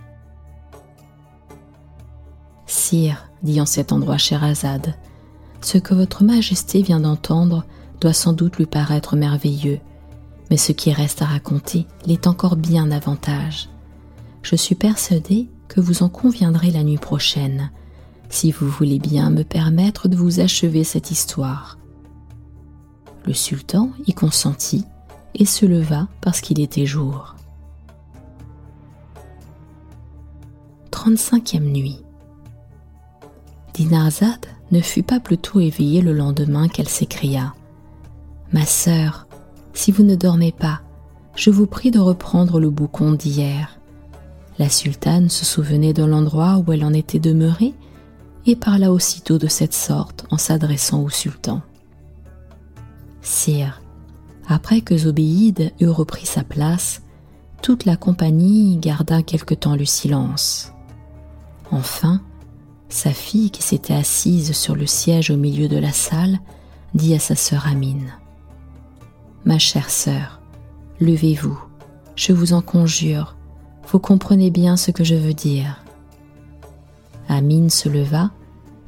Sire, 2.66 3.28
dit 3.42 3.60
en 3.60 3.66
cet 3.66 3.92
endroit 3.92 4.18
Sherazade, 4.18 4.94
ce 5.60 5.78
que 5.78 5.94
votre 5.94 6.24
majesté 6.24 6.82
vient 6.82 7.00
d'entendre 7.00 7.64
doit 8.00 8.12
sans 8.12 8.32
doute 8.32 8.56
lui 8.56 8.66
paraître 8.66 9.16
merveilleux, 9.16 9.80
mais 10.50 10.56
ce 10.56 10.72
qui 10.72 10.92
reste 10.92 11.22
à 11.22 11.26
raconter 11.26 11.86
l'est 12.06 12.26
encore 12.26 12.56
bien 12.56 12.86
davantage. 12.86 13.68
Je 14.42 14.56
suis 14.56 14.74
persuadée 14.74 15.48
que 15.68 15.80
vous 15.80 16.02
en 16.02 16.10
conviendrez 16.10 16.70
la 16.70 16.84
nuit 16.84 16.98
prochaine, 16.98 17.70
si 18.34 18.50
vous 18.50 18.68
voulez 18.68 18.98
bien 18.98 19.30
me 19.30 19.44
permettre 19.44 20.08
de 20.08 20.16
vous 20.16 20.40
achever 20.40 20.82
cette 20.82 21.12
histoire. 21.12 21.78
Le 23.26 23.32
sultan 23.32 23.90
y 24.08 24.12
consentit 24.12 24.84
et 25.34 25.46
se 25.46 25.64
leva 25.64 26.08
parce 26.20 26.40
qu'il 26.40 26.60
était 26.60 26.84
jour. 26.84 27.36
35e 30.90 31.60
nuit. 31.60 32.00
Dinarzade 33.72 34.46
ne 34.72 34.80
fut 34.80 35.04
pas 35.04 35.20
plutôt 35.20 35.60
éveillée 35.60 36.02
le 36.02 36.12
lendemain 36.12 36.66
qu'elle 36.66 36.88
s'écria 36.88 37.54
Ma 38.52 38.66
sœur, 38.66 39.28
si 39.74 39.92
vous 39.92 40.02
ne 40.02 40.16
dormez 40.16 40.52
pas, 40.52 40.80
je 41.36 41.50
vous 41.50 41.66
prie 41.66 41.92
de 41.92 42.00
reprendre 42.00 42.58
le 42.58 42.70
boucon 42.70 43.12
d'hier. 43.12 43.78
La 44.58 44.68
sultane 44.68 45.28
se 45.28 45.44
souvenait 45.44 45.92
de 45.92 46.04
l'endroit 46.04 46.58
où 46.58 46.72
elle 46.72 46.84
en 46.84 46.92
était 46.92 47.20
demeurée 47.20 47.74
et 48.46 48.56
parla 48.56 48.92
aussitôt 48.92 49.38
de 49.38 49.48
cette 49.48 49.74
sorte 49.74 50.26
en 50.30 50.38
s'adressant 50.38 51.02
au 51.02 51.08
sultan. 51.08 51.62
Sire, 53.22 53.80
après 54.46 54.82
que 54.82 54.96
Zobéide 54.96 55.72
eut 55.80 55.88
repris 55.88 56.26
sa 56.26 56.44
place, 56.44 57.02
toute 57.62 57.86
la 57.86 57.96
compagnie 57.96 58.76
garda 58.76 59.22
quelque 59.22 59.54
temps 59.54 59.76
le 59.76 59.86
silence. 59.86 60.72
Enfin, 61.70 62.20
sa 62.90 63.10
fille 63.10 63.50
qui 63.50 63.62
s'était 63.62 63.94
assise 63.94 64.52
sur 64.52 64.76
le 64.76 64.86
siège 64.86 65.30
au 65.30 65.36
milieu 65.36 65.68
de 65.68 65.78
la 65.78 65.92
salle 65.92 66.38
dit 66.94 67.14
à 67.14 67.18
sa 67.18 67.34
sœur 67.34 67.66
Amine 67.66 68.12
Ma 69.44 69.58
chère 69.58 69.90
sœur, 69.90 70.40
levez-vous, 71.00 71.58
je 72.16 72.32
vous 72.32 72.52
en 72.52 72.62
conjure, 72.62 73.36
vous 73.88 73.98
comprenez 73.98 74.50
bien 74.50 74.76
ce 74.76 74.90
que 74.90 75.04
je 75.04 75.14
veux 75.14 75.34
dire. 75.34 75.83
Amine 77.28 77.70
se 77.70 77.88
leva 77.88 78.30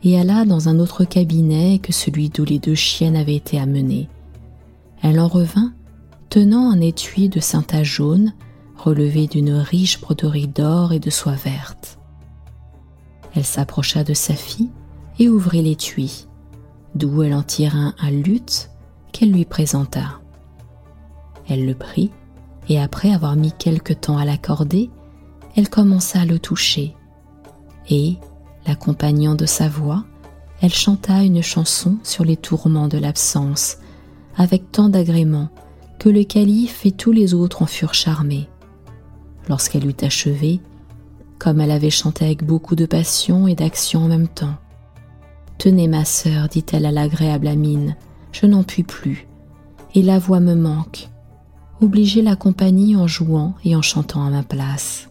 et 0.03 0.19
alla 0.19 0.45
dans 0.45 0.69
un 0.69 0.79
autre 0.79 1.05
cabinet 1.05 1.79
que 1.79 1.93
celui 1.93 2.29
d'où 2.29 2.45
les 2.45 2.59
deux 2.59 2.75
chiennes 2.75 3.17
avaient 3.17 3.37
été 3.37 3.59
amenées. 3.59 4.09
Elle 5.03 5.21
en 5.21 5.29
revint 5.29 5.73
tenant 6.31 6.71
un 6.71 6.81
étui 6.81 7.29
de 7.29 7.41
synta 7.41 7.83
jaune 7.83 8.35
relevé 8.77 9.27
d'une 9.27 9.53
riche 9.53 10.01
broderie 10.01 10.49
d'or 10.49 10.93
et 10.93 10.99
de 11.01 11.11
soie 11.11 11.35
verte. 11.35 11.99
Elle 13.35 13.45
s'approcha 13.45 14.05
de 14.05 14.15
sa 14.15 14.35
fille 14.35 14.71
et 15.19 15.29
ouvrit 15.29 15.63
l'étui, 15.63 16.27
d'où 16.95 17.23
elle 17.23 17.35
en 17.35 17.43
tira 17.43 17.93
un 17.99 18.11
luth 18.11 18.71
qu'elle 19.13 19.33
lui 19.33 19.45
présenta. 19.45 20.21
Elle 21.49 21.65
le 21.65 21.75
prit, 21.75 22.11
et 22.69 22.81
après 22.81 23.13
avoir 23.13 23.37
mis 23.37 23.53
quelque 23.53 23.93
temps 23.93 24.19
à 24.19 24.25
l'accorder, 24.25 24.91
elle 25.55 25.69
commença 25.69 26.21
à 26.21 26.25
le 26.25 26.39
toucher, 26.39 26.96
et, 27.89 28.17
l'accompagnant 28.67 29.35
de 29.35 29.47
sa 29.47 29.69
voix, 29.69 30.05
elle 30.61 30.73
chanta 30.73 31.23
une 31.23 31.43
chanson 31.43 31.99
sur 32.03 32.25
les 32.25 32.37
tourments 32.37 32.89
de 32.89 32.99
l'absence, 32.99 33.79
avec 34.37 34.73
tant 34.73 34.89
d'agrément 34.89 35.49
que 35.99 36.09
le 36.09 36.25
calife 36.25 36.85
et 36.85 36.93
tous 36.93 37.13
les 37.13 37.35
autres 37.35 37.63
en 37.63 37.67
furent 37.67 37.95
charmés. 37.95 38.49
Lorsqu'elle 39.49 39.87
eut 39.87 39.97
achevé, 40.03 40.61
comme 41.39 41.61
elle 41.61 41.71
avait 41.71 41.91
chanté 41.91 42.25
avec 42.25 42.45
beaucoup 42.45 42.77
de 42.77 42.87
passion 42.87 43.47
et 43.47 43.55
d'action 43.55 44.05
en 44.05 44.09
même 44.09 44.29
temps. 44.29 44.57
Tenez 45.59 45.89
ma 45.89 46.05
sœur, 46.05 46.49
dit-elle 46.49 46.87
à 46.87 46.93
l'agréable 46.93 47.47
Amine, 47.47 47.97
je 48.33 48.47
n'en 48.47 48.63
puis 48.63 48.83
plus, 48.83 49.27
et 49.95 50.03
la 50.03 50.19
voix 50.19 50.41
me 50.41 50.55
manque. 50.55 51.09
Obligez 51.81 52.23
la 52.23 52.37
compagnie 52.37 52.97
en 52.97 53.07
jouant 53.07 53.55
et 53.65 53.77
en 53.77 53.83
chantant 53.83 54.25
à 54.25 54.31
ma 54.31 54.43
place. 54.43 55.09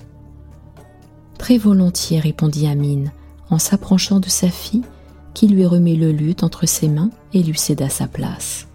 Très 1.38 1.58
volontiers, 1.58 2.20
répondit 2.20 2.68
Amine, 2.68 3.12
en 3.50 3.60
s'approchant 3.60 4.20
de 4.20 4.30
sa 4.30 4.50
fille, 4.50 4.84
qui 5.34 5.48
lui 5.48 5.66
remit 5.66 5.98
le 5.98 6.12
luth 6.12 6.44
entre 6.44 6.66
ses 6.66 6.88
mains 6.88 7.12
et 7.34 7.44
lui 7.44 7.58
céda 7.58 7.90
sa 7.90 8.08
place. 8.08 8.68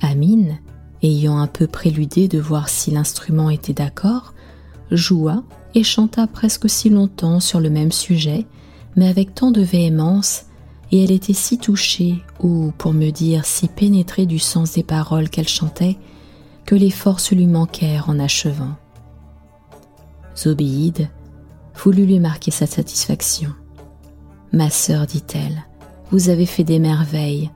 Amine, 0.00 0.58
ayant 1.02 1.38
un 1.38 1.46
peu 1.46 1.66
préludé 1.66 2.28
de 2.28 2.38
voir 2.38 2.68
si 2.68 2.90
l'instrument 2.90 3.50
était 3.50 3.72
d'accord, 3.72 4.34
joua 4.90 5.44
et 5.74 5.82
chanta 5.82 6.26
presque 6.26 6.68
si 6.68 6.88
longtemps 6.88 7.40
sur 7.40 7.60
le 7.60 7.70
même 7.70 7.92
sujet, 7.92 8.46
mais 8.96 9.08
avec 9.08 9.34
tant 9.34 9.50
de 9.50 9.62
véhémence, 9.62 10.46
et 10.92 11.02
elle 11.02 11.10
était 11.10 11.32
si 11.32 11.58
touchée, 11.58 12.22
ou, 12.40 12.72
pour 12.78 12.92
me 12.92 13.10
dire, 13.10 13.44
si 13.44 13.68
pénétrée 13.68 14.26
du 14.26 14.38
sens 14.38 14.72
des 14.72 14.82
paroles 14.82 15.28
qu'elle 15.28 15.48
chantait, 15.48 15.96
que 16.64 16.74
les 16.74 16.90
forces 16.90 17.32
lui 17.32 17.46
manquèrent 17.46 18.08
en 18.08 18.18
achevant. 18.18 18.76
Zobéide 20.36 21.08
voulut 21.74 22.06
lui 22.06 22.20
marquer 22.20 22.50
sa 22.50 22.66
satisfaction. 22.66 23.50
Ma 24.52 24.70
sœur, 24.70 25.06
dit-elle, 25.06 25.64
vous 26.10 26.28
avez 26.28 26.46
fait 26.46 26.64
des 26.64 26.78
merveilles, 26.78 27.50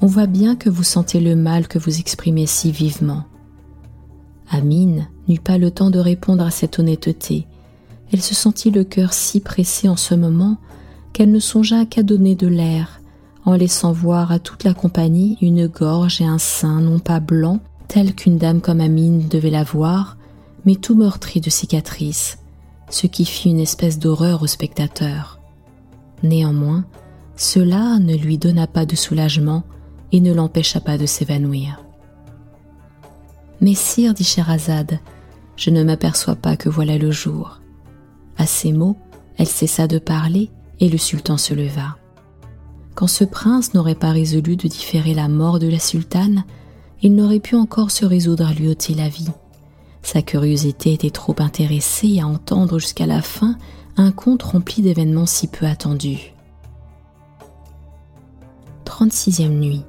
on 0.00 0.06
voit 0.06 0.26
bien 0.26 0.56
que 0.56 0.68
vous 0.68 0.82
sentez 0.82 1.20
le 1.20 1.36
mal 1.36 1.68
que 1.68 1.78
vous 1.78 1.98
exprimez 1.98 2.46
si 2.46 2.72
vivement. 2.72 3.24
Amine 4.50 5.08
n'eut 5.28 5.40
pas 5.40 5.56
le 5.56 5.70
temps 5.70 5.90
de 5.90 5.98
répondre 5.98 6.44
à 6.44 6.50
cette 6.50 6.78
honnêteté. 6.78 7.46
Elle 8.12 8.20
se 8.20 8.34
sentit 8.34 8.70
le 8.70 8.84
cœur 8.84 9.14
si 9.14 9.40
pressé 9.40 9.88
en 9.88 9.96
ce 9.96 10.14
moment 10.14 10.58
qu'elle 11.12 11.30
ne 11.30 11.38
songea 11.38 11.86
qu'à 11.86 12.02
donner 12.02 12.34
de 12.34 12.46
l'air, 12.46 13.00
en 13.44 13.54
laissant 13.54 13.92
voir 13.92 14.32
à 14.32 14.38
toute 14.38 14.64
la 14.64 14.74
compagnie 14.74 15.38
une 15.40 15.66
gorge 15.68 16.20
et 16.20 16.26
un 16.26 16.38
sein 16.38 16.80
non 16.80 16.98
pas 16.98 17.20
blancs, 17.20 17.60
tels 17.88 18.14
qu'une 18.14 18.38
dame 18.38 18.60
comme 18.60 18.80
Amine 18.80 19.28
devait 19.28 19.50
l'avoir, 19.50 20.16
mais 20.64 20.76
tout 20.76 20.94
meurtri 20.94 21.40
de 21.40 21.50
cicatrices, 21.50 22.38
ce 22.90 23.06
qui 23.06 23.24
fit 23.24 23.50
une 23.50 23.60
espèce 23.60 23.98
d'horreur 23.98 24.42
au 24.42 24.46
spectateur. 24.46 25.40
Néanmoins, 26.22 26.84
cela 27.36 27.98
ne 27.98 28.14
lui 28.14 28.38
donna 28.38 28.66
pas 28.66 28.86
de 28.86 28.96
soulagement 28.96 29.64
et 30.12 30.20
ne 30.20 30.32
l'empêcha 30.32 30.80
pas 30.80 30.96
de 30.96 31.06
s'évanouir. 31.06 31.82
Mais 33.60 33.74
sire, 33.74 34.14
dit 34.14 34.24
Scheherazade, 34.24 35.00
je 35.56 35.70
ne 35.70 35.84
m'aperçois 35.84 36.36
pas 36.36 36.56
que 36.56 36.68
voilà 36.68 36.98
le 36.98 37.10
jour. 37.10 37.60
À 38.36 38.46
ces 38.46 38.72
mots, 38.72 38.96
elle 39.36 39.46
cessa 39.46 39.86
de 39.86 39.98
parler 39.98 40.50
et 40.80 40.88
le 40.88 40.98
sultan 40.98 41.36
se 41.36 41.54
leva. 41.54 41.96
Quand 42.94 43.06
ce 43.06 43.24
prince 43.24 43.74
n'aurait 43.74 43.94
pas 43.94 44.10
résolu 44.10 44.56
de 44.56 44.68
différer 44.68 45.14
la 45.14 45.28
mort 45.28 45.58
de 45.58 45.68
la 45.68 45.78
sultane, 45.78 46.44
il 47.02 47.14
n'aurait 47.14 47.40
pu 47.40 47.56
encore 47.56 47.90
se 47.90 48.04
résoudre 48.04 48.46
à 48.46 48.52
lui 48.52 48.68
ôter 48.68 48.94
la 48.94 49.08
vie. 49.08 49.30
Sa 50.04 50.20
curiosité 50.20 50.92
était 50.92 51.10
trop 51.10 51.34
intéressée 51.38 52.20
à 52.20 52.26
entendre 52.26 52.78
jusqu'à 52.78 53.06
la 53.06 53.22
fin 53.22 53.56
un 53.96 54.12
conte 54.12 54.42
rempli 54.42 54.82
d'événements 54.82 55.26
si 55.26 55.48
peu 55.48 55.64
attendus. 55.64 56.34
36e 58.84 59.48
nuit. 59.48 59.82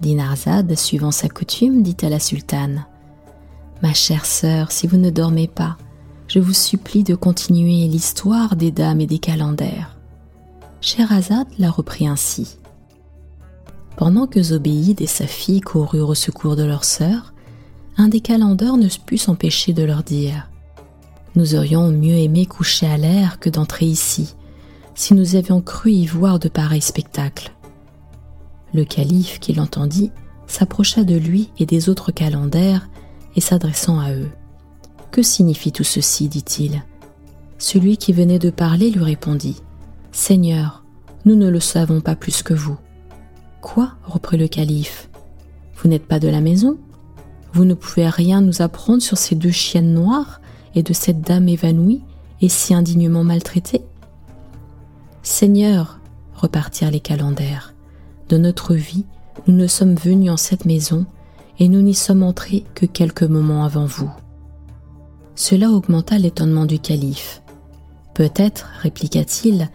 Dinarzade, 0.00 0.74
suivant 0.74 1.10
sa 1.10 1.28
coutume, 1.28 1.82
dit 1.82 1.98
à 2.02 2.08
la 2.08 2.18
sultane 2.18 2.86
Ma 3.82 3.92
chère 3.92 4.24
sœur, 4.24 4.72
si 4.72 4.86
vous 4.86 4.96
ne 4.96 5.10
dormez 5.10 5.48
pas, 5.48 5.76
je 6.26 6.40
vous 6.40 6.54
supplie 6.54 7.04
de 7.04 7.14
continuer 7.14 7.86
l'histoire 7.86 8.56
des 8.56 8.70
dames 8.70 9.02
et 9.02 9.06
des 9.06 9.18
calenders. 9.18 9.98
Scheherazade 10.80 11.46
la 11.58 11.70
reprit 11.70 12.08
ainsi. 12.08 12.56
Pendant 13.96 14.26
que 14.26 14.42
Zobéide 14.42 15.02
et 15.02 15.06
sa 15.06 15.26
fille 15.26 15.60
coururent 15.60 16.08
au 16.08 16.14
secours 16.14 16.56
de 16.56 16.64
leur 16.64 16.84
sœur, 16.84 17.33
un 17.96 18.08
des 18.08 18.20
calenders 18.20 18.76
ne 18.76 18.88
put 19.04 19.18
s'empêcher 19.18 19.72
de 19.72 19.84
leur 19.84 20.02
dire 20.02 20.50
Nous 21.36 21.54
aurions 21.54 21.90
mieux 21.90 22.16
aimé 22.16 22.46
coucher 22.46 22.86
à 22.86 22.96
l'air 22.96 23.38
que 23.38 23.50
d'entrer 23.50 23.86
ici, 23.86 24.34
si 24.94 25.14
nous 25.14 25.36
avions 25.36 25.60
cru 25.60 25.90
y 25.90 26.06
voir 26.06 26.38
de 26.38 26.48
pareils 26.48 26.80
spectacles. 26.80 27.52
Le 28.72 28.84
calife, 28.84 29.38
qui 29.38 29.52
l'entendit, 29.52 30.10
s'approcha 30.46 31.04
de 31.04 31.16
lui 31.16 31.50
et 31.58 31.66
des 31.66 31.88
autres 31.88 32.12
calenders 32.12 32.88
et 33.36 33.40
s'adressant 33.40 34.00
à 34.00 34.12
eux. 34.12 34.30
Que 35.10 35.22
signifie 35.22 35.72
tout 35.72 35.84
ceci? 35.84 36.28
dit-il. 36.28 36.82
Celui 37.58 37.96
qui 37.96 38.12
venait 38.12 38.40
de 38.40 38.50
parler 38.50 38.90
lui 38.90 39.04
répondit 39.04 39.56
Seigneur, 40.10 40.84
nous 41.24 41.36
ne 41.36 41.48
le 41.48 41.60
savons 41.60 42.00
pas 42.00 42.16
plus 42.16 42.42
que 42.42 42.54
vous. 42.54 42.76
Quoi? 43.60 43.92
reprit 44.04 44.36
le 44.36 44.48
calife. 44.48 45.08
Vous 45.76 45.88
n'êtes 45.88 46.06
pas 46.06 46.18
de 46.18 46.28
la 46.28 46.40
maison? 46.40 46.76
Vous 47.54 47.64
ne 47.64 47.74
pouvez 47.74 48.08
rien 48.08 48.40
nous 48.40 48.62
apprendre 48.62 49.00
sur 49.00 49.16
ces 49.16 49.36
deux 49.36 49.52
chiennes 49.52 49.94
noires 49.94 50.40
et 50.74 50.82
de 50.82 50.92
cette 50.92 51.20
dame 51.20 51.48
évanouie 51.48 52.02
et 52.40 52.48
si 52.48 52.74
indignement 52.74 53.22
maltraitée 53.22 53.82
Seigneur, 55.22 56.00
repartirent 56.34 56.90
les 56.90 56.98
calenders, 56.98 57.72
de 58.28 58.38
notre 58.38 58.74
vie, 58.74 59.04
nous 59.46 59.54
ne 59.54 59.68
sommes 59.68 59.94
venus 59.94 60.32
en 60.32 60.36
cette 60.36 60.64
maison 60.64 61.06
et 61.60 61.68
nous 61.68 61.80
n'y 61.80 61.94
sommes 61.94 62.24
entrés 62.24 62.64
que 62.74 62.86
quelques 62.86 63.22
moments 63.22 63.64
avant 63.64 63.86
vous. 63.86 64.10
Cela 65.36 65.70
augmenta 65.70 66.18
l'étonnement 66.18 66.66
du 66.66 66.80
calife. 66.80 67.40
Peut-être, 68.14 68.68
répliqua-t-il, 68.80 69.70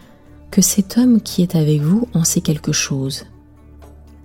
que 0.51 0.61
cet 0.61 0.97
homme 0.97 1.21
qui 1.21 1.43
est 1.43 1.55
avec 1.55 1.80
vous 1.80 2.09
en 2.13 2.25
sait 2.25 2.41
quelque 2.41 2.73
chose. 2.73 3.25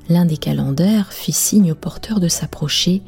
L'un 0.08 0.24
des 0.24 0.38
calenders 0.38 1.12
fit 1.12 1.32
signe 1.32 1.70
au 1.70 1.76
porteur 1.76 2.18
de 2.18 2.28
s'approcher 2.28 3.02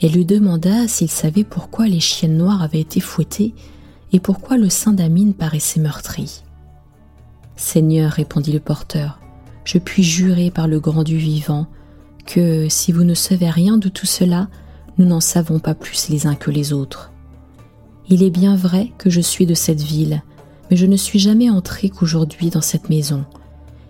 et 0.00 0.08
lui 0.08 0.24
demanda 0.24 0.86
s'il 0.88 1.10
savait 1.10 1.44
pourquoi 1.44 1.86
les 1.86 2.00
chiennes 2.00 2.36
noires 2.36 2.62
avaient 2.62 2.80
été 2.80 3.00
fouettées 3.00 3.54
et 4.12 4.20
pourquoi 4.20 4.56
le 4.56 4.68
sein 4.68 4.92
d'Amine 4.92 5.34
paraissait 5.34 5.80
meurtri. 5.80 6.42
Seigneur, 7.56 8.12
répondit 8.12 8.52
le 8.52 8.60
porteur, 8.60 9.18
je 9.64 9.78
puis 9.78 10.02
jurer 10.02 10.50
par 10.50 10.68
le 10.68 10.80
grand 10.80 11.02
du 11.02 11.18
vivant 11.18 11.66
que 12.24 12.68
si 12.68 12.92
vous 12.92 13.04
ne 13.04 13.14
savez 13.14 13.50
rien 13.50 13.78
de 13.78 13.88
tout 13.88 14.06
cela, 14.06 14.48
nous 14.98 15.06
n'en 15.06 15.20
savons 15.20 15.58
pas 15.58 15.74
plus 15.74 16.08
les 16.08 16.26
uns 16.26 16.34
que 16.34 16.50
les 16.50 16.72
autres. 16.72 17.12
Il 18.08 18.22
est 18.22 18.30
bien 18.30 18.56
vrai 18.56 18.92
que 18.98 19.10
je 19.10 19.20
suis 19.20 19.46
de 19.46 19.54
cette 19.54 19.82
ville, 19.82 20.22
mais 20.70 20.76
je 20.76 20.86
ne 20.86 20.96
suis 20.96 21.18
jamais 21.18 21.50
entré 21.50 21.90
qu'aujourd'hui 21.90 22.50
dans 22.50 22.60
cette 22.60 22.88
maison, 22.88 23.24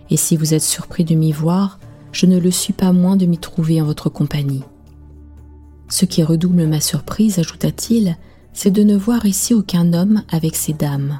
et 0.09 0.17
si 0.17 0.35
vous 0.35 0.53
êtes 0.53 0.63
surpris 0.63 1.03
de 1.03 1.15
m'y 1.15 1.31
voir, 1.31 1.79
je 2.11 2.25
ne 2.25 2.39
le 2.39 2.51
suis 2.51 2.73
pas 2.73 2.91
moins 2.91 3.15
de 3.15 3.25
m'y 3.25 3.37
trouver 3.37 3.81
en 3.81 3.85
votre 3.85 4.09
compagnie. 4.09 4.63
Ce 5.89 6.05
qui 6.05 6.23
redouble 6.23 6.67
ma 6.67 6.79
surprise, 6.79 7.39
ajouta-t-il, 7.39 8.17
c'est 8.53 8.71
de 8.71 8.83
ne 8.83 8.95
voir 8.95 9.25
ici 9.25 9.53
aucun 9.53 9.93
homme 9.93 10.23
avec 10.29 10.55
ces 10.55 10.73
dames. 10.73 11.19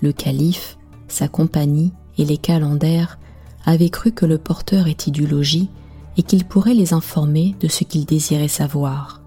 Le 0.00 0.12
calife, 0.12 0.76
sa 1.08 1.28
compagnie 1.28 1.92
et 2.18 2.24
les 2.24 2.36
calendaires 2.36 3.18
avaient 3.64 3.90
cru 3.90 4.12
que 4.12 4.26
le 4.26 4.38
porteur 4.38 4.86
était 4.86 5.10
du 5.10 5.26
logis 5.26 5.70
et 6.16 6.22
qu'il 6.22 6.44
pourrait 6.44 6.74
les 6.74 6.92
informer 6.92 7.56
de 7.60 7.68
ce 7.68 7.84
qu'il 7.84 8.04
désirait 8.04 8.48
savoir. 8.48 9.22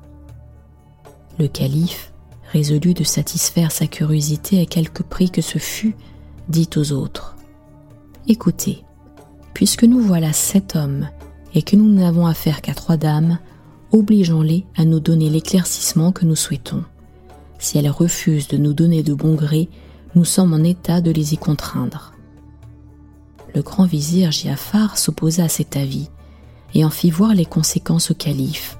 Le 1.39 1.47
calife, 1.47 2.13
résolu 2.51 2.93
de 2.93 3.03
satisfaire 3.03 3.71
sa 3.71 3.87
curiosité 3.87 4.61
à 4.61 4.65
quelque 4.65 5.03
prix 5.03 5.31
que 5.31 5.41
ce 5.41 5.57
fût, 5.57 5.95
dit 6.47 6.69
aux 6.75 6.91
autres 6.91 7.35
Écoutez, 8.27 8.83
puisque 9.53 9.83
nous 9.83 9.99
voilà 9.99 10.31
sept 10.31 10.75
hommes 10.75 11.09
et 11.53 11.63
que 11.63 11.75
nous 11.75 11.91
n'avons 11.91 12.27
affaire 12.27 12.61
qu'à 12.61 12.73
trois 12.73 12.97
dames, 12.97 13.39
obligeons-les 13.95 14.65
à 14.75 14.83
nous 14.83 14.99
donner 14.99 15.29
l'éclaircissement 15.29 16.11
que 16.11 16.25
nous 16.25 16.35
souhaitons. 16.35 16.83
Si 17.59 17.77
elles 17.77 17.89
refusent 17.89 18.49
de 18.49 18.57
nous 18.57 18.73
donner 18.73 19.03
de 19.03 19.13
bon 19.13 19.35
gré, 19.35 19.69
nous 20.15 20.25
sommes 20.25 20.53
en 20.53 20.63
état 20.63 20.99
de 20.99 21.11
les 21.11 21.33
y 21.33 21.37
contraindre. 21.37 22.13
Le 23.53 23.61
grand 23.61 23.85
vizir 23.85 24.31
Giafar 24.31 24.97
s'opposa 24.97 25.45
à 25.45 25.49
cet 25.49 25.77
avis 25.77 26.09
et 26.73 26.83
en 26.83 26.89
fit 26.89 27.09
voir 27.09 27.33
les 27.33 27.45
conséquences 27.45 28.11
au 28.11 28.15
calife. 28.15 28.77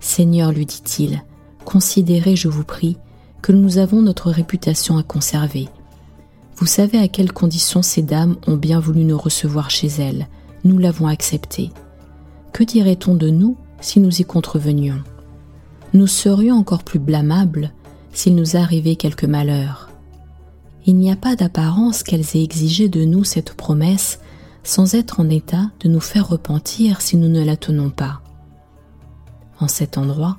Seigneur, 0.00 0.52
lui 0.52 0.66
dit-il, 0.66 1.22
considérez, 1.64 2.36
je 2.36 2.48
vous 2.48 2.64
prie, 2.64 2.98
que 3.40 3.52
nous 3.52 3.78
avons 3.78 4.02
notre 4.02 4.30
réputation 4.30 4.98
à 4.98 5.02
conserver. 5.02 5.68
Vous 6.56 6.66
savez 6.66 6.98
à 6.98 7.08
quelles 7.08 7.32
conditions 7.32 7.82
ces 7.82 8.02
dames 8.02 8.36
ont 8.46 8.56
bien 8.56 8.80
voulu 8.80 9.04
nous 9.04 9.18
recevoir 9.18 9.70
chez 9.70 9.88
elles. 9.88 10.28
Nous 10.62 10.76
l'avons 10.76 11.06
accepté. 11.06 11.70
Que 12.52 12.64
dirait-on 12.64 13.14
de 13.14 13.30
nous 13.30 13.56
si 13.84 14.00
nous 14.00 14.20
y 14.20 14.24
contrevenions 14.24 15.02
Nous 15.92 16.06
serions 16.06 16.56
encore 16.56 16.84
plus 16.84 16.98
blâmables 16.98 17.70
s'il 18.12 18.34
nous 18.34 18.56
arrivait 18.56 18.96
quelque 18.96 19.26
malheur. 19.26 19.90
Il 20.86 20.96
n'y 20.96 21.12
a 21.12 21.16
pas 21.16 21.36
d'apparence 21.36 22.02
qu'elles 22.02 22.34
aient 22.34 22.42
exigé 22.42 22.88
de 22.88 23.04
nous 23.04 23.24
cette 23.24 23.52
promesse 23.52 24.20
sans 24.62 24.94
être 24.94 25.20
en 25.20 25.28
état 25.28 25.70
de 25.80 25.88
nous 25.90 26.00
faire 26.00 26.28
repentir 26.28 27.02
si 27.02 27.18
nous 27.18 27.28
ne 27.28 27.44
la 27.44 27.56
tenons 27.56 27.90
pas. 27.90 28.22
En 29.60 29.68
cet 29.68 29.98
endroit, 29.98 30.38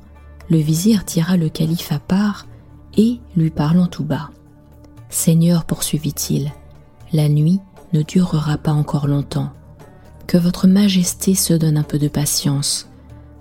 le 0.49 0.57
vizir 0.57 1.05
tira 1.05 1.37
le 1.37 1.49
calife 1.49 1.91
à 1.91 1.99
part 1.99 2.47
et, 2.97 3.19
lui 3.35 3.51
parlant 3.51 3.87
tout 3.87 4.03
bas, 4.03 4.31
Seigneur, 5.09 5.65
poursuivit-il, 5.65 6.51
la 7.13 7.29
nuit 7.29 7.59
ne 7.93 8.01
durera 8.01 8.57
pas 8.57 8.73
encore 8.73 9.07
longtemps. 9.07 9.51
Que 10.25 10.37
votre 10.37 10.65
majesté 10.65 11.35
se 11.35 11.53
donne 11.53 11.77
un 11.77 11.83
peu 11.83 11.99
de 11.99 12.07
patience. 12.07 12.89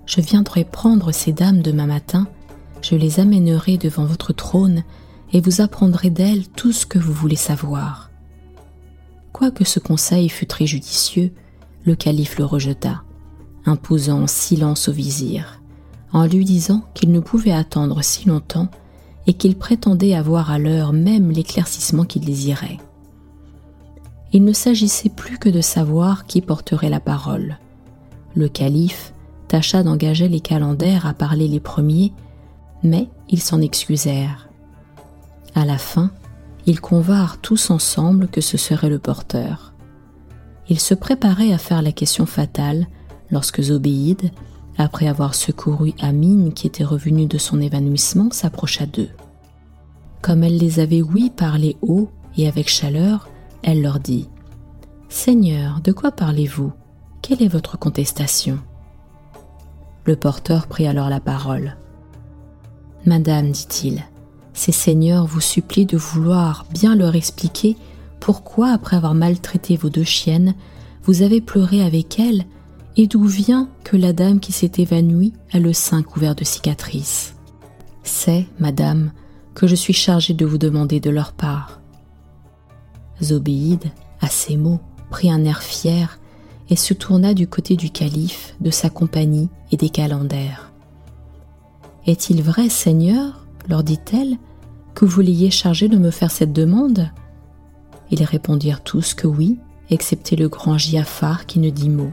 Je 0.05 0.21
viendrai 0.21 0.63
prendre 0.63 1.11
ces 1.11 1.33
dames 1.33 1.61
demain 1.61 1.87
matin, 1.87 2.27
je 2.81 2.95
les 2.95 3.19
amènerai 3.19 3.77
devant 3.77 4.05
votre 4.05 4.33
trône 4.33 4.83
et 5.33 5.41
vous 5.41 5.61
apprendrez 5.61 6.09
d'elles 6.09 6.47
tout 6.47 6.71
ce 6.71 6.85
que 6.85 6.99
vous 6.99 7.13
voulez 7.13 7.35
savoir. 7.35 8.11
Quoique 9.33 9.65
ce 9.65 9.79
conseil 9.79 10.29
fût 10.29 10.45
très 10.45 10.67
judicieux, 10.67 11.33
le 11.83 11.95
calife 11.95 12.37
le 12.37 12.45
rejeta, 12.45 13.03
imposant 13.65 14.27
silence 14.27 14.87
au 14.87 14.91
vizir, 14.91 15.61
en 16.13 16.25
lui 16.25 16.45
disant 16.45 16.83
qu'il 16.93 17.11
ne 17.11 17.19
pouvait 17.19 17.51
attendre 17.51 18.01
si 18.03 18.27
longtemps 18.27 18.69
et 19.27 19.33
qu'il 19.33 19.57
prétendait 19.57 20.13
avoir 20.13 20.51
à 20.51 20.59
l'heure 20.59 20.93
même 20.93 21.31
l'éclaircissement 21.31 22.05
qu'il 22.05 22.23
désirait. 22.23 22.77
Il 24.31 24.43
ne 24.43 24.53
s'agissait 24.53 25.09
plus 25.09 25.39
que 25.39 25.49
de 25.49 25.61
savoir 25.61 26.25
qui 26.25 26.41
porterait 26.41 26.89
la 26.89 26.99
parole. 26.99 27.57
Le 28.35 28.47
calife 28.49 29.13
tâcha 29.55 29.83
d'engager 29.83 30.27
les 30.27 30.41
calendaires 30.41 31.05
à 31.05 31.13
parler 31.13 31.47
les 31.47 31.61
premiers, 31.61 32.11
mais 32.83 33.07
ils 33.29 33.41
s'en 33.41 33.61
excusèrent. 33.61 34.49
À 35.53 35.63
la 35.63 35.77
fin, 35.77 36.11
ils 36.65 36.81
convinrent 36.81 37.37
tous 37.37 37.69
ensemble 37.69 38.27
que 38.27 38.41
ce 38.41 38.57
serait 38.57 38.89
le 38.89 38.99
porteur. 38.99 39.71
Ils 40.67 40.81
se 40.81 40.93
préparaient 40.93 41.53
à 41.53 41.57
faire 41.57 41.81
la 41.81 41.93
question 41.93 42.25
fatale 42.25 42.87
lorsque 43.31 43.61
Zobéide, 43.61 44.29
après 44.77 45.07
avoir 45.07 45.33
secouru 45.33 45.93
Amine 46.01 46.51
qui 46.51 46.67
était 46.67 46.83
revenue 46.83 47.25
de 47.25 47.37
son 47.37 47.61
évanouissement, 47.61 48.31
s'approcha 48.31 48.85
d'eux. 48.85 49.11
Comme 50.21 50.43
elle 50.43 50.57
les 50.57 50.81
avait 50.81 51.01
ouïs 51.01 51.29
parler 51.29 51.77
haut 51.81 52.09
et 52.35 52.49
avec 52.49 52.67
chaleur, 52.67 53.29
elle 53.63 53.81
leur 53.81 54.01
dit 54.01 54.27
Seigneur, 55.07 55.79
de 55.79 55.93
quoi 55.93 56.11
parlez-vous? 56.11 56.73
Quelle 57.21 57.41
est 57.41 57.47
votre 57.47 57.79
contestation? 57.79 58.59
Le 60.05 60.15
porteur 60.15 60.67
prit 60.67 60.87
alors 60.87 61.09
la 61.09 61.19
parole. 61.19 61.75
Madame, 63.05 63.51
dit-il, 63.51 64.03
ces 64.53 64.71
seigneurs 64.71 65.25
vous 65.25 65.41
supplient 65.41 65.85
de 65.85 65.97
vouloir 65.97 66.65
bien 66.71 66.95
leur 66.95 67.15
expliquer 67.15 67.75
pourquoi, 68.19 68.69
après 68.69 68.95
avoir 68.95 69.13
maltraité 69.13 69.77
vos 69.77 69.89
deux 69.89 70.03
chiennes, 70.03 70.55
vous 71.03 71.21
avez 71.21 71.41
pleuré 71.41 71.83
avec 71.83 72.19
elles 72.19 72.45
et 72.97 73.05
d'où 73.07 73.25
vient 73.25 73.69
que 73.83 73.97
la 73.97 74.13
dame 74.13 74.39
qui 74.39 74.51
s'est 74.51 74.71
évanouie 74.77 75.33
a 75.51 75.59
le 75.59 75.73
sein 75.73 76.01
couvert 76.01 76.33
de 76.33 76.43
cicatrices. 76.43 77.35
C'est, 78.03 78.47
madame, 78.59 79.11
que 79.53 79.67
je 79.67 79.75
suis 79.75 79.93
chargé 79.93 80.33
de 80.33 80.45
vous 80.45 80.57
demander 80.57 80.99
de 80.99 81.09
leur 81.09 81.33
part. 81.33 81.81
Zobéide, 83.21 83.91
à 84.21 84.27
ces 84.27 84.57
mots, 84.57 84.79
prit 85.09 85.29
un 85.29 85.43
air 85.43 85.61
fier 85.61 86.19
et 86.69 86.75
se 86.75 86.93
tourna 86.93 87.33
du 87.33 87.47
côté 87.47 87.75
du 87.75 87.89
calife, 87.89 88.55
de 88.59 88.71
sa 88.71 88.89
compagnie 88.89 89.49
et 89.71 89.77
des 89.77 89.89
calendaires. 89.89 90.71
Est-il 92.05 92.41
vrai, 92.41 92.69
Seigneur 92.69 93.45
leur 93.67 93.83
dit-elle, 93.83 94.37
que 94.93 95.05
vous 95.05 95.21
l'ayez 95.21 95.49
chargé 95.49 95.87
de 95.87 95.97
me 95.97 96.11
faire 96.11 96.31
cette 96.31 96.53
demande? 96.53 97.09
Ils 98.11 98.23
répondirent 98.23 98.83
tous 98.83 99.13
que 99.13 99.27
oui, 99.27 99.57
excepté 99.89 100.35
le 100.35 100.49
grand 100.49 100.77
Giafar 100.77 101.45
qui 101.45 101.59
ne 101.59 101.69
dit 101.69 101.89
mot. 101.89 102.11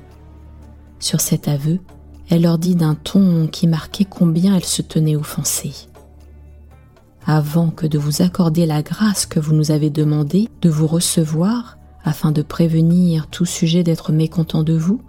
Sur 0.98 1.20
cet 1.20 1.48
aveu, 1.48 1.80
elle 2.30 2.42
leur 2.42 2.59
dit 2.59 2.74
d'un 2.74 2.94
ton 2.94 3.48
qui 3.48 3.66
marquait 3.66 4.07
combien 4.07 4.57
elle 4.57 4.64
se 4.64 4.82
tenait 4.82 5.16
offensée. 5.16 5.74
Avant 7.26 7.70
que 7.70 7.86
de 7.86 7.98
vous 7.98 8.22
accorder 8.22 8.66
la 8.66 8.82
grâce 8.82 9.26
que 9.26 9.38
vous 9.38 9.55
nous 9.55 9.70
avez 9.70 9.90
demandé 9.90 10.48
de 10.61 10.70
vous 10.70 10.86
recevoir, 10.86 11.76
afin 12.05 12.32
de 12.32 12.42
prévenir 12.42 13.28
tout 13.28 13.44
sujet 13.44 13.82
d'être 13.82 14.12
mécontent 14.12 14.62
de 14.62 14.74
vous, 14.74 15.00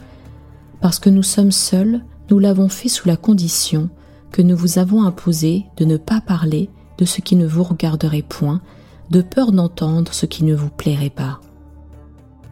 parce 0.82 1.00
que 1.00 1.10
nous 1.10 1.24
sommes 1.24 1.52
seuls, 1.52 2.04
nous 2.30 2.40
l'avons 2.40 2.70
fait 2.70 2.90
sous 2.90 3.08
la 3.08 3.18
condition 3.18 3.90
que 4.32 4.42
nous 4.42 4.58
vous 4.58 4.80
avons 4.80 5.04
imposé 5.04 5.66
de 5.78 5.86
ne 5.86 5.98
pas 5.98 6.22
parler 6.22 6.70
de 6.98 7.06
ce 7.06 7.22
qui 7.22 7.36
ne 7.36 7.48
vous 7.48 7.64
regarderait 7.64 8.22
point, 8.22 8.62
de 9.10 9.22
peur 9.22 9.52
d'entendre 9.52 10.14
ce 10.14 10.26
qui 10.26 10.44
ne 10.44 10.56
vous 10.56 10.70
plairait 10.70 11.10
pas. 11.10 11.40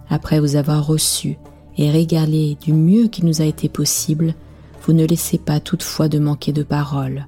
Après 0.09 0.39
vous 0.39 0.55
avoir 0.55 0.85
reçu 0.85 1.37
et 1.77 1.89
régalé 1.89 2.57
du 2.61 2.73
mieux 2.73 3.07
qui 3.07 3.25
nous 3.25 3.41
a 3.41 3.45
été 3.45 3.69
possible, 3.69 4.35
vous 4.83 4.93
ne 4.93 5.05
laissez 5.05 5.37
pas 5.37 5.59
toutefois 5.59 6.07
de 6.07 6.19
manquer 6.19 6.51
de 6.53 6.63
parole. 6.63 7.27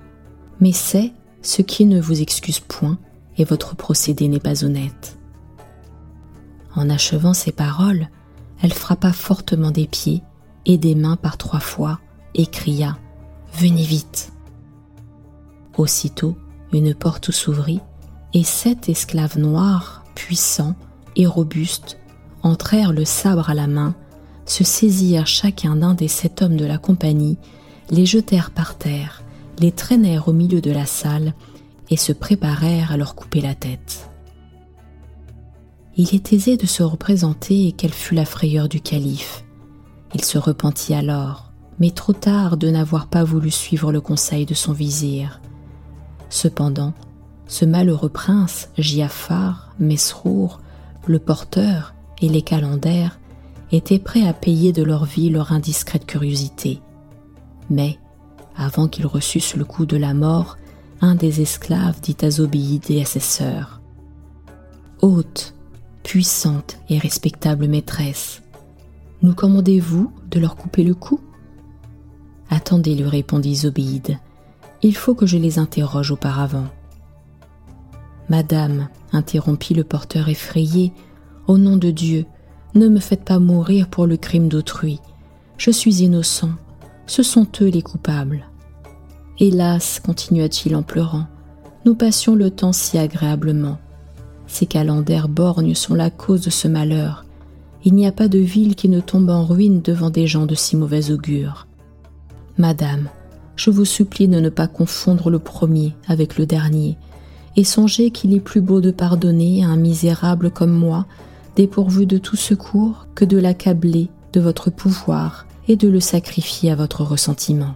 Mais 0.60 0.72
c'est 0.72 1.14
ce 1.42 1.62
qui 1.62 1.86
ne 1.86 2.00
vous 2.00 2.22
excuse 2.22 2.60
point, 2.60 2.98
et 3.38 3.44
votre 3.44 3.76
procédé 3.76 4.28
n'est 4.28 4.40
pas 4.40 4.64
honnête. 4.64 5.18
En 6.76 6.90
achevant 6.90 7.34
ces 7.34 7.52
paroles, 7.52 8.10
elle 8.62 8.74
frappa 8.74 9.12
fortement 9.12 9.72
des 9.72 9.88
pieds 9.88 10.24
et 10.66 10.78
des 10.78 10.96
mains 10.96 11.18
par 11.18 11.38
trois 11.38 11.60
fois 11.60 12.00
et 12.34 12.46
cria 12.46 12.98
Venez 13.54 13.84
vite. 13.84 14.32
Aussitôt, 15.78 16.36
une 16.72 16.96
porte 16.96 17.32
s'ouvrit 17.32 17.82
et 18.34 18.44
sept 18.44 18.90
esclaves 18.90 19.38
noirs, 19.38 20.04
puissants 20.16 20.76
et 21.16 21.28
robustes, 21.28 22.00
entrèrent 22.42 22.94
le 22.94 23.06
sabre 23.06 23.50
à 23.50 23.54
la 23.54 23.68
main, 23.68 23.96
se 24.46 24.64
saisirent 24.64 25.28
chacun 25.28 25.76
d'un 25.76 25.94
des 25.94 26.08
sept 26.08 26.42
hommes 26.42 26.58
de 26.58 26.66
la 26.66 26.78
compagnie, 26.78 27.38
les 27.92 28.06
jetèrent 28.06 28.52
par 28.52 28.78
terre, 28.78 29.24
les 29.60 29.72
traînèrent 29.72 30.28
au 30.28 30.34
milieu 30.34 30.62
de 30.62 30.72
la 30.72 30.86
salle 30.86 31.34
et 31.90 31.98
se 31.98 32.12
préparèrent 32.12 32.92
à 32.92 32.98
leur 32.98 33.14
couper 33.14 33.42
la 33.42 33.56
tête. 33.56 34.10
Il 35.96 36.16
est 36.16 36.34
aisé 36.34 36.58
de 36.58 36.66
se 36.66 36.82
représenter 36.82 37.72
quelle 37.72 37.94
fut 37.94 38.16
la 38.16 38.26
frayeur 38.26 38.68
du 38.68 38.82
calife. 38.82 39.44
Il 40.16 40.24
se 40.24 40.40
repentit 40.40 40.96
alors, 40.96 41.52
mais 41.80 41.92
trop 41.92 42.14
tard 42.14 42.58
de 42.58 42.70
n'avoir 42.70 43.08
pas 43.08 43.24
voulu 43.24 43.52
suivre 43.52 43.92
le 43.92 44.02
conseil 44.02 44.46
de 44.46 44.56
son 44.56 44.74
vizir. 44.74 45.40
Cependant, 46.30 46.94
ce 47.48 47.66
malheureux 47.66 48.10
prince, 48.10 48.70
Giafar, 48.78 49.74
Mesrour, 49.80 50.62
le 51.06 51.20
porteur 51.20 51.94
et 52.22 52.30
les 52.30 52.42
calendaires 52.42 53.20
étaient 53.72 54.00
prêts 54.00 54.28
à 54.28 54.34
payer 54.34 54.72
de 54.72 54.84
leur 54.84 55.06
vie 55.06 55.30
leur 55.30 55.52
indiscrète 55.52 56.06
curiosité. 56.06 56.80
Mais, 57.70 58.00
avant 58.56 58.88
qu'ils 58.88 59.08
reçussent 59.08 59.56
le 59.56 59.66
coup 59.66 59.86
de 59.86 59.98
la 59.98 60.14
mort, 60.14 60.58
un 61.02 61.16
des 61.16 61.42
esclaves 61.42 62.00
dit 62.02 62.18
à 62.22 62.32
Zobéide 62.32 62.90
et 62.90 63.02
à 63.02 63.06
ses 63.06 63.20
sœurs 63.20 63.82
Haute, 65.02 65.54
puissante 66.04 66.78
et 66.90 66.98
respectable 66.98 67.68
maîtresse, 67.68 68.42
nous 69.22 69.34
commandez-vous 69.34 70.12
de 70.30 70.40
leur 70.40 70.56
couper 70.56 70.84
le 70.84 70.94
cou? 70.94 71.20
Attendez, 72.50 72.94
lui 72.94 73.08
répondit 73.08 73.56
Zobéide, 73.56 74.20
il 74.82 74.96
faut 74.96 75.16
que 75.16 75.26
je 75.26 75.38
les 75.38 75.60
interroge 75.60 76.12
auparavant. 76.12 76.68
Madame, 78.30 78.90
interrompit 79.12 79.74
le 79.74 79.84
porteur 79.84 80.30
effrayé, 80.30 80.94
au 81.48 81.58
nom 81.58 81.78
de 81.78 81.90
Dieu, 81.90 82.26
ne 82.76 82.88
me 82.88 83.00
faites 83.00 83.24
pas 83.24 83.40
mourir 83.40 83.88
pour 83.88 84.08
le 84.08 84.18
crime 84.18 84.50
d'autrui. 84.50 85.00
Je 85.58 85.72
suis 85.72 86.04
innocent, 86.04 86.52
ce 87.06 87.24
sont 87.24 87.48
eux 87.62 87.70
les 87.70 87.82
coupables. 87.82 88.46
Hélas, 89.40 90.00
continua-t-il 90.00 90.76
en 90.76 90.84
pleurant, 90.84 91.28
nous 91.86 91.96
passions 91.96 92.36
le 92.36 92.50
temps 92.52 92.74
si 92.74 92.98
agréablement. 92.98 93.78
Ces 94.54 94.68
calendaires 94.68 95.30
borgnes 95.30 95.74
sont 95.74 95.96
la 95.96 96.12
cause 96.12 96.42
de 96.42 96.52
ce 96.52 96.68
malheur. 96.68 97.26
Il 97.86 97.96
n'y 97.96 98.06
a 98.06 98.12
pas 98.12 98.28
de 98.28 98.38
ville 98.38 98.76
qui 98.76 98.88
ne 98.88 99.00
tombe 99.00 99.32
en 99.32 99.46
ruine 99.46 99.82
devant 99.82 100.12
des 100.12 100.28
gens 100.28 100.46
de 100.46 100.54
si 100.54 100.76
mauvais 100.76 101.10
augure. 101.10 101.66
Madame, 102.60 103.10
je 103.56 103.72
vous 103.72 103.84
supplie 103.84 104.28
de 104.28 104.40
ne 104.40 104.50
pas 104.50 104.68
confondre 104.68 105.32
le 105.32 105.40
premier 105.40 105.96
avec 106.08 106.38
le 106.38 106.46
dernier, 106.46 107.00
et 107.56 107.64
songez 107.64 108.12
qu'il 108.12 108.32
est 108.32 108.40
plus 108.40 108.62
beau 108.62 108.80
de 108.80 108.92
pardonner 108.92 109.66
à 109.66 109.70
un 109.70 109.76
misérable 109.76 110.52
comme 110.52 110.72
moi, 110.72 111.08
dépourvu 111.56 112.06
de 112.06 112.20
tout 112.20 112.36
secours, 112.36 113.08
que 113.16 113.26
de 113.26 113.40
l'accabler 113.40 114.12
de 114.34 114.40
votre 114.40 114.70
pouvoir 114.70 115.48
et 115.68 115.78
de 115.78 115.88
le 115.88 116.00
sacrifier 116.00 116.70
à 116.70 116.76
votre 116.76 117.02
ressentiment. 117.02 117.74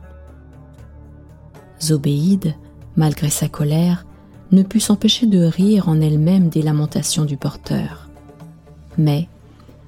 Zobéide, 1.82 2.54
malgré 2.96 3.32
sa 3.32 3.50
colère, 3.50 4.06
ne 4.52 4.64
put 4.64 4.80
s'empêcher 4.80 5.26
de 5.26 5.44
rire 5.44 5.90
en 5.90 6.00
elle-même 6.02 6.50
des 6.50 6.62
lamentations 6.62 7.26
du 7.26 7.38
porteur. 7.38 8.10
Mais, 8.98 9.28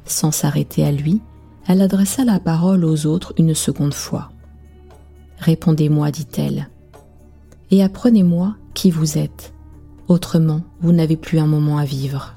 sans 0.05 0.32
s'arrêter 0.32 0.84
à 0.84 0.91
lui, 0.91 1.22
elle 1.68 1.82
adressa 1.82 2.26
la 2.26 2.39
parole 2.39 2.84
aux 2.84 3.05
autres 3.05 3.34
une 3.38 3.53
seconde 3.53 3.93
fois. 3.93 4.32
Répondez-moi, 5.39 6.12
dit-elle, 6.12 6.70
et 7.72 7.84
apprenez-moi 7.84 8.55
qui 8.74 8.91
vous 8.91 9.18
êtes. 9.18 9.53
Autrement, 10.07 10.62
vous 10.82 10.91
n'avez 10.91 11.18
plus 11.18 11.39
un 11.39 11.45
moment 11.45 11.78
à 11.78 11.86
vivre. 11.86 12.36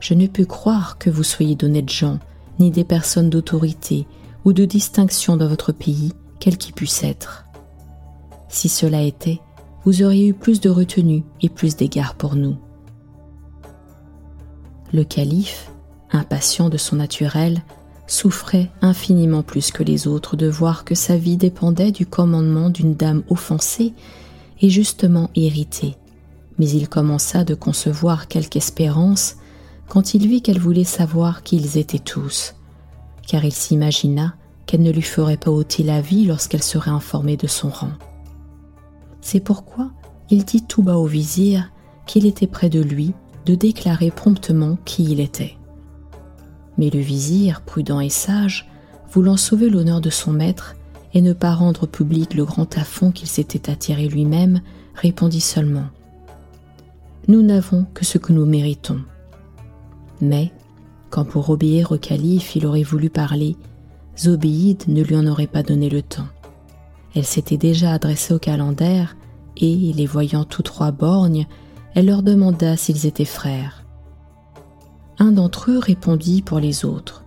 Je 0.00 0.14
ne 0.14 0.26
peux 0.26 0.46
croire 0.46 0.98
que 0.98 1.10
vous 1.10 1.22
soyez 1.22 1.56
d'honnêtes 1.56 1.90
gens, 1.90 2.18
ni 2.58 2.70
des 2.70 2.84
personnes 2.84 3.30
d'autorité 3.30 4.06
ou 4.44 4.52
de 4.52 4.64
distinction 4.64 5.36
dans 5.36 5.48
votre 5.48 5.72
pays, 5.72 6.12
quel 6.40 6.56
qu'il 6.56 6.74
puisse 6.74 7.04
être. 7.04 7.44
Si 8.48 8.68
cela 8.68 9.02
était, 9.02 9.40
vous 9.84 10.02
auriez 10.02 10.28
eu 10.28 10.34
plus 10.34 10.60
de 10.60 10.70
retenue 10.70 11.24
et 11.40 11.48
plus 11.48 11.76
d'égard 11.76 12.14
pour 12.14 12.34
nous. 12.34 12.56
Le 14.92 15.04
calife, 15.04 15.70
impatient 16.10 16.68
de 16.68 16.76
son 16.78 16.96
naturel, 16.96 17.62
souffrait 18.06 18.70
infiniment 18.80 19.42
plus 19.42 19.70
que 19.70 19.82
les 19.82 20.06
autres 20.06 20.36
de 20.36 20.48
voir 20.48 20.84
que 20.84 20.94
sa 20.94 21.16
vie 21.16 21.36
dépendait 21.36 21.92
du 21.92 22.06
commandement 22.06 22.70
d'une 22.70 22.94
dame 22.94 23.22
offensée 23.28 23.92
et 24.60 24.70
justement 24.70 25.30
irritée. 25.34 25.96
Mais 26.58 26.68
il 26.68 26.88
commença 26.88 27.44
de 27.44 27.54
concevoir 27.54 28.28
quelque 28.28 28.56
espérance 28.56 29.36
quand 29.88 30.14
il 30.14 30.26
vit 30.26 30.42
qu'elle 30.42 30.58
voulait 30.58 30.84
savoir 30.84 31.42
qui 31.42 31.56
ils 31.56 31.78
étaient 31.78 31.98
tous, 31.98 32.54
car 33.26 33.44
il 33.44 33.52
s'imagina 33.52 34.34
qu'elle 34.66 34.82
ne 34.82 34.90
lui 34.90 35.02
ferait 35.02 35.36
pas 35.36 35.50
ôter 35.50 35.82
la 35.82 36.00
vie 36.00 36.24
lorsqu'elle 36.24 36.62
serait 36.62 36.90
informée 36.90 37.36
de 37.36 37.46
son 37.46 37.68
rang. 37.68 37.92
C'est 39.30 39.40
pourquoi 39.40 39.90
il 40.30 40.46
dit 40.46 40.62
tout 40.62 40.82
bas 40.82 40.96
au 40.96 41.04
vizir 41.04 41.70
qu'il 42.06 42.24
était 42.24 42.46
près 42.46 42.70
de 42.70 42.80
lui 42.80 43.12
de 43.44 43.54
déclarer 43.54 44.10
promptement 44.10 44.78
qui 44.86 45.04
il 45.04 45.20
était. 45.20 45.58
Mais 46.78 46.88
le 46.88 47.00
vizir, 47.00 47.60
prudent 47.60 48.00
et 48.00 48.08
sage, 48.08 48.70
voulant 49.12 49.36
sauver 49.36 49.68
l'honneur 49.68 50.00
de 50.00 50.08
son 50.08 50.32
maître 50.32 50.76
et 51.12 51.20
ne 51.20 51.34
pas 51.34 51.52
rendre 51.52 51.86
public 51.86 52.32
le 52.32 52.46
grand 52.46 52.78
affront 52.78 53.10
qu'il 53.10 53.28
s'était 53.28 53.70
attiré 53.70 54.08
lui-même, 54.08 54.62
répondit 54.94 55.42
seulement 55.42 55.88
Nous 57.26 57.42
n'avons 57.42 57.84
que 57.92 58.06
ce 58.06 58.16
que 58.16 58.32
nous 58.32 58.46
méritons. 58.46 59.02
Mais, 60.22 60.54
quand 61.10 61.26
pour 61.26 61.50
obéir 61.50 61.92
au 61.92 61.98
calife 61.98 62.56
il 62.56 62.64
aurait 62.64 62.82
voulu 62.82 63.10
parler, 63.10 63.56
Zobéide 64.16 64.84
ne 64.88 65.02
lui 65.02 65.16
en 65.16 65.26
aurait 65.26 65.46
pas 65.46 65.62
donné 65.62 65.90
le 65.90 66.00
temps. 66.00 66.28
Elle 67.14 67.26
s'était 67.26 67.58
déjà 67.58 67.92
adressée 67.92 68.32
au 68.32 68.38
calendaire 68.38 69.17
et, 69.58 69.92
les 69.92 70.06
voyant 70.06 70.44
tous 70.44 70.62
trois 70.62 70.90
borgnes, 70.90 71.46
elle 71.94 72.06
leur 72.06 72.22
demanda 72.22 72.76
s'ils 72.76 73.06
étaient 73.06 73.24
frères. 73.24 73.84
Un 75.18 75.32
d'entre 75.32 75.70
eux 75.70 75.78
répondit 75.78 76.42
pour 76.42 76.60
les 76.60 76.84
autres. 76.84 77.24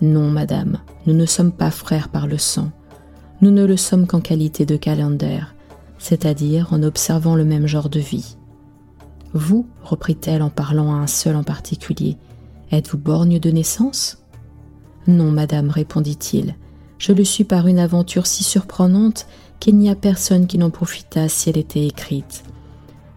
Non, 0.00 0.30
madame, 0.30 0.78
nous 1.06 1.14
ne 1.14 1.26
sommes 1.26 1.52
pas 1.52 1.70
frères 1.70 2.08
par 2.08 2.26
le 2.26 2.38
sang. 2.38 2.70
Nous 3.40 3.50
ne 3.50 3.64
le 3.64 3.76
sommes 3.76 4.06
qu'en 4.06 4.20
qualité 4.20 4.64
de 4.64 4.76
calendaire, 4.76 5.54
c'est-à-dire 5.98 6.72
en 6.72 6.82
observant 6.82 7.36
le 7.36 7.44
même 7.44 7.66
genre 7.66 7.90
de 7.90 8.00
vie. 8.00 8.36
Vous, 9.34 9.66
reprit-elle 9.82 10.42
en 10.42 10.50
parlant 10.50 10.92
à 10.94 10.96
un 10.96 11.06
seul 11.06 11.36
en 11.36 11.42
particulier, 11.42 12.16
êtes-vous 12.70 12.98
borgne 12.98 13.38
de 13.38 13.50
naissance 13.50 14.22
Non, 15.06 15.30
madame, 15.30 15.70
répondit-il. 15.70 16.54
Je 16.98 17.12
le 17.12 17.24
suis 17.24 17.44
par 17.44 17.66
une 17.66 17.80
aventure 17.80 18.26
si 18.26 18.44
surprenante 18.44 19.26
qu'il 19.64 19.78
n'y 19.78 19.88
a 19.88 19.94
personne 19.94 20.46
qui 20.46 20.58
n'en 20.58 20.68
profita 20.68 21.26
si 21.26 21.48
elle 21.48 21.56
était 21.56 21.86
écrite. 21.86 22.44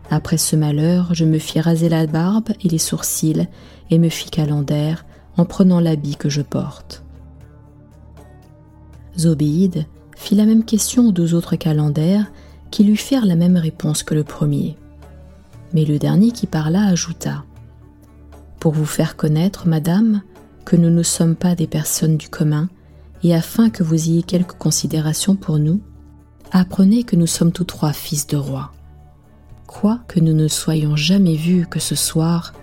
Après 0.09 0.37
ce 0.37 0.55
malheur, 0.55 1.13
je 1.13 1.25
me 1.25 1.39
fis 1.39 1.59
raser 1.59 1.89
la 1.89 2.07
barbe 2.07 2.51
et 2.63 2.69
les 2.69 2.77
sourcils 2.77 3.49
et 3.89 3.99
me 3.99 4.07
fis 4.07 4.29
calendaire 4.29 5.05
en 5.35 5.43
prenant 5.43 5.81
l'habit 5.81 6.15
que 6.15 6.29
je 6.29 6.41
porte. 6.41 7.03
Zobéide 9.19 9.87
fit 10.15 10.35
la 10.35 10.45
même 10.45 10.63
question 10.63 11.07
aux 11.07 11.11
deux 11.11 11.33
autres 11.33 11.57
calendaires 11.57 12.31
qui 12.71 12.85
lui 12.85 12.95
firent 12.95 13.25
la 13.25 13.35
même 13.35 13.57
réponse 13.57 14.01
que 14.01 14.15
le 14.15 14.23
premier. 14.23 14.77
Mais 15.73 15.83
le 15.83 15.99
dernier 15.99 16.31
qui 16.31 16.47
parla 16.47 16.85
ajouta 16.85 17.43
Pour 18.61 18.71
vous 18.71 18.85
faire 18.85 19.17
connaître, 19.17 19.67
madame, 19.67 20.21
que 20.63 20.77
nous 20.77 20.91
ne 20.91 21.03
sommes 21.03 21.35
pas 21.35 21.55
des 21.55 21.67
personnes 21.67 22.15
du 22.15 22.29
commun, 22.29 22.69
et 23.21 23.35
afin 23.35 23.69
que 23.69 23.83
vous 23.83 23.95
ayez 23.95 24.23
quelque 24.23 24.57
considération 24.57 25.35
pour 25.35 25.59
nous, 25.59 25.81
apprenez 26.51 27.03
que 27.03 27.15
nous 27.15 27.27
sommes 27.27 27.51
tous 27.51 27.65
trois 27.65 27.93
fils 27.93 28.27
de 28.27 28.37
roi. 28.37 28.71
Quoique 29.65 30.19
nous 30.19 30.33
ne 30.33 30.47
soyons 30.47 30.95
jamais 30.95 31.35
vus 31.35 31.67
que 31.67 31.79
ce 31.79 31.95
soir, 31.95 32.53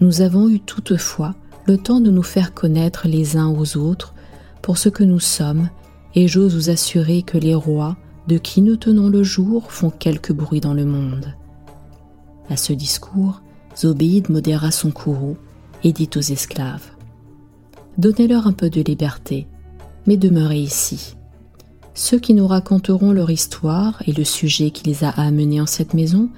nous 0.00 0.20
avons 0.20 0.48
eu 0.48 0.60
toutefois 0.60 1.34
le 1.66 1.78
temps 1.78 2.00
de 2.00 2.10
nous 2.10 2.22
faire 2.22 2.54
connaître 2.54 3.08
les 3.08 3.36
uns 3.36 3.48
aux 3.48 3.76
autres 3.76 4.14
pour 4.62 4.78
ce 4.78 4.88
que 4.88 5.04
nous 5.04 5.20
sommes, 5.20 5.68
et 6.14 6.28
j'ose 6.28 6.54
vous 6.54 6.70
assurer 6.70 7.22
que 7.22 7.38
les 7.38 7.54
rois 7.54 7.96
de 8.28 8.38
qui 8.38 8.62
nous 8.62 8.76
tenons 8.76 9.08
le 9.08 9.22
jour 9.22 9.72
font 9.72 9.90
quelque 9.90 10.32
bruit 10.32 10.60
dans 10.60 10.74
le 10.74 10.84
monde. 10.84 11.34
À 12.48 12.56
ce 12.56 12.72
discours, 12.72 13.42
Zobéide 13.76 14.28
modéra 14.28 14.70
son 14.70 14.90
courroux 14.90 15.36
et 15.82 15.92
dit 15.92 16.10
aux 16.16 16.20
esclaves 16.20 16.90
Donnez-leur 17.98 18.46
un 18.46 18.52
peu 18.52 18.70
de 18.70 18.80
liberté, 18.82 19.46
mais 20.06 20.16
demeurez 20.16 20.60
ici. 20.60 21.16
Ceux 21.94 22.18
qui 22.18 22.34
nous 22.34 22.46
raconteront 22.46 23.12
leur 23.12 23.30
histoire 23.30 24.02
et 24.06 24.12
le 24.12 24.24
sujet 24.24 24.70
qui 24.70 24.84
les 24.84 25.04
a 25.04 25.10
amenés 25.10 25.60
en 25.60 25.66
cette 25.66 25.94
maison, 25.94 26.30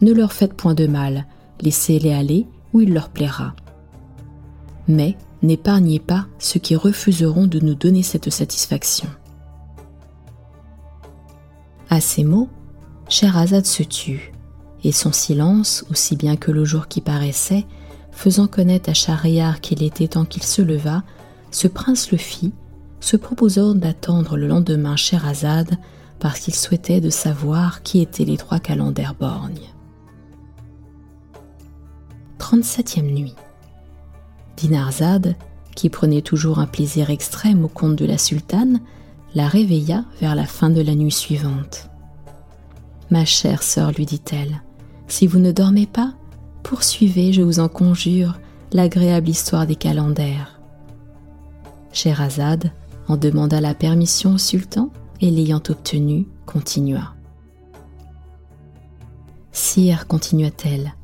ne 0.00 0.12
leur 0.12 0.32
faites 0.32 0.54
point 0.54 0.74
de 0.74 0.86
mal, 0.86 1.26
laissez-les 1.60 2.12
aller 2.12 2.46
où 2.72 2.80
il 2.80 2.94
leur 2.94 3.10
plaira. 3.10 3.54
Mais 4.86 5.16
n'épargnez 5.42 5.98
pas 5.98 6.26
ceux 6.38 6.60
qui 6.60 6.74
refuseront 6.76 7.46
de 7.46 7.60
nous 7.60 7.74
donner 7.74 8.02
cette 8.02 8.30
satisfaction. 8.30 9.08
À 11.90 12.00
ces 12.00 12.24
mots, 12.24 12.48
Scheherazade 13.08 13.66
se 13.66 13.82
tut, 13.82 14.32
et 14.84 14.92
son 14.92 15.12
silence, 15.12 15.84
aussi 15.90 16.16
bien 16.16 16.36
que 16.36 16.50
le 16.50 16.64
jour 16.64 16.88
qui 16.88 17.00
paraissait, 17.00 17.66
faisant 18.12 18.46
connaître 18.46 18.90
à 18.90 18.94
Schahriar 18.94 19.60
qu'il 19.60 19.82
était 19.82 20.08
temps 20.08 20.24
qu'il 20.24 20.42
se 20.42 20.62
levât, 20.62 21.02
ce 21.50 21.68
prince 21.68 22.10
le 22.10 22.18
fit 22.18 22.52
se 23.00 23.16
proposant 23.16 23.74
d'attendre 23.74 24.36
le 24.36 24.48
lendemain 24.48 24.96
Sherazade 24.96 25.76
parce 26.18 26.40
qu'il 26.40 26.54
souhaitait 26.54 27.00
de 27.00 27.10
savoir 27.10 27.82
qui 27.82 28.00
étaient 28.00 28.24
les 28.24 28.36
trois 28.36 28.58
calendaires 28.58 29.14
borgnes. 29.14 29.72
37e 32.38 33.02
nuit. 33.02 33.34
Dinarzade, 34.56 35.36
qui 35.76 35.90
prenait 35.90 36.22
toujours 36.22 36.58
un 36.58 36.66
plaisir 36.66 37.10
extrême 37.10 37.64
au 37.64 37.68
compte 37.68 37.96
de 37.96 38.04
la 38.04 38.18
sultane, 38.18 38.80
la 39.34 39.46
réveilla 39.46 40.04
vers 40.20 40.34
la 40.34 40.46
fin 40.46 40.70
de 40.70 40.80
la 40.80 40.94
nuit 40.94 41.12
suivante. 41.12 41.88
Ma 43.10 43.24
chère 43.24 43.62
sœur, 43.62 43.92
lui 43.92 44.06
dit-elle, 44.06 44.62
si 45.06 45.26
vous 45.26 45.38
ne 45.38 45.52
dormez 45.52 45.86
pas, 45.86 46.14
poursuivez, 46.62 47.32
je 47.32 47.42
vous 47.42 47.60
en 47.60 47.68
conjure, 47.68 48.38
l'agréable 48.72 49.28
histoire 49.28 49.66
des 49.66 49.76
calendaires. 49.76 50.60
Sherazade 51.92 52.70
demanda 53.16 53.60
la 53.60 53.74
permission 53.74 54.34
au 54.34 54.38
sultan 54.38 54.90
et 55.20 55.30
l'ayant 55.30 55.62
obtenue, 55.68 56.26
continua. 56.46 57.14
Sire, 59.52 60.06
continua-t-elle, 60.06 60.94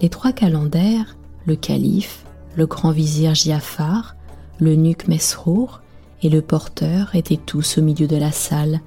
Les 0.00 0.08
trois 0.08 0.32
calenders, 0.32 1.16
le 1.46 1.56
calife, 1.56 2.24
le 2.56 2.66
grand 2.66 2.92
vizir 2.92 3.34
Giafar, 3.34 4.16
le 4.58 4.74
nuque 4.74 5.08
Mesrour 5.08 5.80
et 6.22 6.28
le 6.28 6.42
porteur 6.42 7.14
étaient 7.14 7.36
tous 7.36 7.78
au 7.78 7.82
milieu 7.82 8.06
de 8.06 8.16
la 8.16 8.32
salle, 8.32 8.80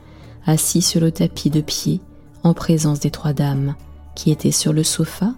assis 0.45 0.81
sur 0.81 1.01
le 1.01 1.11
tapis 1.11 1.49
de 1.49 1.61
pied, 1.61 2.01
en 2.43 2.53
présence 2.53 2.99
des 2.99 3.11
trois 3.11 3.33
dames, 3.33 3.75
qui 4.15 4.31
étaient 4.31 4.51
sur 4.51 4.73
le 4.73 4.83
sofa, 4.83 5.33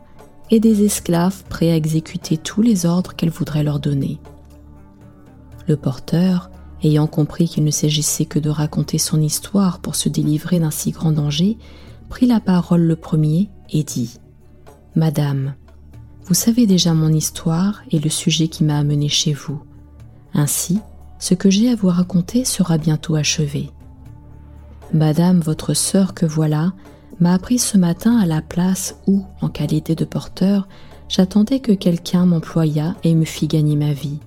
et 0.51 0.59
des 0.59 0.84
esclaves 0.84 1.43
prêts 1.49 1.71
à 1.71 1.76
exécuter 1.76 2.38
tous 2.38 2.61
les 2.61 2.86
ordres 2.86 3.15
qu'elles 3.15 3.30
voudraient 3.30 3.63
leur 3.63 3.80
donner. 3.80 4.19
Le 5.67 5.76
porteur, 5.76 6.49
ayant 6.86 7.07
compris 7.07 7.47
qu'il 7.47 7.63
ne 7.63 7.71
s'agissait 7.71 8.25
que 8.25 8.39
de 8.39 8.49
raconter 8.49 8.97
son 8.97 9.21
histoire 9.21 9.79
pour 9.79 9.95
se 9.95 10.09
délivrer 10.09 10.59
d'un 10.59 10.71
si 10.71 10.91
grand 10.91 11.11
danger, 11.11 11.57
prit 12.09 12.27
la 12.27 12.39
parole 12.39 12.83
le 12.83 12.95
premier 12.95 13.49
et 13.71 13.83
dit 13.83 14.19
Madame, 14.95 15.55
vous 16.25 16.33
savez 16.33 16.67
déjà 16.67 16.93
mon 16.93 17.09
histoire 17.09 17.81
et 17.91 17.99
le 17.99 18.09
sujet 18.09 18.47
qui 18.47 18.63
m'a 18.63 18.77
amené 18.77 19.09
chez 19.09 19.33
vous. 19.33 19.61
Ainsi, 20.33 20.79
ce 21.19 21.33
que 21.33 21.49
j'ai 21.49 21.69
à 21.69 21.75
vous 21.75 21.89
raconter 21.89 22.45
sera 22.45 22.77
bientôt 22.77 23.15
achevé. 23.15 23.71
Madame, 24.93 25.39
votre 25.39 25.73
sœur 25.73 26.13
que 26.13 26.25
voilà, 26.25 26.73
m'a 27.19 27.33
appris 27.33 27.59
ce 27.59 27.77
matin 27.77 28.17
à 28.17 28.25
la 28.25 28.41
place 28.41 28.99
où, 29.07 29.25
en 29.41 29.49
qualité 29.49 29.95
de 29.95 30.05
porteur, 30.05 30.67
j'attendais 31.09 31.59
que 31.59 31.71
quelqu'un 31.71 32.25
m'employât 32.25 32.95
et 33.03 33.15
me 33.15 33.25
fît 33.25 33.47
gagner 33.47 33.75
ma 33.75 33.93
vie. 33.93 34.19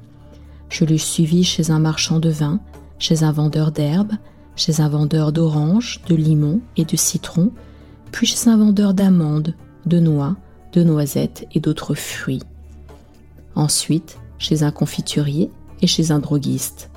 Je 0.69 0.85
l'ai 0.85 0.99
suivi 0.99 1.45
chez 1.45 1.71
un 1.71 1.79
marchand 1.79 2.21
de 2.21 2.31
vin, 2.31 2.61
chez 2.99 3.23
un 3.23 3.33
vendeur 3.33 3.73
d'herbes, 3.73 4.13
chez 4.57 4.81
un 4.81 4.89
vendeur 4.89 5.33
d'oranges, 5.33 6.01
de 6.09 6.15
limons 6.15 6.61
et 6.77 6.85
de 6.85 6.97
citrons, 6.97 7.53
puis 8.13 8.27
chez 8.27 8.49
un 8.49 8.57
vendeur 8.57 8.95
d'amandes, 8.95 9.55
de 9.87 10.01
noix, 10.01 10.37
de 10.73 10.83
noisettes 10.83 11.47
et 11.53 11.61
d'autres 11.61 11.95
fruits. 11.95 12.43
Ensuite, 13.55 14.19
chez 14.39 14.63
un 14.63 14.71
confiturier 14.71 15.51
et 15.83 15.87
chez 15.87 16.11
un 16.11 16.19
droguiste. 16.19 16.91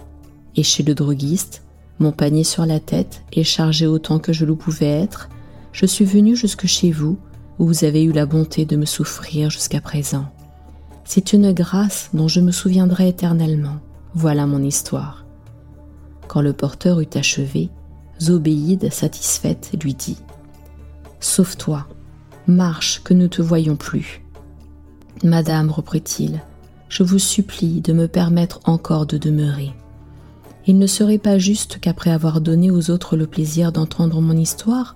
Et 0.56 0.64
chez 0.64 0.84
le 0.84 0.94
droguiste, 0.94 1.64
mon 2.00 2.12
panier 2.12 2.44
sur 2.44 2.66
la 2.66 2.80
tête 2.80 3.24
et 3.32 3.44
chargé 3.44 3.88
autant 3.88 4.20
que 4.20 4.34
je 4.34 4.46
le 4.46 4.56
pouvais 4.56 4.90
être, 4.90 5.30
je 5.72 5.86
suis 5.86 6.06
venu 6.06 6.36
jusque 6.36 6.66
chez 6.66 6.92
vous, 6.92 7.18
où 7.60 7.68
vous 7.68 7.86
avez 7.86 8.04
eu 8.04 8.12
la 8.12 8.26
bonté 8.26 8.66
de 8.66 8.76
me 8.76 8.86
souffrir 8.86 9.50
jusqu'à 9.50 9.82
présent. 9.82 10.26
C'est 11.14 11.34
une 11.34 11.52
grâce 11.52 12.10
dont 12.14 12.30
je 12.30 12.40
me 12.40 12.54
souviendrai 12.54 13.10
éternellement. 13.10 13.82
Voilà 14.14 14.48
mon 14.48 14.64
histoire. 14.64 15.26
Quand 16.30 16.40
le 16.40 16.54
porteur 16.54 17.02
eut 17.02 17.16
achevé, 17.16 17.70
Zobéide, 18.22 18.94
satisfaite, 18.94 19.72
lui 19.84 19.94
dit 19.94 20.16
Sauve-toi, 21.20 21.86
marche, 22.48 23.02
que 23.04 23.14
nous 23.14 23.28
te 23.28 23.42
voyons 23.42 23.76
plus. 23.76 24.24
Madame, 25.22 25.70
reprit-il, 25.70 26.40
je 26.88 27.04
vous 27.04 27.20
supplie 27.20 27.82
de 27.82 27.92
me 27.92 28.08
permettre 28.08 28.62
encore 28.64 29.06
de 29.06 29.18
demeurer. 29.18 29.74
Il 30.66 30.80
ne 30.80 30.88
serait 30.88 31.18
pas 31.18 31.38
juste 31.38 31.80
qu'après 31.82 32.12
avoir 32.12 32.40
donné 32.40 32.72
aux 32.72 32.90
autres 32.90 33.18
le 33.18 33.28
plaisir 33.28 33.74
d'entendre 33.74 34.22
mon 34.22 34.38
histoire, 34.38 34.96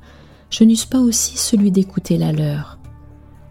je 0.49 0.63
n'eusse 0.63 0.86
pas 0.86 0.99
aussi 0.99 1.38
celui 1.38 1.72
d'écouter 1.72 2.18
la 2.18 2.32
leur. 2.32 2.80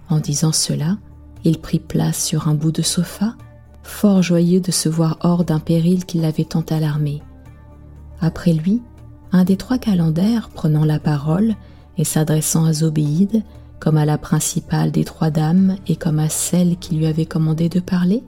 En 0.08 0.18
disant 0.18 0.52
cela, 0.52 0.96
il 1.44 1.58
prit 1.58 1.78
place 1.78 2.24
sur 2.24 2.48
un 2.48 2.54
bout 2.54 2.72
de 2.72 2.82
sofa, 2.82 3.34
fort 3.82 4.22
joyeux 4.22 4.60
de 4.60 4.70
se 4.70 4.88
voir 4.88 5.18
hors 5.20 5.44
d'un 5.44 5.60
péril 5.60 6.04
qui 6.06 6.18
l'avait 6.18 6.44
tant 6.44 6.64
alarmé. 6.70 7.22
Après 8.20 8.52
lui, 8.52 8.82
un 9.32 9.44
des 9.44 9.56
trois 9.56 9.78
calenders, 9.78 10.48
prenant 10.48 10.84
la 10.84 10.98
parole 10.98 11.54
et 11.98 12.04
s'adressant 12.04 12.64
à 12.64 12.72
Zobéide, 12.72 13.42
comme 13.78 13.98
à 13.98 14.06
la 14.06 14.16
principale 14.16 14.90
des 14.90 15.04
trois 15.04 15.30
dames 15.30 15.76
et 15.86 15.96
comme 15.96 16.18
à 16.18 16.28
celle 16.28 16.78
qui 16.78 16.94
lui 16.94 17.06
avait 17.06 17.26
commandé 17.26 17.68
de 17.68 17.80
parler, 17.80 18.24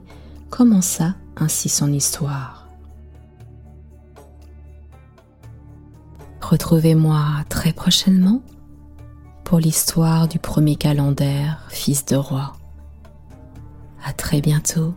commença 0.49 1.15
ainsi 1.35 1.69
son 1.69 1.91
histoire. 1.91 2.67
Retrouvez-moi 6.41 7.19
très 7.49 7.73
prochainement 7.73 8.41
pour 9.43 9.59
l'histoire 9.59 10.27
du 10.27 10.39
premier 10.39 10.75
calendère, 10.75 11.65
fils 11.69 12.05
de 12.05 12.15
roi. 12.15 12.56
À 14.07 14.13
très 14.13 14.39
bientôt. 14.39 14.93